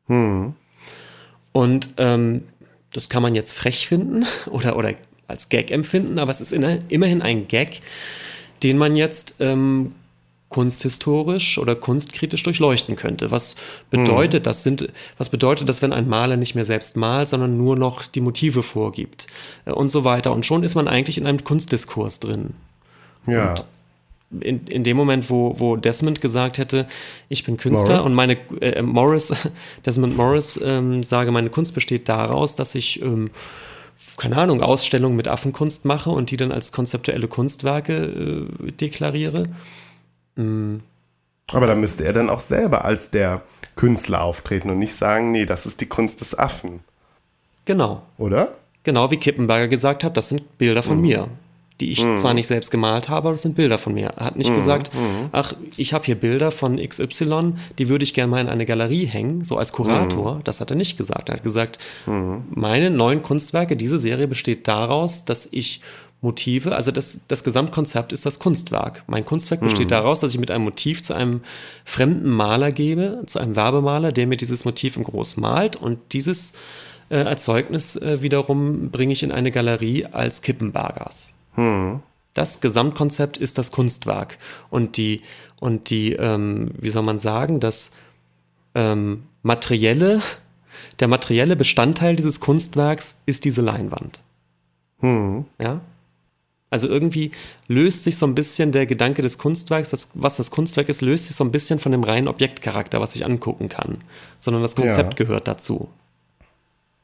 [0.06, 0.53] Hm.
[1.56, 2.44] Und ähm,
[2.91, 4.94] das kann man jetzt frech finden oder, oder
[5.30, 7.82] als Gag empfinden, aber es ist in, immerhin ein Gag,
[8.61, 9.94] den man jetzt ähm,
[10.49, 13.32] kunsthistorisch oder kunstkritisch durchleuchten könnte.
[13.32, 13.56] Was
[13.90, 14.44] bedeutet mhm.
[14.44, 14.64] das?
[14.64, 18.22] Sind, was bedeutet das, wenn ein Maler nicht mehr selbst malt, sondern nur noch die
[18.22, 19.27] Motive vorgibt
[19.64, 20.34] äh, und so weiter?
[20.34, 22.49] Und schon ist man eigentlich in einem Kunstdiskurs drin.
[23.27, 23.52] Ja.
[23.52, 23.65] Und
[24.39, 26.88] in, in dem Moment, wo, wo Desmond gesagt hätte,
[27.30, 28.06] ich bin Künstler Morris.
[28.06, 29.34] und meine äh, Morris,
[29.85, 33.30] Desmond Morris ähm, sage, meine Kunst besteht daraus, dass ich ähm,
[34.18, 39.47] keine Ahnung, Ausstellungen mit Affenkunst mache und die dann als konzeptuelle Kunstwerke äh, deklariere,
[40.35, 40.81] Mhm.
[41.52, 43.43] Aber da müsste er dann auch selber als der
[43.76, 46.80] Künstler auftreten und nicht sagen, nee, das ist die Kunst des Affen.
[47.65, 48.03] Genau.
[48.18, 48.57] Oder?
[48.84, 51.02] Genau, wie Kippenberger gesagt hat, das sind Bilder von mhm.
[51.02, 51.27] mir,
[51.81, 52.18] die ich mhm.
[52.18, 54.14] zwar nicht selbst gemalt habe, aber das sind Bilder von mir.
[54.15, 54.56] Er hat nicht mhm.
[54.56, 55.30] gesagt, mhm.
[55.31, 59.06] ach, ich habe hier Bilder von XY, die würde ich gerne mal in eine Galerie
[59.06, 60.35] hängen, so als Kurator.
[60.35, 60.43] Mhm.
[60.45, 61.30] Das hat er nicht gesagt.
[61.30, 65.81] Er hat gesagt, meine neuen Kunstwerke, diese Serie besteht daraus, dass ich
[66.22, 69.03] Motive, also das, das Gesamtkonzept ist das Kunstwerk.
[69.07, 69.91] Mein Kunstwerk besteht mhm.
[69.91, 71.41] daraus, dass ich mit einem Motiv zu einem
[71.84, 76.53] fremden Maler gebe, zu einem Werbemaler, der mir dieses Motiv im Groß malt und dieses
[77.10, 81.31] äh, Erzeugnis äh, wiederum bringe ich in eine Galerie als Kippenbergers.
[81.56, 82.02] Mhm.
[82.34, 84.38] Das Gesamtkonzept ist das Kunstwerk
[84.69, 85.22] und die,
[85.60, 87.91] und die ähm, wie soll man sagen, das
[88.73, 90.22] ähm, materielle,
[90.99, 94.22] der materielle Bestandteil dieses Kunstwerks ist diese Leinwand.
[95.02, 95.45] Mhm.
[95.61, 95.82] Ja,
[96.76, 97.32] also irgendwie
[97.69, 101.27] löst sich so ein bisschen der Gedanke des Kunstwerks, das, was das Kunstwerk ist, löst
[101.27, 103.99] sich so ein bisschen von dem reinen Objektcharakter, was ich angucken kann,
[104.40, 105.26] sondern das Konzept ja.
[105.26, 105.88] gehört dazu.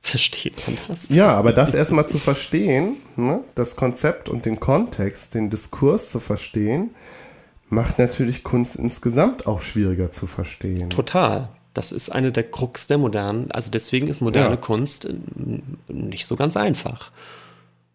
[0.02, 1.10] Versteht man das?
[1.10, 6.20] Ja, aber das erstmal zu verstehen, ne, das Konzept und den Kontext, den Diskurs zu
[6.20, 6.92] verstehen,
[7.70, 10.90] macht natürlich Kunst insgesamt auch schwieriger zu verstehen.
[10.90, 11.50] Total.
[11.74, 14.58] Das ist eine der Krux der modernen, also deswegen ist moderne ja.
[14.58, 15.08] Kunst
[15.88, 17.12] nicht so ganz einfach.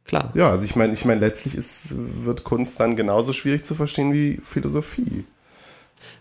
[0.06, 0.30] Klar.
[0.34, 4.12] Ja, also ich meine, ich meine, letztlich ist, wird Kunst dann genauso schwierig zu verstehen
[4.12, 5.24] wie Philosophie.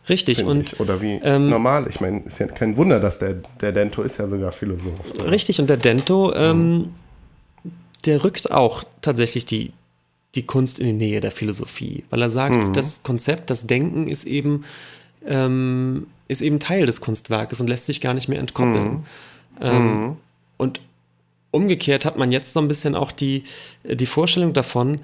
[0.09, 0.43] Richtig.
[0.43, 0.79] Und, ich.
[0.79, 1.85] Oder wie ähm, normal.
[1.87, 4.93] Ich meine, ist ja kein Wunder, dass der, der Dento ist ja sogar Philosoph.
[5.13, 5.25] Also.
[5.25, 6.95] Richtig, und der Dento, ähm, mhm.
[8.05, 9.73] der rückt auch tatsächlich die,
[10.35, 12.73] die Kunst in die Nähe der Philosophie, weil er sagt, mhm.
[12.73, 14.65] das Konzept, das Denken ist eben,
[15.25, 18.89] ähm, ist eben Teil des Kunstwerkes und lässt sich gar nicht mehr entkoppeln.
[18.89, 19.03] Mhm.
[19.61, 20.17] Ähm, mhm.
[20.57, 20.81] Und
[21.55, 23.45] Umgekehrt hat man jetzt so ein bisschen auch die,
[23.85, 24.99] die Vorstellung davon,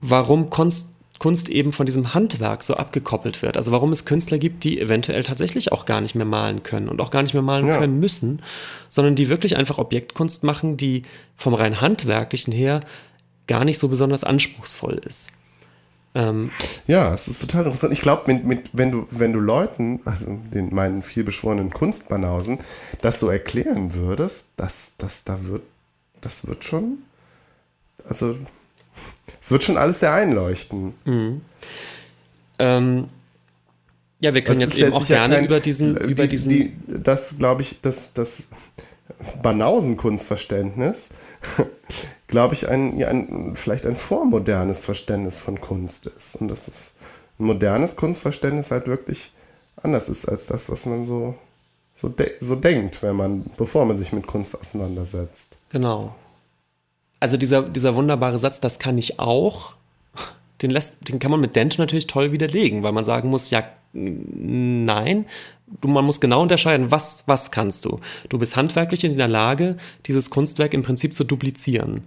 [0.00, 0.88] warum Kunst,
[1.18, 3.56] Kunst eben von diesem Handwerk so abgekoppelt wird.
[3.56, 7.00] Also warum es Künstler gibt, die eventuell tatsächlich auch gar nicht mehr malen können und
[7.00, 7.78] auch gar nicht mehr malen ja.
[7.78, 8.42] können müssen,
[8.88, 11.02] sondern die wirklich einfach Objektkunst machen, die
[11.36, 12.80] vom rein handwerklichen her
[13.46, 15.28] gar nicht so besonders anspruchsvoll ist.
[16.14, 16.50] Ähm,
[16.86, 17.92] ja, es ist total interessant.
[17.92, 18.22] Ich glaube,
[18.72, 22.58] wenn, du, wenn du Leuten, also den meinen vielbeschworenen Kunstbanausen,
[23.02, 25.62] das so erklären würdest, dass das da wird,
[26.22, 26.98] das wird schon,
[28.08, 28.34] also
[29.40, 30.94] es wird schon alles sehr einleuchten.
[31.04, 31.40] Mhm.
[32.58, 33.08] Ähm,
[34.20, 36.48] ja, wir können das jetzt eben auch gerne kein, über diesen, die, über diesen.
[36.48, 38.44] Die, das, glaube ich, das, das
[39.42, 41.10] Banausen-Kunstverständnis
[42.26, 46.36] glaube ich, ein, ja, ein, vielleicht ein vormodernes Verständnis von Kunst ist.
[46.36, 46.94] Und dass es
[47.38, 49.32] ein modernes Kunstverständnis halt wirklich
[49.76, 51.34] anders ist als das, was man so,
[51.94, 55.56] so, de so denkt, wenn man, bevor man sich mit Kunst auseinandersetzt.
[55.70, 56.14] Genau.
[57.20, 59.74] Also dieser, dieser wunderbare Satz, das kann ich auch,
[60.62, 63.64] den, lässt, den kann man mit Dent natürlich toll widerlegen, weil man sagen muss, ja,
[63.92, 65.26] nein,
[65.80, 68.00] du, man muss genau unterscheiden, was, was kannst du.
[68.28, 69.76] Du bist handwerklich in der Lage,
[70.06, 72.02] dieses Kunstwerk im Prinzip zu duplizieren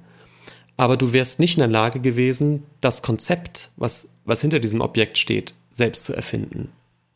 [0.79, 5.17] aber du wärst nicht in der Lage gewesen, das Konzept, was, was hinter diesem Objekt
[5.17, 6.69] steht, selbst zu erfinden.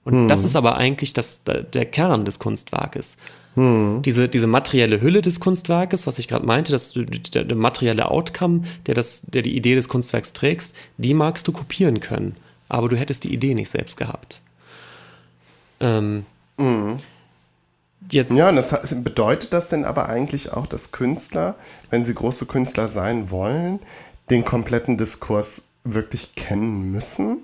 [0.04, 0.28] Und hm.
[0.28, 3.16] das ist aber eigentlich das, der Kern des Kunstwerkes.
[3.56, 4.02] Hm.
[4.04, 8.10] Diese, diese materielle Hülle des Kunstwerkes, was ich gerade meinte, dass du, der, der, materielle
[8.10, 12.36] Outcome, der, das, der die Idee des Kunstwerks trägst, die magst du kopieren können.
[12.70, 14.42] Aber du hättest die Idee nicht selbst gehabt.
[15.80, 16.26] Ähm,
[16.58, 16.98] hm.
[18.10, 18.34] Jetzt.
[18.34, 21.56] Ja, und das bedeutet das denn aber eigentlich auch, dass Künstler,
[21.90, 23.80] wenn sie große Künstler sein wollen,
[24.30, 27.44] den kompletten Diskurs wirklich kennen müssen?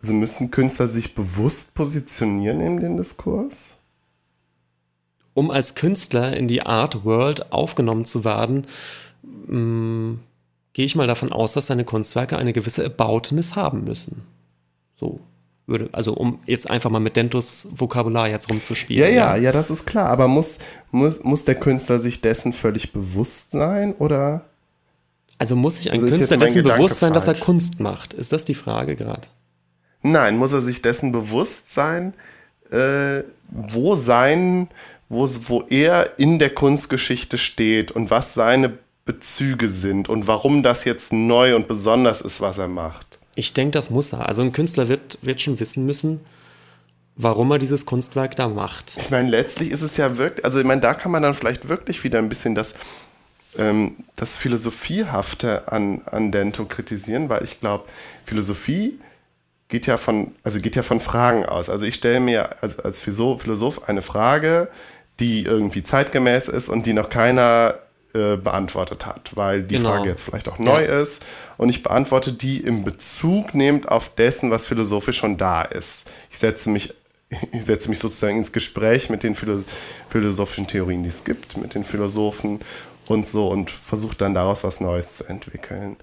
[0.00, 3.76] Also müssen Künstler sich bewusst positionieren in den Diskurs?
[5.34, 8.66] Um als Künstler in die Art World aufgenommen zu werden,
[9.46, 10.14] mm,
[10.72, 14.22] gehe ich mal davon aus, dass seine Kunstwerke eine gewisse Aboutness haben müssen.
[14.96, 15.20] So
[15.70, 15.88] würde.
[15.92, 19.02] Also um jetzt einfach mal mit Dentus Vokabular jetzt rumzuspielen.
[19.02, 20.10] Ja, ja, ja, das ist klar.
[20.10, 20.58] Aber muss,
[20.90, 24.44] muss, muss der Künstler sich dessen völlig bewusst sein oder?
[25.38, 28.12] Also muss sich ein also Künstler dessen bewusst sein, dass er Kunst macht?
[28.12, 29.28] Ist das die Frage gerade?
[30.02, 32.12] Nein, muss er sich dessen bewusst sein,
[32.70, 34.68] äh, wo sein,
[35.10, 40.84] wo, wo er in der Kunstgeschichte steht und was seine Bezüge sind und warum das
[40.84, 43.18] jetzt neu und besonders ist, was er macht.
[43.34, 44.28] Ich denke, das muss er.
[44.28, 46.20] Also ein Künstler wird, wird schon wissen müssen,
[47.16, 48.94] warum er dieses Kunstwerk da macht.
[48.98, 51.68] Ich meine, letztlich ist es ja wirklich, also ich meine, da kann man dann vielleicht
[51.68, 52.74] wirklich wieder ein bisschen das,
[53.58, 57.86] ähm, das Philosophiehafte an, an Dento kritisieren, weil ich glaube,
[58.24, 58.98] Philosophie
[59.68, 61.68] geht ja von, also geht ja von Fragen aus.
[61.68, 64.68] Also ich stelle mir als, als Philosoph eine Frage,
[65.20, 67.76] die irgendwie zeitgemäß ist und die noch keiner
[68.12, 69.90] äh, beantwortet hat, weil die genau.
[69.90, 71.00] Frage jetzt vielleicht auch neu ja.
[71.00, 71.22] ist
[71.58, 76.10] und ich beantworte die im Bezug nehmend auf dessen, was philosophisch schon da ist.
[76.30, 76.94] Ich setze mich
[77.52, 79.36] ich setze mich sozusagen ins Gespräch mit den
[80.08, 82.60] philosophischen Theorien, die es gibt, mit den Philosophen
[83.06, 85.96] und so und versuche dann daraus was Neues zu entwickeln.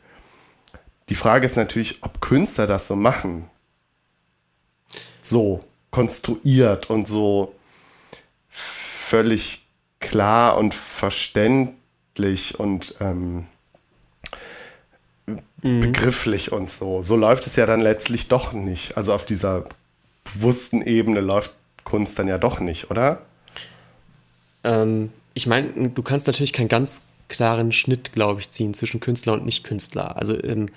[1.09, 3.49] Die Frage ist natürlich, ob Künstler das so machen.
[5.21, 5.59] So
[5.91, 7.53] konstruiert und so
[9.09, 9.65] völlig
[9.99, 13.45] klar und verständlich und ähm,
[15.27, 15.79] mhm.
[15.79, 17.01] begrifflich und so.
[17.03, 18.97] So läuft es ja dann letztlich doch nicht.
[18.97, 19.63] Also auf dieser
[20.23, 21.53] bewussten Ebene läuft
[21.83, 23.21] Kunst dann ja doch nicht, oder?
[24.63, 29.33] Ähm, ich meine, du kannst natürlich keinen ganz klaren Schnitt, glaube ich, ziehen zwischen Künstler
[29.33, 30.17] und Nicht-Künstler.
[30.17, 30.69] Also ähm,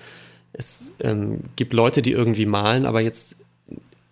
[0.53, 3.37] es ähm, gibt Leute, die irgendwie malen, aber jetzt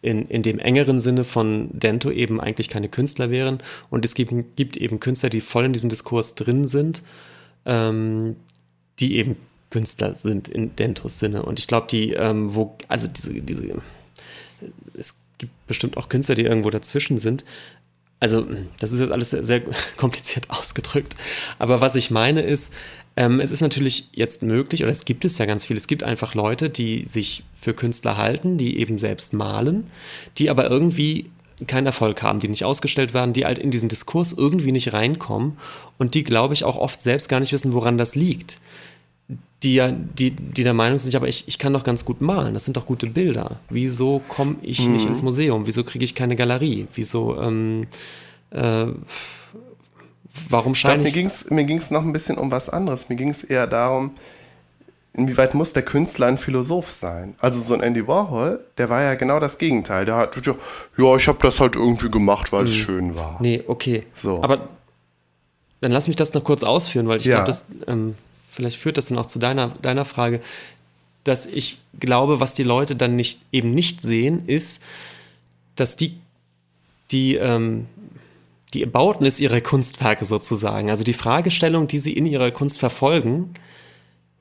[0.00, 3.58] in, in dem engeren Sinne von Dento eben eigentlich keine Künstler wären.
[3.90, 7.02] Und es gibt, gibt eben Künstler, die voll in diesem Diskurs drin sind,
[7.66, 8.36] ähm,
[9.00, 9.36] die eben
[9.70, 11.42] Künstler sind in Dentos Sinne.
[11.42, 13.82] Und ich glaube, die, ähm, wo, also diese, diese,
[14.94, 17.44] es gibt bestimmt auch Künstler, die irgendwo dazwischen sind.
[18.20, 18.46] Also,
[18.80, 19.62] das ist jetzt alles sehr, sehr
[19.96, 21.16] kompliziert ausgedrückt.
[21.58, 22.72] Aber was ich meine ist,
[23.18, 26.04] ähm, es ist natürlich jetzt möglich, oder es gibt es ja ganz viel, es gibt
[26.04, 29.88] einfach Leute, die sich für Künstler halten, die eben selbst malen,
[30.38, 31.28] die aber irgendwie
[31.66, 35.58] keinen Erfolg haben, die nicht ausgestellt werden, die halt in diesen Diskurs irgendwie nicht reinkommen
[35.98, 38.60] und die, glaube ich, auch oft selbst gar nicht wissen, woran das liegt.
[39.64, 42.54] Die ja, die, die der Meinung sind, aber ich, ich kann doch ganz gut malen,
[42.54, 43.56] das sind doch gute Bilder.
[43.68, 44.92] Wieso komme ich mhm.
[44.92, 45.66] nicht ins Museum?
[45.66, 46.86] Wieso kriege ich keine Galerie?
[46.94, 47.88] Wieso ähm,
[48.52, 48.86] äh,
[50.48, 53.08] warum scheint Mir ging es mir ging's noch ein bisschen um was anderes.
[53.08, 54.12] Mir ging es eher darum,
[55.12, 57.34] inwieweit muss der Künstler ein Philosoph sein?
[57.38, 60.04] Also so ein Andy Warhol, der war ja genau das Gegenteil.
[60.04, 62.66] Der hat, ja, ich habe das halt irgendwie gemacht, weil hm.
[62.66, 63.38] es schön war.
[63.40, 64.04] Nee, okay.
[64.12, 64.42] So.
[64.42, 64.68] Aber
[65.80, 67.44] dann lass mich das noch kurz ausführen, weil ich ja.
[67.44, 68.14] glaube, ähm,
[68.48, 70.40] vielleicht führt das dann auch zu deiner, deiner Frage
[71.28, 74.82] dass ich glaube, was die Leute dann nicht, eben nicht sehen, ist,
[75.76, 76.18] dass die,
[77.10, 77.86] die, ähm,
[78.74, 83.54] die Bauten ihrer Kunstwerke sozusagen, also die Fragestellung, die sie in ihrer Kunst verfolgen,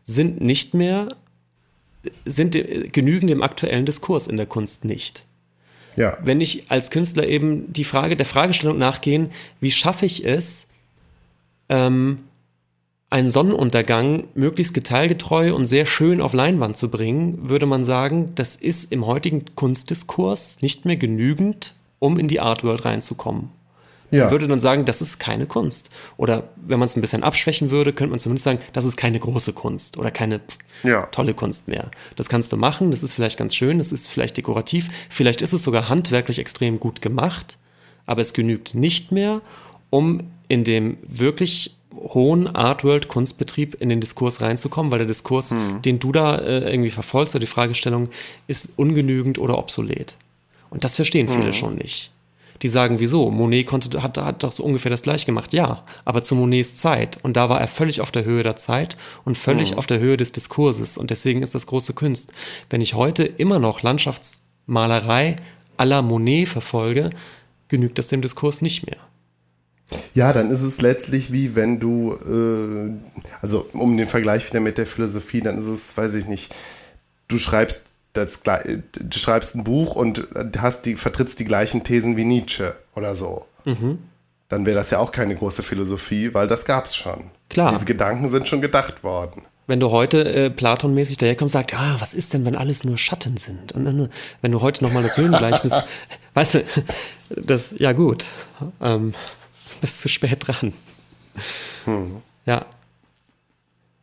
[0.04, 1.16] sind nicht mehr,
[2.26, 2.54] sind
[2.94, 5.24] genügend im aktuellen Diskurs in der Kunst nicht.
[5.96, 6.18] Ja.
[6.22, 10.70] Wenn ich als Künstler eben die Frage der Fragestellung nachgehen, wie schaffe ich es,
[11.70, 12.20] ähm,
[13.10, 18.56] einen Sonnenuntergang möglichst detailgetreu und sehr schön auf Leinwand zu bringen, würde man sagen, das
[18.56, 23.50] ist im heutigen Kunstdiskurs nicht mehr genügend, um in die Artworld reinzukommen.
[24.12, 24.26] Ja.
[24.26, 25.90] Man würde dann sagen, das ist keine Kunst.
[26.16, 29.20] Oder wenn man es ein bisschen abschwächen würde, könnte man zumindest sagen, das ist keine
[29.20, 30.40] große Kunst oder keine
[30.84, 31.08] ja.
[31.08, 31.92] tolle Kunst mehr.
[32.16, 35.54] Das kannst du machen, das ist vielleicht ganz schön, das ist vielleicht dekorativ, vielleicht ist
[35.54, 37.58] es sogar handwerklich extrem gut gemacht,
[38.06, 39.42] aber es genügt nicht mehr,
[39.90, 45.82] um in dem wirklich hohen Artworld-Kunstbetrieb in den Diskurs reinzukommen, weil der Diskurs, mhm.
[45.82, 48.10] den du da äh, irgendwie verfolgst, oder die Fragestellung,
[48.48, 50.16] ist ungenügend oder obsolet.
[50.70, 51.54] Und das verstehen viele mhm.
[51.54, 52.12] schon nicht.
[52.62, 53.30] Die sagen, wieso?
[53.32, 55.54] Monet konnte, hat, hat doch so ungefähr das gleich gemacht.
[55.54, 57.20] Ja, aber zu Monets Zeit.
[57.24, 59.78] Und da war er völlig auf der Höhe der Zeit und völlig mhm.
[59.78, 60.98] auf der Höhe des Diskurses.
[60.98, 62.32] Und deswegen ist das große Kunst.
[62.70, 65.36] Wenn ich heute immer noch Landschaftsmalerei
[65.78, 67.10] à la Monet verfolge,
[67.68, 68.98] genügt das dem Diskurs nicht mehr.
[70.14, 74.78] Ja, dann ist es letztlich wie wenn du, äh, also um den Vergleich wieder mit
[74.78, 76.54] der Philosophie, dann ist es, weiß ich nicht,
[77.28, 77.84] du schreibst
[78.18, 80.28] das, du schreibst ein Buch und
[80.58, 83.46] hast die, vertrittst die gleichen Thesen wie Nietzsche oder so.
[83.66, 84.00] Mhm.
[84.50, 87.32] Dann wäre das ja auch keine große Philosophie, weil das gab es schon.
[87.50, 87.72] Klar.
[87.74, 89.46] Diese Gedanken sind schon gedacht worden.
[89.68, 92.98] Wenn du heute äh, Platonmäßig daherkommst und sagst, ah, was ist denn, wenn alles nur
[92.98, 93.74] Schatten sind?
[93.74, 94.10] Und dann,
[94.42, 95.74] wenn du heute nochmal das Höhlengleichnis,
[96.34, 96.64] weißt du,
[97.30, 98.28] das, ja gut,
[98.82, 99.14] ähm,
[99.82, 100.74] bist zu spät dran.
[101.84, 102.22] Hm.
[102.46, 102.66] Ja,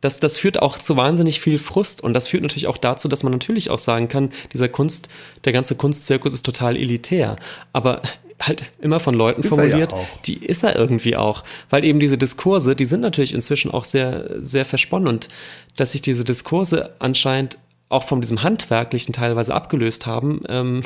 [0.05, 3.23] das, das führt auch zu wahnsinnig viel Frust und das führt natürlich auch dazu, dass
[3.23, 5.09] man natürlich auch sagen kann, dieser Kunst,
[5.45, 7.37] der ganze Kunstzirkus ist total elitär.
[7.73, 8.03] Aber
[8.39, 11.43] halt immer von Leuten ist formuliert, ja die ist er irgendwie auch.
[11.71, 15.27] Weil eben diese Diskurse, die sind natürlich inzwischen auch sehr, sehr versponnen und
[15.75, 17.57] dass sich diese Diskurse anscheinend
[17.89, 20.83] auch von diesem Handwerklichen teilweise abgelöst haben, ähm,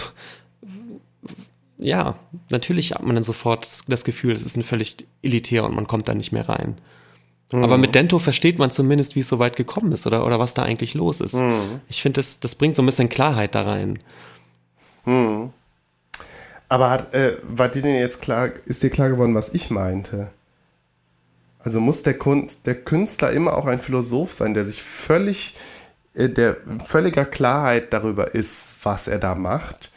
[1.78, 2.16] ja,
[2.50, 6.08] natürlich hat man dann sofort das Gefühl, es ist ein völlig elitär und man kommt
[6.08, 6.78] da nicht mehr rein.
[7.52, 7.64] Mhm.
[7.64, 10.54] Aber mit Dento versteht man zumindest, wie es so weit gekommen ist oder, oder was
[10.54, 11.34] da eigentlich los ist.
[11.34, 11.82] Mhm.
[11.90, 14.00] Ich finde, das, das bringt so ein bisschen Klarheit da rein.
[15.06, 15.52] Mhm.
[16.68, 20.30] Aber hat, äh, war dir denn jetzt klar, ist dir klar geworden, was ich meinte?
[21.58, 25.56] Also muss der, Kunst, der Künstler immer auch ein Philosoph sein, der sich völlig,
[26.14, 29.92] äh, der völliger Klarheit darüber ist, was er da macht.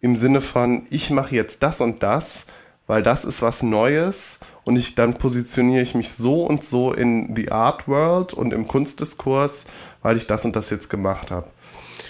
[0.00, 2.46] Im Sinne von, ich mache jetzt das und das
[2.86, 7.34] weil das ist was Neues und ich dann positioniere ich mich so und so in
[7.34, 9.66] die Art World und im Kunstdiskurs,
[10.02, 11.46] weil ich das und das jetzt gemacht habe.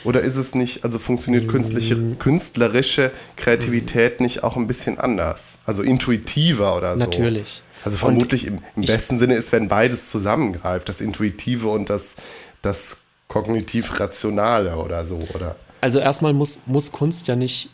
[0.05, 2.19] Oder ist es nicht, also funktioniert künstliche, mm.
[2.19, 5.59] künstlerische Kreativität nicht auch ein bisschen anders?
[5.65, 7.05] Also intuitiver oder so?
[7.05, 7.63] Natürlich.
[7.85, 12.17] Also vermutlich im, im besten Sinne ist, wenn beides zusammengreift, das Intuitive und das,
[12.63, 15.57] das kognitiv-rationale oder so, oder?
[15.81, 17.71] Also erstmal muss, muss Kunst ja nicht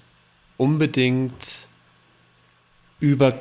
[0.56, 1.67] unbedingt
[3.00, 3.40] über,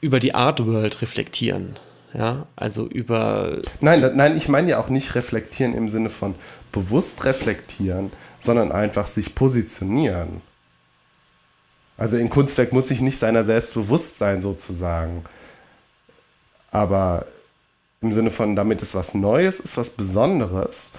[0.00, 1.78] über die Art World reflektieren.
[2.12, 3.60] Ja, also über.
[3.80, 6.34] Nein, da, nein, ich meine ja auch nicht reflektieren im Sinne von
[6.72, 8.10] bewusst reflektieren,
[8.40, 10.42] sondern einfach sich positionieren.
[11.96, 15.24] Also im Kunstwerk muss sich nicht seiner selbst bewusst sein, sozusagen.
[16.72, 17.26] Aber
[18.00, 20.90] im Sinne von, damit es was Neues ist, was Besonderes,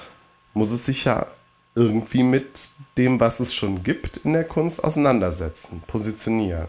[0.53, 1.27] muss es sich ja
[1.75, 6.67] irgendwie mit dem, was es schon gibt in der Kunst, auseinandersetzen, positionieren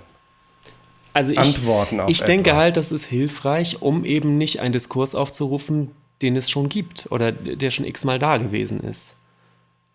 [1.12, 5.14] also ich, Antworten auf Ich denke halt, das ist hilfreich, um eben nicht einen Diskurs
[5.14, 5.90] aufzurufen,
[6.22, 9.16] den es schon gibt oder der schon x-mal da gewesen ist.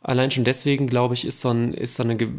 [0.01, 2.29] Allein schon deswegen, glaube ich, ist so ein, ist so ein ge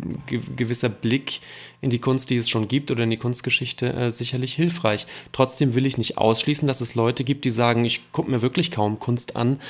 [0.57, 1.41] gewisser Blick
[1.83, 5.07] in die Kunst, die es schon gibt oder in die Kunstgeschichte äh, sicherlich hilfreich.
[5.33, 8.71] Trotzdem will ich nicht ausschließen, dass es Leute gibt, die sagen, ich gucke mir wirklich
[8.71, 9.61] kaum Kunst an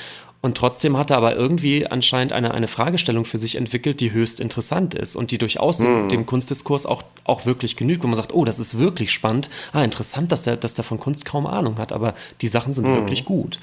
[0.41, 4.39] und trotzdem hat er aber irgendwie anscheinend eine, eine Fragestellung für sich entwickelt, die höchst
[4.39, 6.07] interessant ist und die durchaus mhm.
[6.07, 9.49] dem Kunstdiskurs auch, auch wirklich genügt, wo man sagt, oh, das ist wirklich spannend.
[9.73, 12.87] Ah, interessant, dass der, dass der von Kunst kaum Ahnung hat, aber die Sachen sind
[12.87, 12.95] mhm.
[12.95, 13.59] wirklich gut.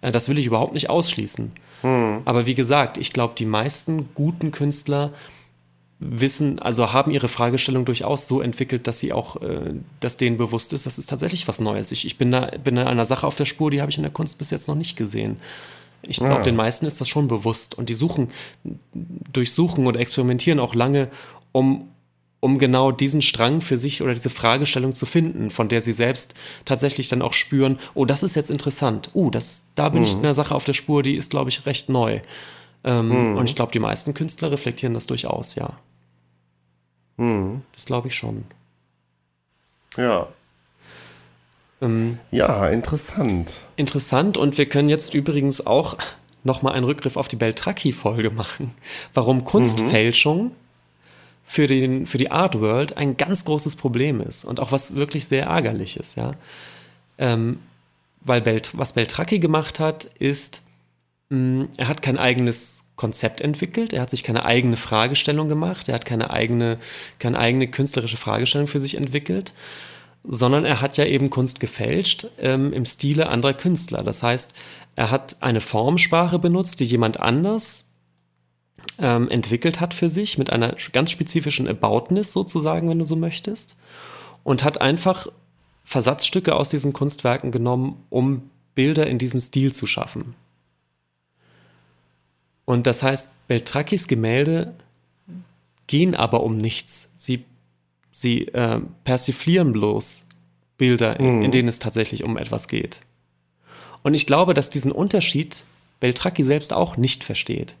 [0.00, 1.52] Äh, das will ich überhaupt nicht ausschließen.
[1.84, 2.22] Mhm.
[2.24, 5.12] Aber wie gesagt, ich glaube, die meisten guten Künstler
[6.00, 10.72] wissen, also haben ihre Fragestellung durchaus so entwickelt, dass sie auch, äh, dass denen bewusst
[10.72, 11.92] ist, das ist tatsächlich was Neues.
[11.92, 14.02] Ich, ich bin da, bin da einer Sache auf der Spur, die habe ich in
[14.02, 15.38] der Kunst bis jetzt noch nicht gesehen.
[16.02, 16.42] Ich glaube, ja.
[16.42, 18.30] den meisten ist das schon bewusst und die suchen,
[19.32, 21.10] durchsuchen oder experimentieren auch lange,
[21.52, 21.88] um,
[22.40, 26.34] um genau diesen Strang für sich oder diese Fragestellung zu finden, von der sie selbst
[26.64, 30.06] tatsächlich dann auch spüren, oh, das ist jetzt interessant, oh, das, da bin mhm.
[30.06, 32.20] ich in einer Sache auf der Spur, die ist, glaube ich, recht neu.
[32.84, 33.36] Ähm, mhm.
[33.38, 35.78] Und ich glaube, die meisten Künstler reflektieren das durchaus, ja.
[37.16, 37.62] Mhm.
[37.72, 38.44] Das glaube ich schon.
[39.96, 40.28] Ja.
[41.80, 43.66] Ähm, ja, interessant.
[43.76, 45.96] Interessant und wir können jetzt übrigens auch
[46.44, 48.74] nochmal einen Rückgriff auf die Beltracchi-Folge machen.
[49.12, 50.52] Warum Kunstfälschung mhm.
[51.44, 55.26] für, den, für die Art World ein ganz großes Problem ist und auch was wirklich
[55.26, 56.32] sehr ärgerlich ist, ja.
[57.18, 57.58] Ähm,
[58.20, 60.62] weil Belt, was Beltracchi gemacht hat, ist,
[61.28, 65.88] mh, mm, er hat kein eigenes Konzept entwickelt, er hat sich keine eigene Fragestellung gemacht,
[65.88, 66.78] er hat keine eigene,
[67.18, 69.52] keine eigene künstlerische Fragestellung für sich entwickelt,
[70.26, 74.02] sondern er hat ja eben Kunst gefälscht ähm, im Stile anderer Künstler.
[74.02, 74.54] Das heißt,
[74.96, 77.86] er hat eine Formsprache benutzt, die jemand anders
[78.98, 83.76] ähm, entwickelt hat für sich, mit einer ganz spezifischen Aboutness sozusagen, wenn du so möchtest,
[84.42, 85.28] und hat einfach
[85.84, 90.34] Versatzstücke aus diesen Kunstwerken genommen, um Bilder in diesem Stil zu schaffen.
[92.64, 94.74] Und das heißt, Beltrakis Gemälde
[95.86, 97.10] gehen aber um nichts.
[97.16, 97.44] Sie,
[98.16, 100.24] sie äh, persiflieren bloß
[100.78, 101.50] Bilder, in, in mhm.
[101.50, 103.00] denen es tatsächlich um etwas geht.
[104.02, 105.64] Und ich glaube, dass diesen Unterschied
[106.00, 107.76] Beltracchi selbst auch nicht versteht.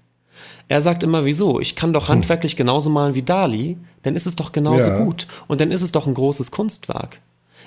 [0.68, 1.60] Er sagt immer, wieso?
[1.60, 2.16] Ich kann doch hm.
[2.16, 5.04] handwerklich genauso malen wie Dali, dann ist es doch genauso ja.
[5.04, 5.26] gut.
[5.46, 7.20] Und dann ist es doch ein großes Kunstwerk.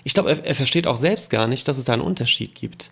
[0.03, 2.91] Ich glaube, er, er, versteht auch selbst gar nicht, dass es da einen Unterschied gibt.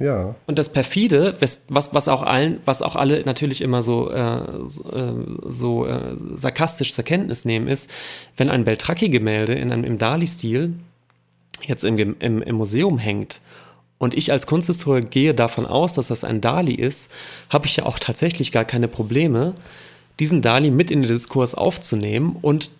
[0.00, 0.34] Ja.
[0.46, 4.90] Und das perfide, was, was auch allen, was auch alle natürlich immer so, äh, so,
[4.90, 5.12] äh,
[5.46, 7.90] so äh, sarkastisch zur Kenntnis nehmen, ist,
[8.38, 10.72] wenn ein Beltracchi-Gemälde in einem im Dali-Stil
[11.66, 13.42] jetzt im, im, im Museum hängt
[13.98, 17.12] und ich als Kunsthistoriker gehe davon aus, dass das ein Dali ist,
[17.50, 19.54] habe ich ja auch tatsächlich gar keine Probleme,
[20.18, 22.70] diesen Dali mit in den Diskurs aufzunehmen und,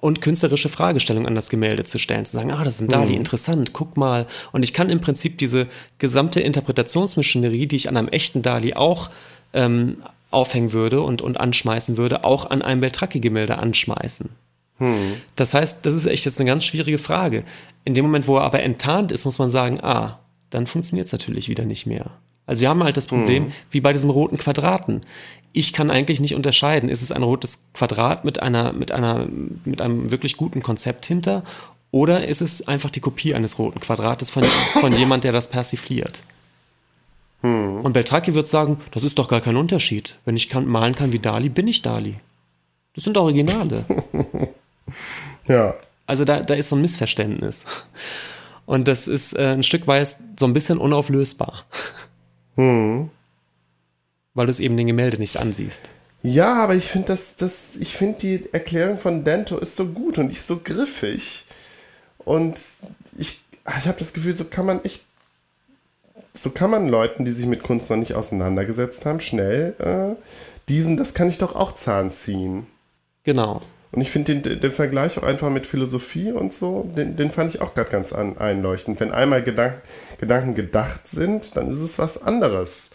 [0.00, 3.12] und künstlerische Fragestellungen an das Gemälde zu stellen, zu sagen, ah, das ist ein Dali,
[3.12, 3.18] mhm.
[3.18, 4.26] interessant, guck mal.
[4.52, 5.66] Und ich kann im Prinzip diese
[5.98, 9.10] gesamte Interpretationsmaschinerie, die ich an einem echten Dali auch
[9.52, 14.28] ähm, aufhängen würde und, und anschmeißen würde, auch an einem Beltracchi-Gemälde anschmeißen.
[14.78, 15.16] Hm.
[15.34, 17.44] Das heißt, das ist echt jetzt eine ganz schwierige Frage.
[17.84, 20.20] In dem Moment, wo er aber enttarnt ist, muss man sagen, ah,
[20.50, 22.10] dann funktioniert es natürlich wieder nicht mehr.
[22.48, 23.52] Also wir haben halt das Problem, hm.
[23.70, 25.02] wie bei diesem roten Quadraten.
[25.52, 29.26] Ich kann eigentlich nicht unterscheiden, ist es ein rotes Quadrat mit einer, mit einer,
[29.66, 31.44] mit einem wirklich guten Konzept hinter
[31.90, 36.22] oder ist es einfach die Kopie eines roten Quadrates von, von jemand, der das persifliert?
[37.42, 37.84] Hm.
[37.84, 40.16] Und Beltracchi wird sagen, das ist doch gar kein Unterschied.
[40.24, 42.16] Wenn ich kann, malen kann wie Dali, bin ich Dali.
[42.94, 43.84] Das sind Originale.
[45.48, 45.74] ja.
[46.06, 47.66] Also da, da ist so ein Missverständnis.
[48.64, 51.64] Und das ist äh, ein Stück weit so ein bisschen unauflösbar.
[52.58, 53.08] Hm.
[54.34, 55.88] Weil du es eben den Gemälde nicht ansiehst.
[56.22, 60.18] Ja, aber ich finde das, das, ich finde die Erklärung von Dento ist so gut
[60.18, 61.44] und ich so griffig.
[62.18, 62.60] Und
[63.16, 63.40] ich,
[63.78, 65.04] ich habe das Gefühl, so kann man echt,
[66.32, 70.20] so kann man Leuten, die sich mit Kunst noch nicht auseinandergesetzt haben, schnell äh,
[70.68, 72.66] diesen, das kann ich doch auch Zahn ziehen.
[73.22, 73.62] Genau.
[73.90, 77.54] Und ich finde den, den, Vergleich auch einfach mit Philosophie und so, den, den fand
[77.54, 79.00] ich auch gerade ganz an, einleuchtend.
[79.00, 79.80] Wenn einmal Gedank,
[80.18, 82.90] Gedanken gedacht sind, dann ist es was anderes,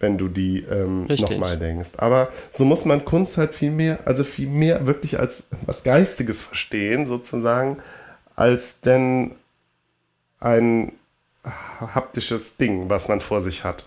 [0.00, 1.92] wenn du die ähm, nochmal denkst.
[1.96, 6.42] Aber so muss man Kunst halt viel mehr, also viel mehr wirklich als was Geistiges
[6.42, 7.78] verstehen, sozusagen,
[8.36, 9.36] als denn
[10.40, 10.92] ein
[11.44, 13.84] haptisches Ding, was man vor sich hat.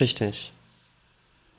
[0.00, 0.52] Richtig.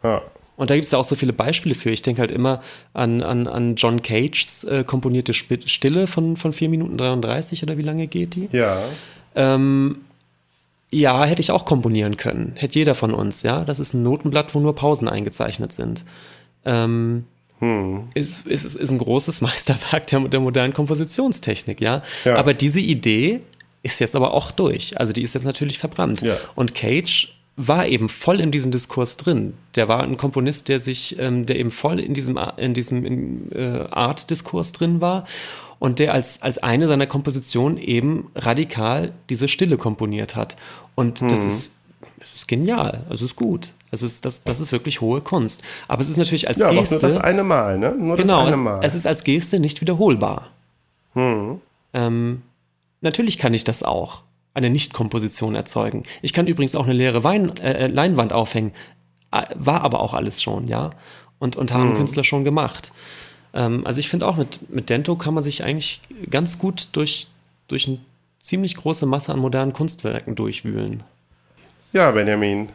[0.03, 0.21] Ja.
[0.55, 1.89] Und da gibt es ja auch so viele Beispiele für.
[1.89, 2.61] Ich denke halt immer
[2.93, 7.81] an, an, an John Cages äh, komponierte Stille von, von 4 Minuten 33 oder wie
[7.81, 8.49] lange geht die?
[8.51, 8.77] Ja.
[9.35, 9.97] Ähm,
[10.91, 12.53] ja, hätte ich auch komponieren können.
[12.55, 13.63] Hätte jeder von uns, ja.
[13.63, 16.03] Das ist ein Notenblatt, wo nur Pausen eingezeichnet sind.
[16.65, 17.25] Ähm,
[17.59, 18.09] hm.
[18.13, 22.03] ist, ist, ist ein großes Meisterwerk der, der modernen Kompositionstechnik, ja?
[22.25, 22.35] ja.
[22.35, 23.39] Aber diese Idee
[23.81, 24.99] ist jetzt aber auch durch.
[24.99, 26.21] Also die ist jetzt natürlich verbrannt.
[26.21, 26.37] Ja.
[26.55, 29.53] Und Cage war eben voll in diesem Diskurs drin.
[29.75, 33.85] Der war ein Komponist, der sich, ähm, der eben voll in diesem, in diesem äh,
[33.91, 35.25] Art-Diskurs drin war
[35.77, 40.55] und der als, als eine seiner Kompositionen eben radikal diese Stille komponiert hat.
[40.95, 41.29] Und mhm.
[41.29, 41.75] das ist,
[42.19, 43.73] das ist genial, also ist gut.
[43.91, 45.61] Es ist, das, das ist wirklich hohe Kunst.
[45.87, 46.95] Aber es ist natürlich als ja, Geste.
[46.95, 47.93] nur das eine Mal, ne?
[47.95, 48.79] Nur genau, das eine Mal.
[48.79, 50.49] Es, es ist als Geste nicht wiederholbar.
[51.13, 51.61] Mhm.
[51.93, 52.41] Ähm,
[53.01, 54.23] natürlich kann ich das auch
[54.53, 56.03] eine Nicht-Komposition erzeugen.
[56.21, 58.71] Ich kann übrigens auch eine leere Wein, äh, Leinwand aufhängen.
[59.55, 60.91] War aber auch alles schon, ja.
[61.39, 61.97] Und, und haben mhm.
[61.97, 62.91] Künstler schon gemacht.
[63.53, 67.27] Ähm, also ich finde auch, mit, mit Dento kann man sich eigentlich ganz gut durch,
[67.67, 67.97] durch eine
[68.39, 71.03] ziemlich große Masse an modernen Kunstwerken durchwühlen.
[71.93, 72.69] Ja, Benjamin.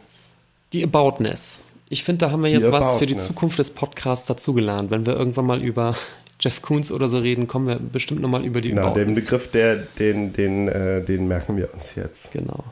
[0.73, 1.61] Die Aboutness.
[1.89, 5.15] Ich finde, da haben wir jetzt was für die Zukunft des Podcasts dazugelernt, wenn wir
[5.15, 5.95] irgendwann mal über
[6.39, 9.75] Jeff Koons oder so reden, kommen wir bestimmt nochmal über die Genau, den Begriff, der,
[9.75, 12.31] den, den, äh, den merken wir uns jetzt.
[12.31, 12.63] Genau.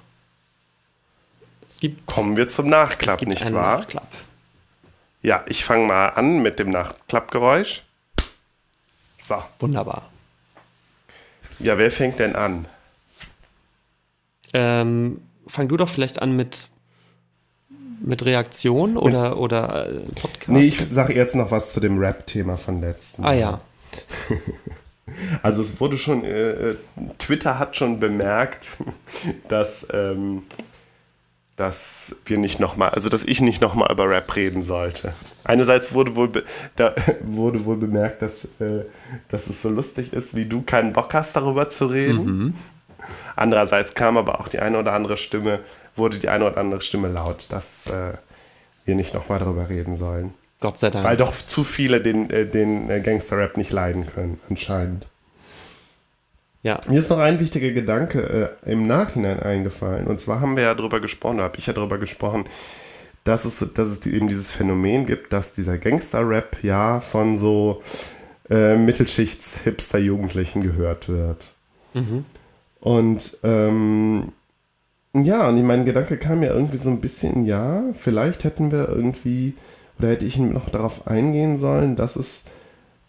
[1.67, 3.79] Es gibt, kommen wir zum Nachklapp, nicht wahr?
[3.79, 4.07] Nachklapp.
[5.21, 7.83] Ja, ich fange mal an mit dem Nachklappgeräusch.
[9.17, 9.43] So.
[9.59, 10.09] Wunderbar.
[11.59, 12.65] Ja, wer fängt denn an?
[14.53, 16.69] Ähm, fang du doch vielleicht an mit,
[17.99, 20.49] mit Reaktion oder, mit, oder äh, Podcast.
[20.49, 23.23] Nee, ich sage jetzt noch was zu dem Rap-Thema von letzten.
[23.23, 23.61] Ah ja.
[25.41, 26.75] also es wurde schon, äh, äh,
[27.17, 28.77] Twitter hat schon bemerkt,
[29.47, 30.43] dass, ähm,
[31.55, 35.13] dass wir nicht nochmal, also dass ich nicht nochmal über Rap reden sollte.
[35.43, 36.31] Einerseits wurde wohl,
[36.75, 38.85] da wurde wohl bemerkt, dass, äh,
[39.29, 42.25] dass es so lustig ist, wie du keinen Bock hast, darüber zu reden.
[42.25, 42.53] Mhm.
[43.35, 45.59] Andererseits kam aber auch die eine oder andere Stimme,
[45.97, 48.13] wurde die eine oder andere Stimme laut, dass äh,
[48.85, 50.33] wir nicht nochmal darüber reden sollen.
[50.59, 51.05] Gott sei Dank.
[51.05, 55.07] Weil doch zu viele den, äh, den äh, Gangster-Rap nicht leiden können, anscheinend.
[56.63, 56.79] Ja.
[56.87, 60.07] Mir ist noch ein wichtiger Gedanke äh, im Nachhinein eingefallen.
[60.07, 62.45] Und zwar haben wir ja darüber gesprochen, oder habe ich ja darüber gesprochen,
[63.23, 67.81] dass es, dass es eben dieses Phänomen gibt, dass dieser Gangster-Rap ja von so
[68.49, 71.53] äh, Mittelschichts-Hipster-Jugendlichen gehört wird.
[71.93, 72.25] Mhm.
[72.79, 74.31] Und ähm,
[75.13, 79.55] ja, und mein Gedanke kam ja irgendwie so ein bisschen, ja, vielleicht hätten wir irgendwie,
[79.97, 82.41] oder hätte ich noch darauf eingehen sollen, dass es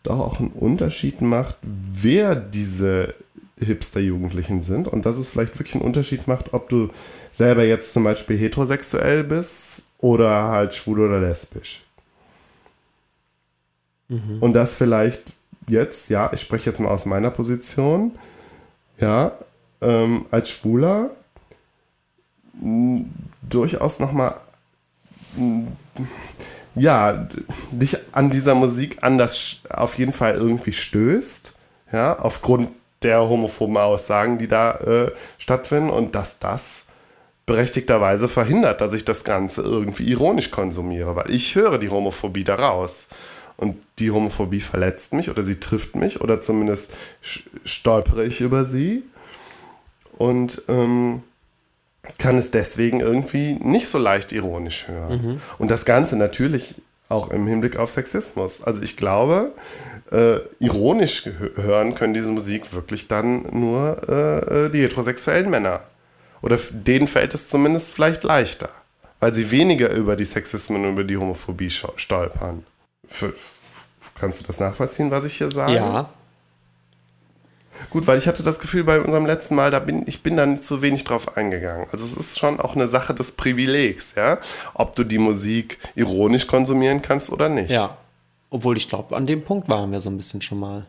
[0.03, 3.15] doch auch einen Unterschied macht, wer diese
[3.59, 6.89] Hipster-Jugendlichen sind und dass es vielleicht wirklich einen Unterschied macht, ob du
[7.33, 11.83] selber jetzt zum Beispiel heterosexuell bist oder halt schwul oder lesbisch.
[14.09, 14.39] Mhm.
[14.41, 15.35] Und das vielleicht
[15.69, 18.13] jetzt, ja, ich spreche jetzt mal aus meiner Position,
[18.99, 19.33] ja,
[19.81, 21.11] ähm, als Schwuler
[22.61, 24.41] durchaus nochmal
[26.75, 27.29] ja,
[27.71, 31.55] dich an dieser Musik anders auf jeden Fall irgendwie stößt,
[31.93, 32.71] ja, aufgrund
[33.03, 36.85] der homophoben Aussagen, die da äh, stattfinden und dass das
[37.47, 43.09] berechtigterweise verhindert, dass ich das Ganze irgendwie ironisch konsumiere, weil ich höre die Homophobie daraus.
[43.57, 46.97] Und die Homophobie verletzt mich oder sie trifft mich oder zumindest
[47.65, 49.03] stolpere ich über sie
[50.17, 51.25] und ähm,
[52.19, 55.23] kann es deswegen irgendwie nicht so leicht ironisch hören.
[55.23, 55.41] Mhm.
[55.59, 58.63] Und das Ganze natürlich auch im Hinblick auf Sexismus.
[58.63, 59.53] Also ich glaube,
[60.11, 65.81] äh, ironisch hören können diese Musik wirklich dann nur äh, äh, die heterosexuellen Männer.
[66.43, 68.69] Oder denen fällt es zumindest vielleicht leichter,
[69.21, 72.65] weil sie weniger über die Sexismen und über die Homophobie stolpern.
[73.07, 73.33] Für,
[74.15, 75.75] kannst du das nachvollziehen, was ich hier sage?
[75.75, 76.11] Ja,
[77.91, 80.47] Gut, weil ich hatte das Gefühl bei unserem letzten Mal, da bin ich bin da
[80.47, 81.87] nicht so wenig drauf eingegangen.
[81.91, 84.39] Also es ist schon auch eine Sache des Privilegs, ja,
[84.75, 87.71] ob du die Musik ironisch konsumieren kannst oder nicht.
[87.71, 87.97] Ja.
[88.51, 90.87] Obwohl ich glaube, an dem Punkt waren wir so ein bisschen schon mal.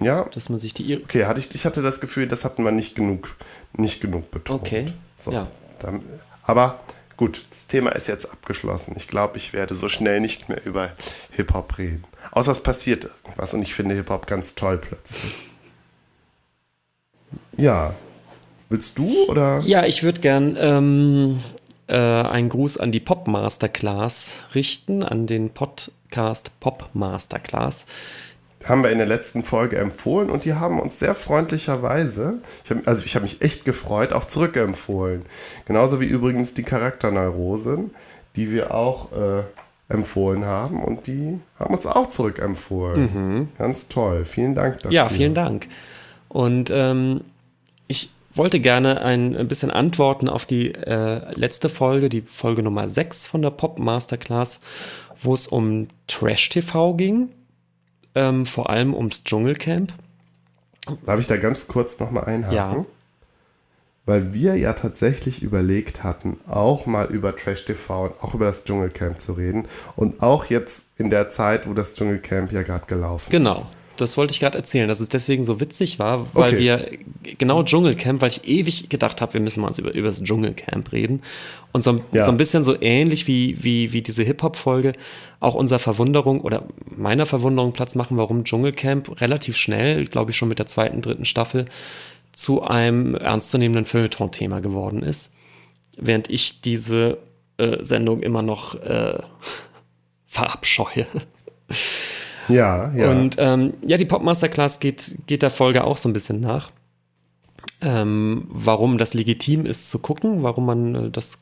[0.00, 0.24] Ja.
[0.24, 1.02] Dass man sich die.
[1.02, 3.36] Okay, hatte ich, ich hatte das Gefühl, das hatten wir nicht genug,
[3.72, 4.62] nicht genug betont.
[4.62, 4.86] Okay.
[5.16, 5.44] So, ja.
[5.78, 6.02] Dann,
[6.42, 6.80] aber
[7.16, 8.94] gut, das Thema ist jetzt abgeschlossen.
[8.96, 10.92] Ich glaube, ich werde so schnell nicht mehr über
[11.32, 12.04] Hip-Hop reden.
[12.30, 15.48] Außer es passiert irgendwas und ich finde Hip-Hop ganz toll plötzlich.
[17.58, 17.94] Ja.
[18.68, 19.62] Willst du oder?
[19.64, 21.40] Ja, ich würde gern ähm,
[21.88, 27.86] äh, einen Gruß an die Pop Masterclass richten, an den Podcast Pop Masterclass.
[28.64, 32.86] Haben wir in der letzten Folge empfohlen und die haben uns sehr freundlicherweise, ich hab,
[32.86, 35.22] also ich habe mich echt gefreut, auch zurückempfohlen.
[35.64, 37.92] Genauso wie übrigens die Charakterneurosen,
[38.36, 39.42] die wir auch äh,
[39.88, 43.00] empfohlen haben und die haben uns auch zurückempfohlen.
[43.00, 43.48] Mhm.
[43.58, 44.24] Ganz toll.
[44.24, 44.92] Vielen Dank dafür.
[44.92, 45.66] Ja, vielen Dank.
[46.28, 47.22] Und ähm,
[47.88, 53.26] ich wollte gerne ein bisschen antworten auf die äh, letzte Folge, die Folge Nummer 6
[53.26, 54.60] von der Pop Masterclass,
[55.20, 57.30] wo es um Trash TV ging,
[58.14, 59.92] ähm, vor allem ums Dschungelcamp.
[61.04, 62.56] Darf ich da ganz kurz nochmal einhaken?
[62.56, 62.84] Ja.
[64.06, 68.64] Weil wir ja tatsächlich überlegt hatten, auch mal über Trash TV und auch über das
[68.64, 69.66] Dschungelcamp zu reden.
[69.96, 73.52] Und auch jetzt in der Zeit, wo das Dschungelcamp ja gerade gelaufen genau.
[73.52, 73.58] ist.
[73.58, 73.70] Genau
[74.00, 76.58] das wollte ich gerade erzählen, dass es deswegen so witzig war, weil okay.
[76.58, 76.90] wir
[77.36, 80.92] genau Dschungelcamp, weil ich ewig gedacht habe, wir müssen mal uns über, über das Dschungelcamp
[80.92, 81.22] reden.
[81.72, 82.24] Und so, ja.
[82.24, 84.94] so ein bisschen so ähnlich wie, wie, wie diese Hip-Hop-Folge
[85.40, 86.64] auch unserer Verwunderung oder
[86.96, 91.24] meiner Verwunderung Platz machen, warum Dschungelcamp relativ schnell, glaube ich schon mit der zweiten, dritten
[91.24, 91.66] Staffel,
[92.32, 95.32] zu einem ernstzunehmenden Feuilleton-Thema geworden ist.
[95.96, 97.18] Während ich diese
[97.56, 99.18] äh, Sendung immer noch äh,
[100.26, 101.06] verabscheue.
[102.48, 103.10] Ja, ja.
[103.10, 106.70] Und ähm, ja, die Pop Masterclass geht, geht der Folge auch so ein bisschen nach.
[107.80, 111.38] Ähm, warum das legitim ist zu gucken, warum man äh, das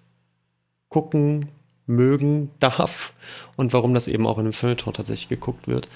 [0.88, 1.48] gucken
[1.86, 3.12] mögen darf
[3.56, 5.88] und warum das eben auch in einem Feuilleton tatsächlich geguckt wird.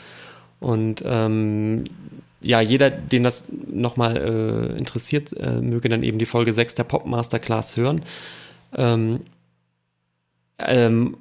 [0.61, 1.85] Und ähm,
[2.41, 6.85] ja, jeder, den das nochmal äh, interessiert, äh, möge dann eben die Folge 6 der
[6.85, 8.03] Pop Masterclass hören.
[8.77, 9.21] Ähm,
[10.59, 11.17] ähm,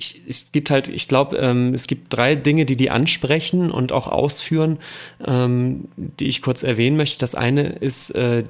[0.00, 3.92] ich, es gibt halt, ich glaube, ähm, es gibt drei Dinge, die die ansprechen und
[3.92, 4.78] auch ausführen,
[5.24, 7.18] ähm, die ich kurz erwähnen möchte.
[7.18, 8.44] Das eine ist, äh,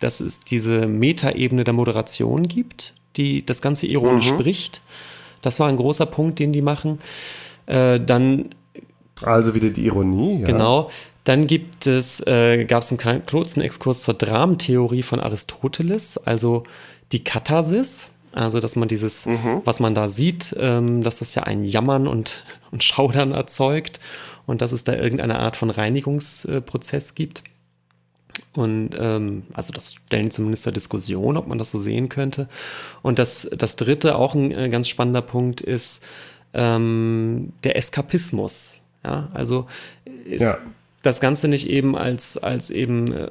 [0.00, 4.38] dass es diese Metaebene der Moderation gibt, die das Ganze ironisch mhm.
[4.38, 4.82] spricht.
[5.40, 6.98] Das war ein großer Punkt, den die machen.
[7.66, 8.50] Äh, dann
[9.22, 10.46] also wieder die Ironie, ja.
[10.46, 10.90] Genau.
[11.24, 16.64] Dann gibt es, äh, gab es einen kurzen Exkurs zur Dramentheorie von Aristoteles, also
[17.12, 18.10] die Katharsis.
[18.34, 19.62] Also, dass man dieses, mhm.
[19.64, 22.42] was man da sieht, ähm, dass das ja ein Jammern und,
[22.72, 24.00] und Schaudern erzeugt
[24.46, 27.44] und dass es da irgendeine Art von Reinigungsprozess gibt.
[28.54, 32.48] Und ähm, also das stellen zumindest zur Diskussion, ob man das so sehen könnte.
[33.02, 36.04] Und das, das dritte, auch ein äh, ganz spannender Punkt, ist
[36.52, 38.80] ähm, der Eskapismus.
[39.04, 39.66] Ja, also
[40.24, 40.56] ist ja.
[41.02, 43.30] das Ganze nicht eben als, als eben äh,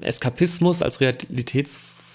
[0.00, 1.00] Eskapismus, als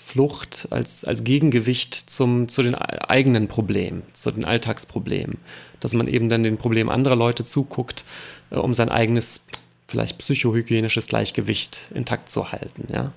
[0.10, 5.38] Realitätsflucht, als, als Gegengewicht zum, zu den eigenen Problemen, zu den Alltagsproblemen.
[5.80, 8.04] Dass man eben dann den Problemen anderer Leute zuguckt,
[8.52, 9.46] äh, um sein eigenes,
[9.88, 13.12] vielleicht psychohygienisches Gleichgewicht intakt zu halten, ja.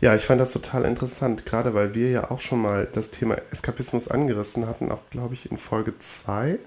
[0.00, 3.38] Ja, ich fand das total interessant, gerade weil wir ja auch schon mal das Thema
[3.50, 6.58] Eskapismus angerissen hatten, auch glaube ich in Folge 2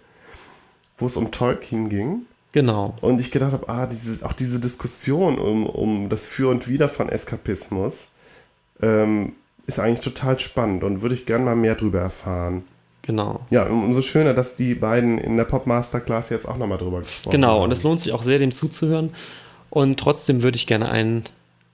[0.98, 2.26] wo es um Tolkien ging.
[2.52, 2.96] Genau.
[3.02, 6.88] Und ich gedacht habe, ah, diese, auch diese Diskussion um, um das Für und Wider
[6.88, 8.12] von Eskapismus
[8.82, 9.34] ähm,
[9.66, 12.64] ist eigentlich total spannend und würde ich gerne mal mehr drüber erfahren.
[13.02, 13.42] Genau.
[13.52, 17.32] Ja, umso schöner, dass die beiden in der Pop Masterclass jetzt auch nochmal drüber gesprochen
[17.32, 17.54] genau, haben.
[17.56, 19.12] Genau, und es lohnt sich auch sehr, dem zuzuhören.
[19.70, 21.24] Und trotzdem würde ich gerne ein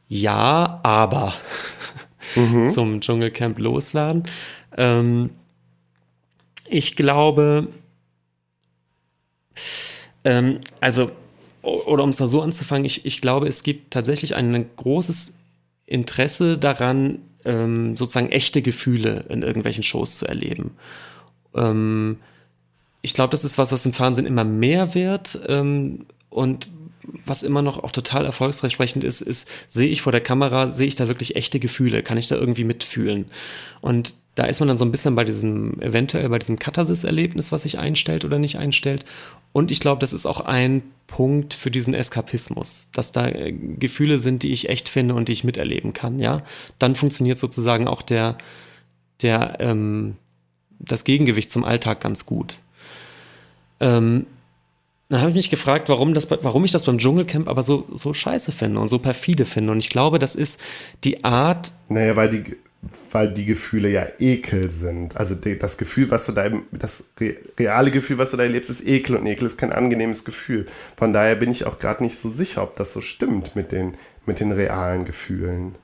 [0.09, 1.33] Ja, aber
[2.35, 2.69] mhm.
[2.69, 4.23] zum Dschungelcamp losladen.
[4.77, 5.29] Ähm,
[6.67, 7.67] ich glaube,
[10.23, 11.11] ähm, also,
[11.61, 15.35] oder um es mal so anzufangen, ich, ich glaube, es gibt tatsächlich ein großes
[15.85, 20.71] Interesse daran, ähm, sozusagen echte Gefühle in irgendwelchen Shows zu erleben.
[21.55, 22.17] Ähm,
[23.01, 26.69] ich glaube, das ist was, was im Fernsehen immer mehr wird ähm, und
[27.25, 30.95] was immer noch auch total erfolgsversprechend ist, ist, sehe ich vor der Kamera, sehe ich
[30.95, 33.25] da wirklich echte Gefühle, kann ich da irgendwie mitfühlen.
[33.81, 37.63] Und da ist man dann so ein bisschen bei diesem, eventuell bei diesem Katharsis-Erlebnis, was
[37.63, 39.03] sich einstellt oder nicht einstellt.
[39.51, 44.19] Und ich glaube, das ist auch ein Punkt für diesen Eskapismus, dass da äh, Gefühle
[44.19, 46.43] sind, die ich echt finde und die ich miterleben kann, ja.
[46.79, 48.37] Dann funktioniert sozusagen auch der,
[49.21, 50.15] der, ähm,
[50.79, 52.59] das Gegengewicht zum Alltag ganz gut.
[53.81, 54.25] Ähm,
[55.11, 58.13] dann habe ich mich gefragt, warum, das, warum ich das beim Dschungelcamp aber so, so
[58.13, 59.73] scheiße finde und so perfide finde.
[59.73, 60.57] Und ich glaube, das ist
[61.03, 61.73] die Art.
[61.89, 62.55] Naja, weil die,
[63.11, 65.17] weil die Gefühle ja Ekel sind.
[65.17, 67.03] Also das Gefühl, was du da, das
[67.59, 70.65] reale Gefühl, was du da erlebst, ist Ekel und Ekel ist kein angenehmes Gefühl.
[70.95, 73.95] Von daher bin ich auch gerade nicht so sicher, ob das so stimmt mit den,
[74.25, 75.75] mit den realen Gefühlen.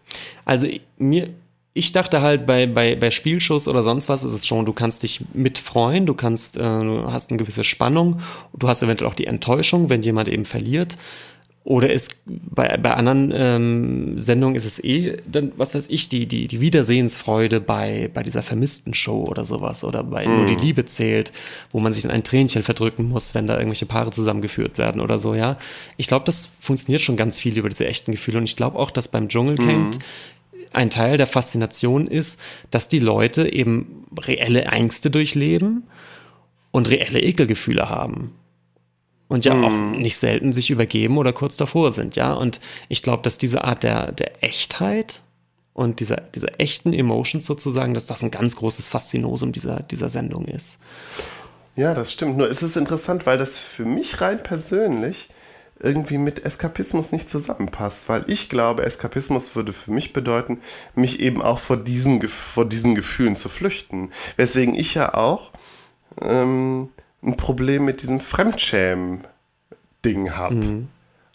[0.46, 1.34] Also mir,
[1.78, 5.04] ich dachte halt bei, bei, bei Spielshows oder sonst was ist es schon, du kannst
[5.04, 8.20] dich mitfreuen, du kannst, äh, du hast eine gewisse Spannung,
[8.58, 10.98] du hast eventuell auch die Enttäuschung, wenn jemand eben verliert.
[11.64, 16.26] Oder ist bei, bei anderen ähm, Sendungen ist es eh, dann, was weiß ich, die,
[16.26, 20.38] die, die Wiedersehensfreude bei, bei dieser vermissten Show oder sowas oder bei mm.
[20.38, 21.34] Nur die Liebe zählt,
[21.72, 25.20] wo man sich in ein Tränchen verdrücken muss, wenn da irgendwelche Paare zusammengeführt werden oder
[25.20, 25.58] so, ja.
[25.98, 28.90] Ich glaube, das funktioniert schon ganz viel über diese echten Gefühle und ich glaube auch,
[28.90, 30.00] dass beim Dschungelcamp mm.
[30.74, 32.40] Ein Teil der Faszination ist,
[32.72, 35.84] dass die Leute eben reelle Ängste durchleben
[36.72, 38.36] und reelle Ekelgefühle haben
[39.28, 40.02] und ja auch mhm.
[40.02, 42.34] nicht selten sich übergeben oder kurz davor sind, ja.
[42.34, 45.22] Und ich glaube, dass diese Art der, der Echtheit
[45.74, 50.46] und dieser, dieser echten Emotions sozusagen, dass das ein ganz großes Faszinosum dieser, dieser Sendung
[50.46, 50.80] ist.
[51.76, 52.38] Ja, das stimmt.
[52.38, 55.30] Nur ist es interessant, weil das für mich rein persönlich
[55.80, 60.60] irgendwie mit Eskapismus nicht zusammenpasst, weil ich glaube, Eskapismus würde für mich bedeuten,
[60.96, 64.10] mich eben auch vor diesen, vor diesen Gefühlen zu flüchten.
[64.38, 65.52] Weswegen ich ja auch
[66.22, 66.90] ähm,
[67.22, 70.56] ein Problem mit diesem Fremdschämen-Ding habe.
[70.56, 70.88] Mhm.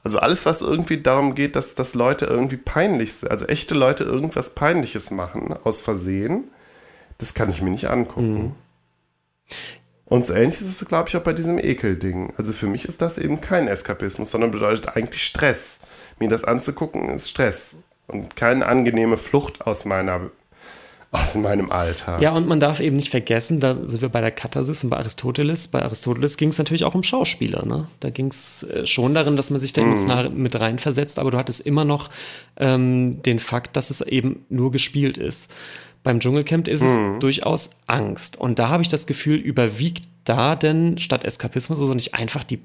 [0.05, 4.03] Also alles, was irgendwie darum geht, dass, dass Leute irgendwie peinlich sind, also echte Leute
[4.03, 6.51] irgendwas Peinliches machen, aus Versehen,
[7.19, 8.33] das kann ich mir nicht angucken.
[8.33, 8.51] Mhm.
[10.13, 12.35] Und so ähnlich ist es, glaube ich, auch bei diesem Ekel-Ding.
[12.37, 15.81] Also für mich ist das eben kein Eskapismus, sondern bedeutet eigentlich Stress.
[16.19, 17.77] Mir das anzugucken ist Stress
[18.09, 20.31] und keine angenehme Flucht aus meiner
[21.13, 22.21] aus meinem Alter.
[22.21, 24.97] Ja, und man darf eben nicht vergessen, da sind wir bei der Katharsis und bei
[24.97, 25.69] Aristoteles.
[25.69, 27.65] Bei Aristoteles ging es natürlich auch um Schauspieler.
[27.67, 27.87] Ne?
[28.01, 30.43] Da ging es äh, schon darin, dass man sich da emotional mm.
[30.43, 32.09] mit reinversetzt, aber du hattest immer noch
[32.57, 35.51] ähm, den Fakt, dass es eben nur gespielt ist.
[36.03, 37.21] Beim Dschungelcamp ist es mm.
[37.21, 38.37] durchaus Angst.
[38.37, 42.61] Und da habe ich das Gefühl, überwiegt da denn statt Eskapismus so nicht einfach die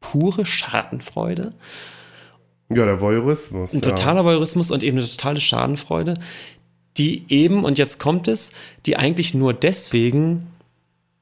[0.00, 1.52] pure Schadenfreude?
[2.70, 3.74] Ja, der Voyeurismus.
[3.74, 6.14] Ein totaler Voyeurismus und eben eine totale Schadenfreude,
[6.98, 8.52] die eben, und jetzt kommt es,
[8.84, 10.48] die eigentlich nur deswegen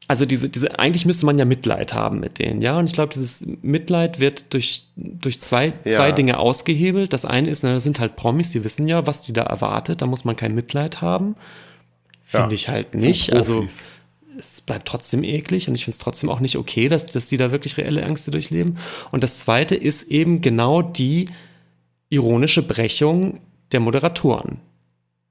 [0.08, 2.78] also diese, diese, eigentlich müsste man ja Mitleid haben mit denen, ja.
[2.78, 5.96] Und ich glaube, dieses Mitleid wird durch, durch zwei, ja.
[5.96, 7.12] zwei Dinge ausgehebelt.
[7.12, 10.02] Das eine ist, na, das sind halt Promis, die wissen ja, was die da erwartet,
[10.02, 11.34] da muss man kein Mitleid haben.
[12.22, 13.32] Finde ja, ich halt nicht.
[13.32, 13.64] Also
[14.38, 17.36] es bleibt trotzdem eklig und ich finde es trotzdem auch nicht okay, dass, dass die
[17.36, 18.78] da wirklich reelle Ängste durchleben.
[19.10, 21.30] Und das zweite ist eben genau die
[22.10, 23.40] ironische Brechung
[23.72, 24.60] der Moderatoren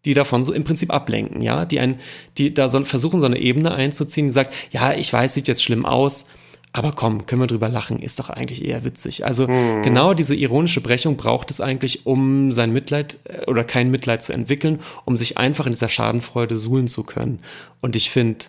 [0.05, 1.99] die davon so im Prinzip ablenken, ja, die ein,
[2.37, 5.63] die da so versuchen, so eine Ebene einzuziehen, die sagt, ja, ich weiß, sieht jetzt
[5.63, 6.27] schlimm aus,
[6.71, 9.25] aber komm, können wir drüber lachen, ist doch eigentlich eher witzig.
[9.25, 9.81] Also mhm.
[9.81, 14.33] genau diese ironische Brechung braucht es eigentlich, um sein Mitleid äh, oder kein Mitleid zu
[14.33, 17.39] entwickeln, um sich einfach in dieser Schadenfreude suhlen zu können.
[17.81, 18.45] Und ich finde,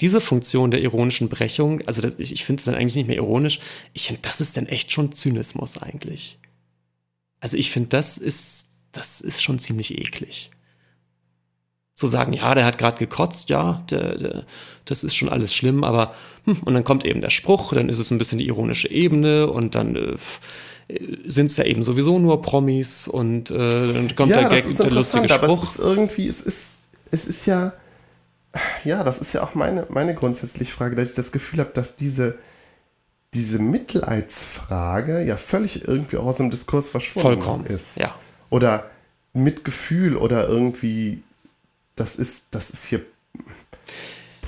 [0.00, 3.16] diese Funktion der ironischen Brechung, also das, ich, ich finde es dann eigentlich nicht mehr
[3.16, 3.60] ironisch,
[3.94, 6.38] ich finde, das ist dann echt schon Zynismus eigentlich.
[7.38, 10.50] Also ich finde, das ist, das ist schon ziemlich eklig
[11.98, 14.44] zu sagen, ja, der hat gerade gekotzt, ja, der, der,
[14.84, 16.14] das ist schon alles schlimm, aber
[16.44, 19.48] hm, und dann kommt eben der Spruch, dann ist es ein bisschen die ironische Ebene
[19.48, 20.16] und dann äh,
[21.26, 24.90] sind es ja eben sowieso nur Promis und äh, dann kommt ja, der Gag, der
[24.90, 25.42] lustige Spruch.
[25.42, 26.76] Aber es ist irgendwie, es ist,
[27.10, 27.72] es ist ja,
[28.84, 31.96] ja, das ist ja auch meine, meine grundsätzliche Frage, dass ich das Gefühl habe, dass
[31.96, 32.38] diese,
[33.34, 37.98] diese Mitleidsfrage ja völlig irgendwie aus dem Diskurs verschwunden Vollkommen, ist.
[37.98, 38.14] Ja.
[38.50, 38.88] Oder
[39.32, 41.24] Mitgefühl oder irgendwie
[42.00, 43.00] das ist, das ist hier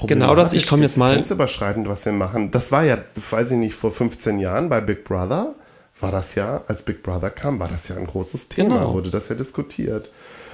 [0.06, 1.14] Genau das, ich komme jetzt mal.
[1.14, 2.50] Grenzüberschreitend, was wir machen.
[2.50, 5.54] Das war ja, weiß ich nicht, vor 15 Jahren bei Big Brother
[6.00, 8.94] war das ja, als Big Brother kam, war das ja ein großes Thema, genau.
[8.94, 10.08] wurde das ja diskutiert.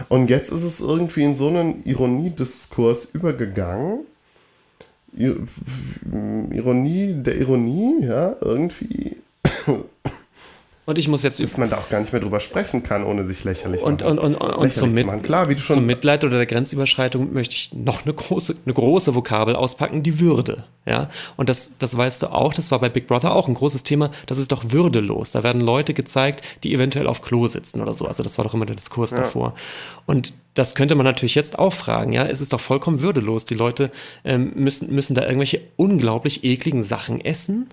[0.09, 4.01] Und jetzt ist es irgendwie in so einen Ironiediskurs übergegangen.
[5.17, 9.17] Ironie der Ironie, ja, irgendwie
[10.87, 11.43] und ich muss jetzt.
[11.43, 14.19] Dass man da auch gar nicht mehr drüber sprechen kann, ohne sich lächerlich, und, machen,
[14.21, 17.33] und, und, und, und zum, Mit Klar, wie du schon zum Mitleid oder der Grenzüberschreitung
[17.33, 20.65] möchte ich noch eine große, eine große Vokabel auspacken, die Würde.
[20.87, 21.11] Ja?
[21.37, 24.13] Und das, das weißt du auch, das war bei Big Brother auch ein großes Thema,
[24.27, 25.33] das ist doch würdelos.
[25.33, 28.05] Da werden Leute gezeigt, die eventuell auf Klo sitzen oder so.
[28.05, 29.19] Also das war doch immer der Diskurs ja.
[29.19, 29.55] davor.
[30.07, 33.45] Und das könnte man natürlich jetzt auch fragen, ja, es ist doch vollkommen würdelos.
[33.45, 33.91] Die Leute
[34.25, 37.71] ähm, müssen, müssen da irgendwelche unglaublich ekligen Sachen essen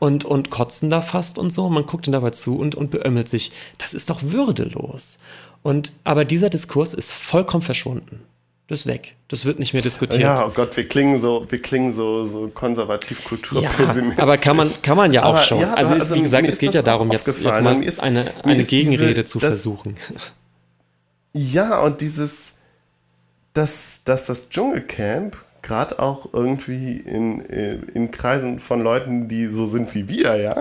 [0.00, 1.68] und, und kotzen da fast und so.
[1.68, 3.52] Man guckt ihnen dabei zu und, und beömmelt sich.
[3.78, 5.18] Das ist doch würdelos.
[5.62, 8.22] Und, aber dieser Diskurs ist vollkommen verschwunden.
[8.66, 9.16] Das ist weg.
[9.28, 10.22] Das wird nicht mehr diskutiert.
[10.22, 14.16] Ja, oh Gott, wir klingen so, wir klingen so, so konservativ kulturpessimistisch.
[14.16, 15.60] Ja, aber kann man, kann man ja auch aber, schon.
[15.60, 18.64] Ja, also, also, wie gesagt, es geht ja darum, jetzt, jetzt mal ist, eine, eine
[18.64, 19.96] Gegenrede diese, zu das, versuchen.
[21.32, 22.52] Ja, und dieses,
[23.54, 29.94] dass, dass das Dschungelcamp gerade auch irgendwie in, in Kreisen von Leuten, die so sind
[29.94, 30.56] wie wir, ja,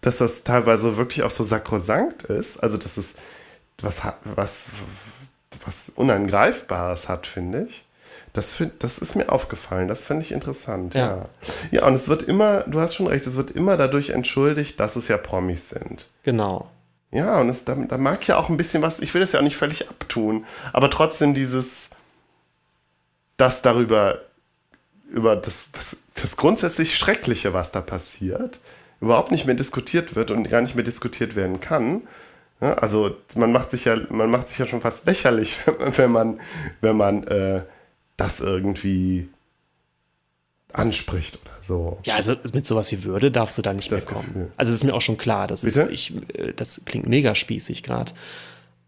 [0.00, 3.14] dass das teilweise wirklich auch so sakrosankt ist, also dass es
[3.80, 4.68] was was,
[5.64, 7.84] was Unangreifbares hat, finde ich.
[8.32, 11.06] Das, find, das ist mir aufgefallen, das finde ich interessant, ja.
[11.06, 11.28] ja.
[11.70, 14.96] Ja, und es wird immer, du hast schon recht, es wird immer dadurch entschuldigt, dass
[14.96, 16.10] es ja Promis sind.
[16.22, 16.70] Genau.
[17.10, 19.40] Ja, und es, da, da mag ja auch ein bisschen was, ich will das ja
[19.40, 21.90] auch nicht völlig abtun, aber trotzdem dieses,
[23.38, 24.20] dass darüber,
[25.10, 28.60] über das, das, das grundsätzlich Schreckliche, was da passiert,
[29.00, 32.02] überhaupt nicht mehr diskutiert wird und gar nicht mehr diskutiert werden kann.
[32.60, 36.40] Ja, also man macht sich ja, man macht sich ja schon fast lächerlich, wenn man,
[36.80, 37.62] wenn man äh,
[38.16, 39.28] das irgendwie
[40.72, 41.98] anspricht oder so.
[42.04, 44.26] Ja, also mit sowas wie Würde darfst du da nicht das mehr kommen.
[44.26, 44.52] Gefühl.
[44.56, 48.12] Also ist mir auch schon klar, das, ist, ich, äh, das klingt mega spießig gerade.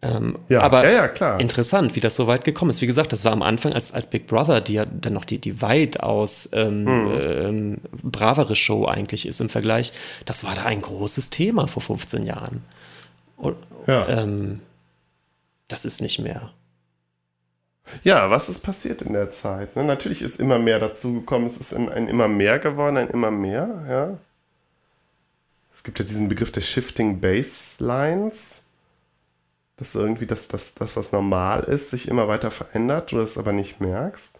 [0.02, 1.38] Ähm, ja, aber ja, ja, klar.
[1.40, 2.80] interessant, wie das so weit gekommen ist.
[2.80, 5.38] Wie gesagt, das war am Anfang als, als Big Brother, die ja dann noch die,
[5.38, 7.20] die weitaus ähm, hm.
[7.20, 9.92] ähm, bravere Show eigentlich ist im Vergleich.
[10.24, 12.64] Das war da ein großes Thema vor 15 Jahren.
[13.36, 13.56] Und,
[13.86, 14.08] ja.
[14.08, 14.60] Ähm,
[15.68, 16.50] das ist nicht mehr.
[18.02, 19.76] Ja, was ist passiert in der Zeit?
[19.76, 19.84] Ne?
[19.84, 21.46] Natürlich ist immer mehr dazu gekommen.
[21.46, 23.84] Es ist ein, ein immer mehr geworden, ein immer mehr.
[23.88, 24.18] Ja.
[25.72, 28.62] Es gibt ja diesen Begriff der Shifting Baselines
[29.80, 33.52] dass irgendwie das, das, das, was normal ist, sich immer weiter verändert, du das aber
[33.52, 34.38] nicht merkst.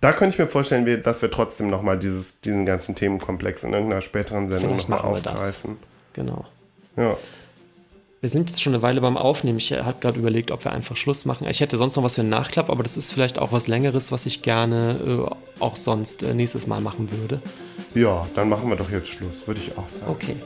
[0.00, 4.48] Da könnte ich mir vorstellen, dass wir trotzdem nochmal diesen ganzen Themenkomplex in irgendeiner späteren
[4.48, 5.76] Sendung nochmal aufgreifen.
[6.14, 6.46] Genau.
[6.96, 7.16] Ja.
[8.20, 9.58] Wir sind jetzt schon eine Weile beim Aufnehmen.
[9.58, 11.46] Ich habe gerade überlegt, ob wir einfach Schluss machen.
[11.48, 14.10] Ich hätte sonst noch was für einen Nachklapp, aber das ist vielleicht auch was Längeres,
[14.10, 17.40] was ich gerne äh, auch sonst äh, nächstes Mal machen würde.
[17.94, 20.10] Ja, dann machen wir doch jetzt Schluss, würde ich auch sagen.
[20.10, 20.36] Okay.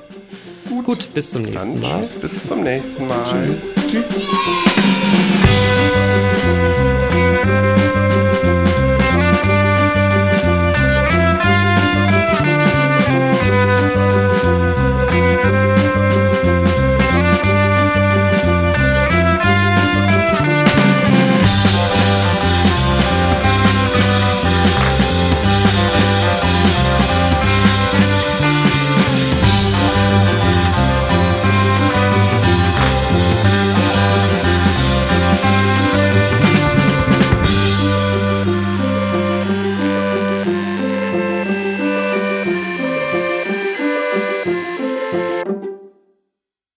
[0.68, 2.00] Gut, Gut bis zum nächsten Dann Mal.
[2.00, 3.24] Tschüss, bis zum nächsten Mal.
[3.30, 3.90] Tschüss.
[3.90, 4.22] tschüss.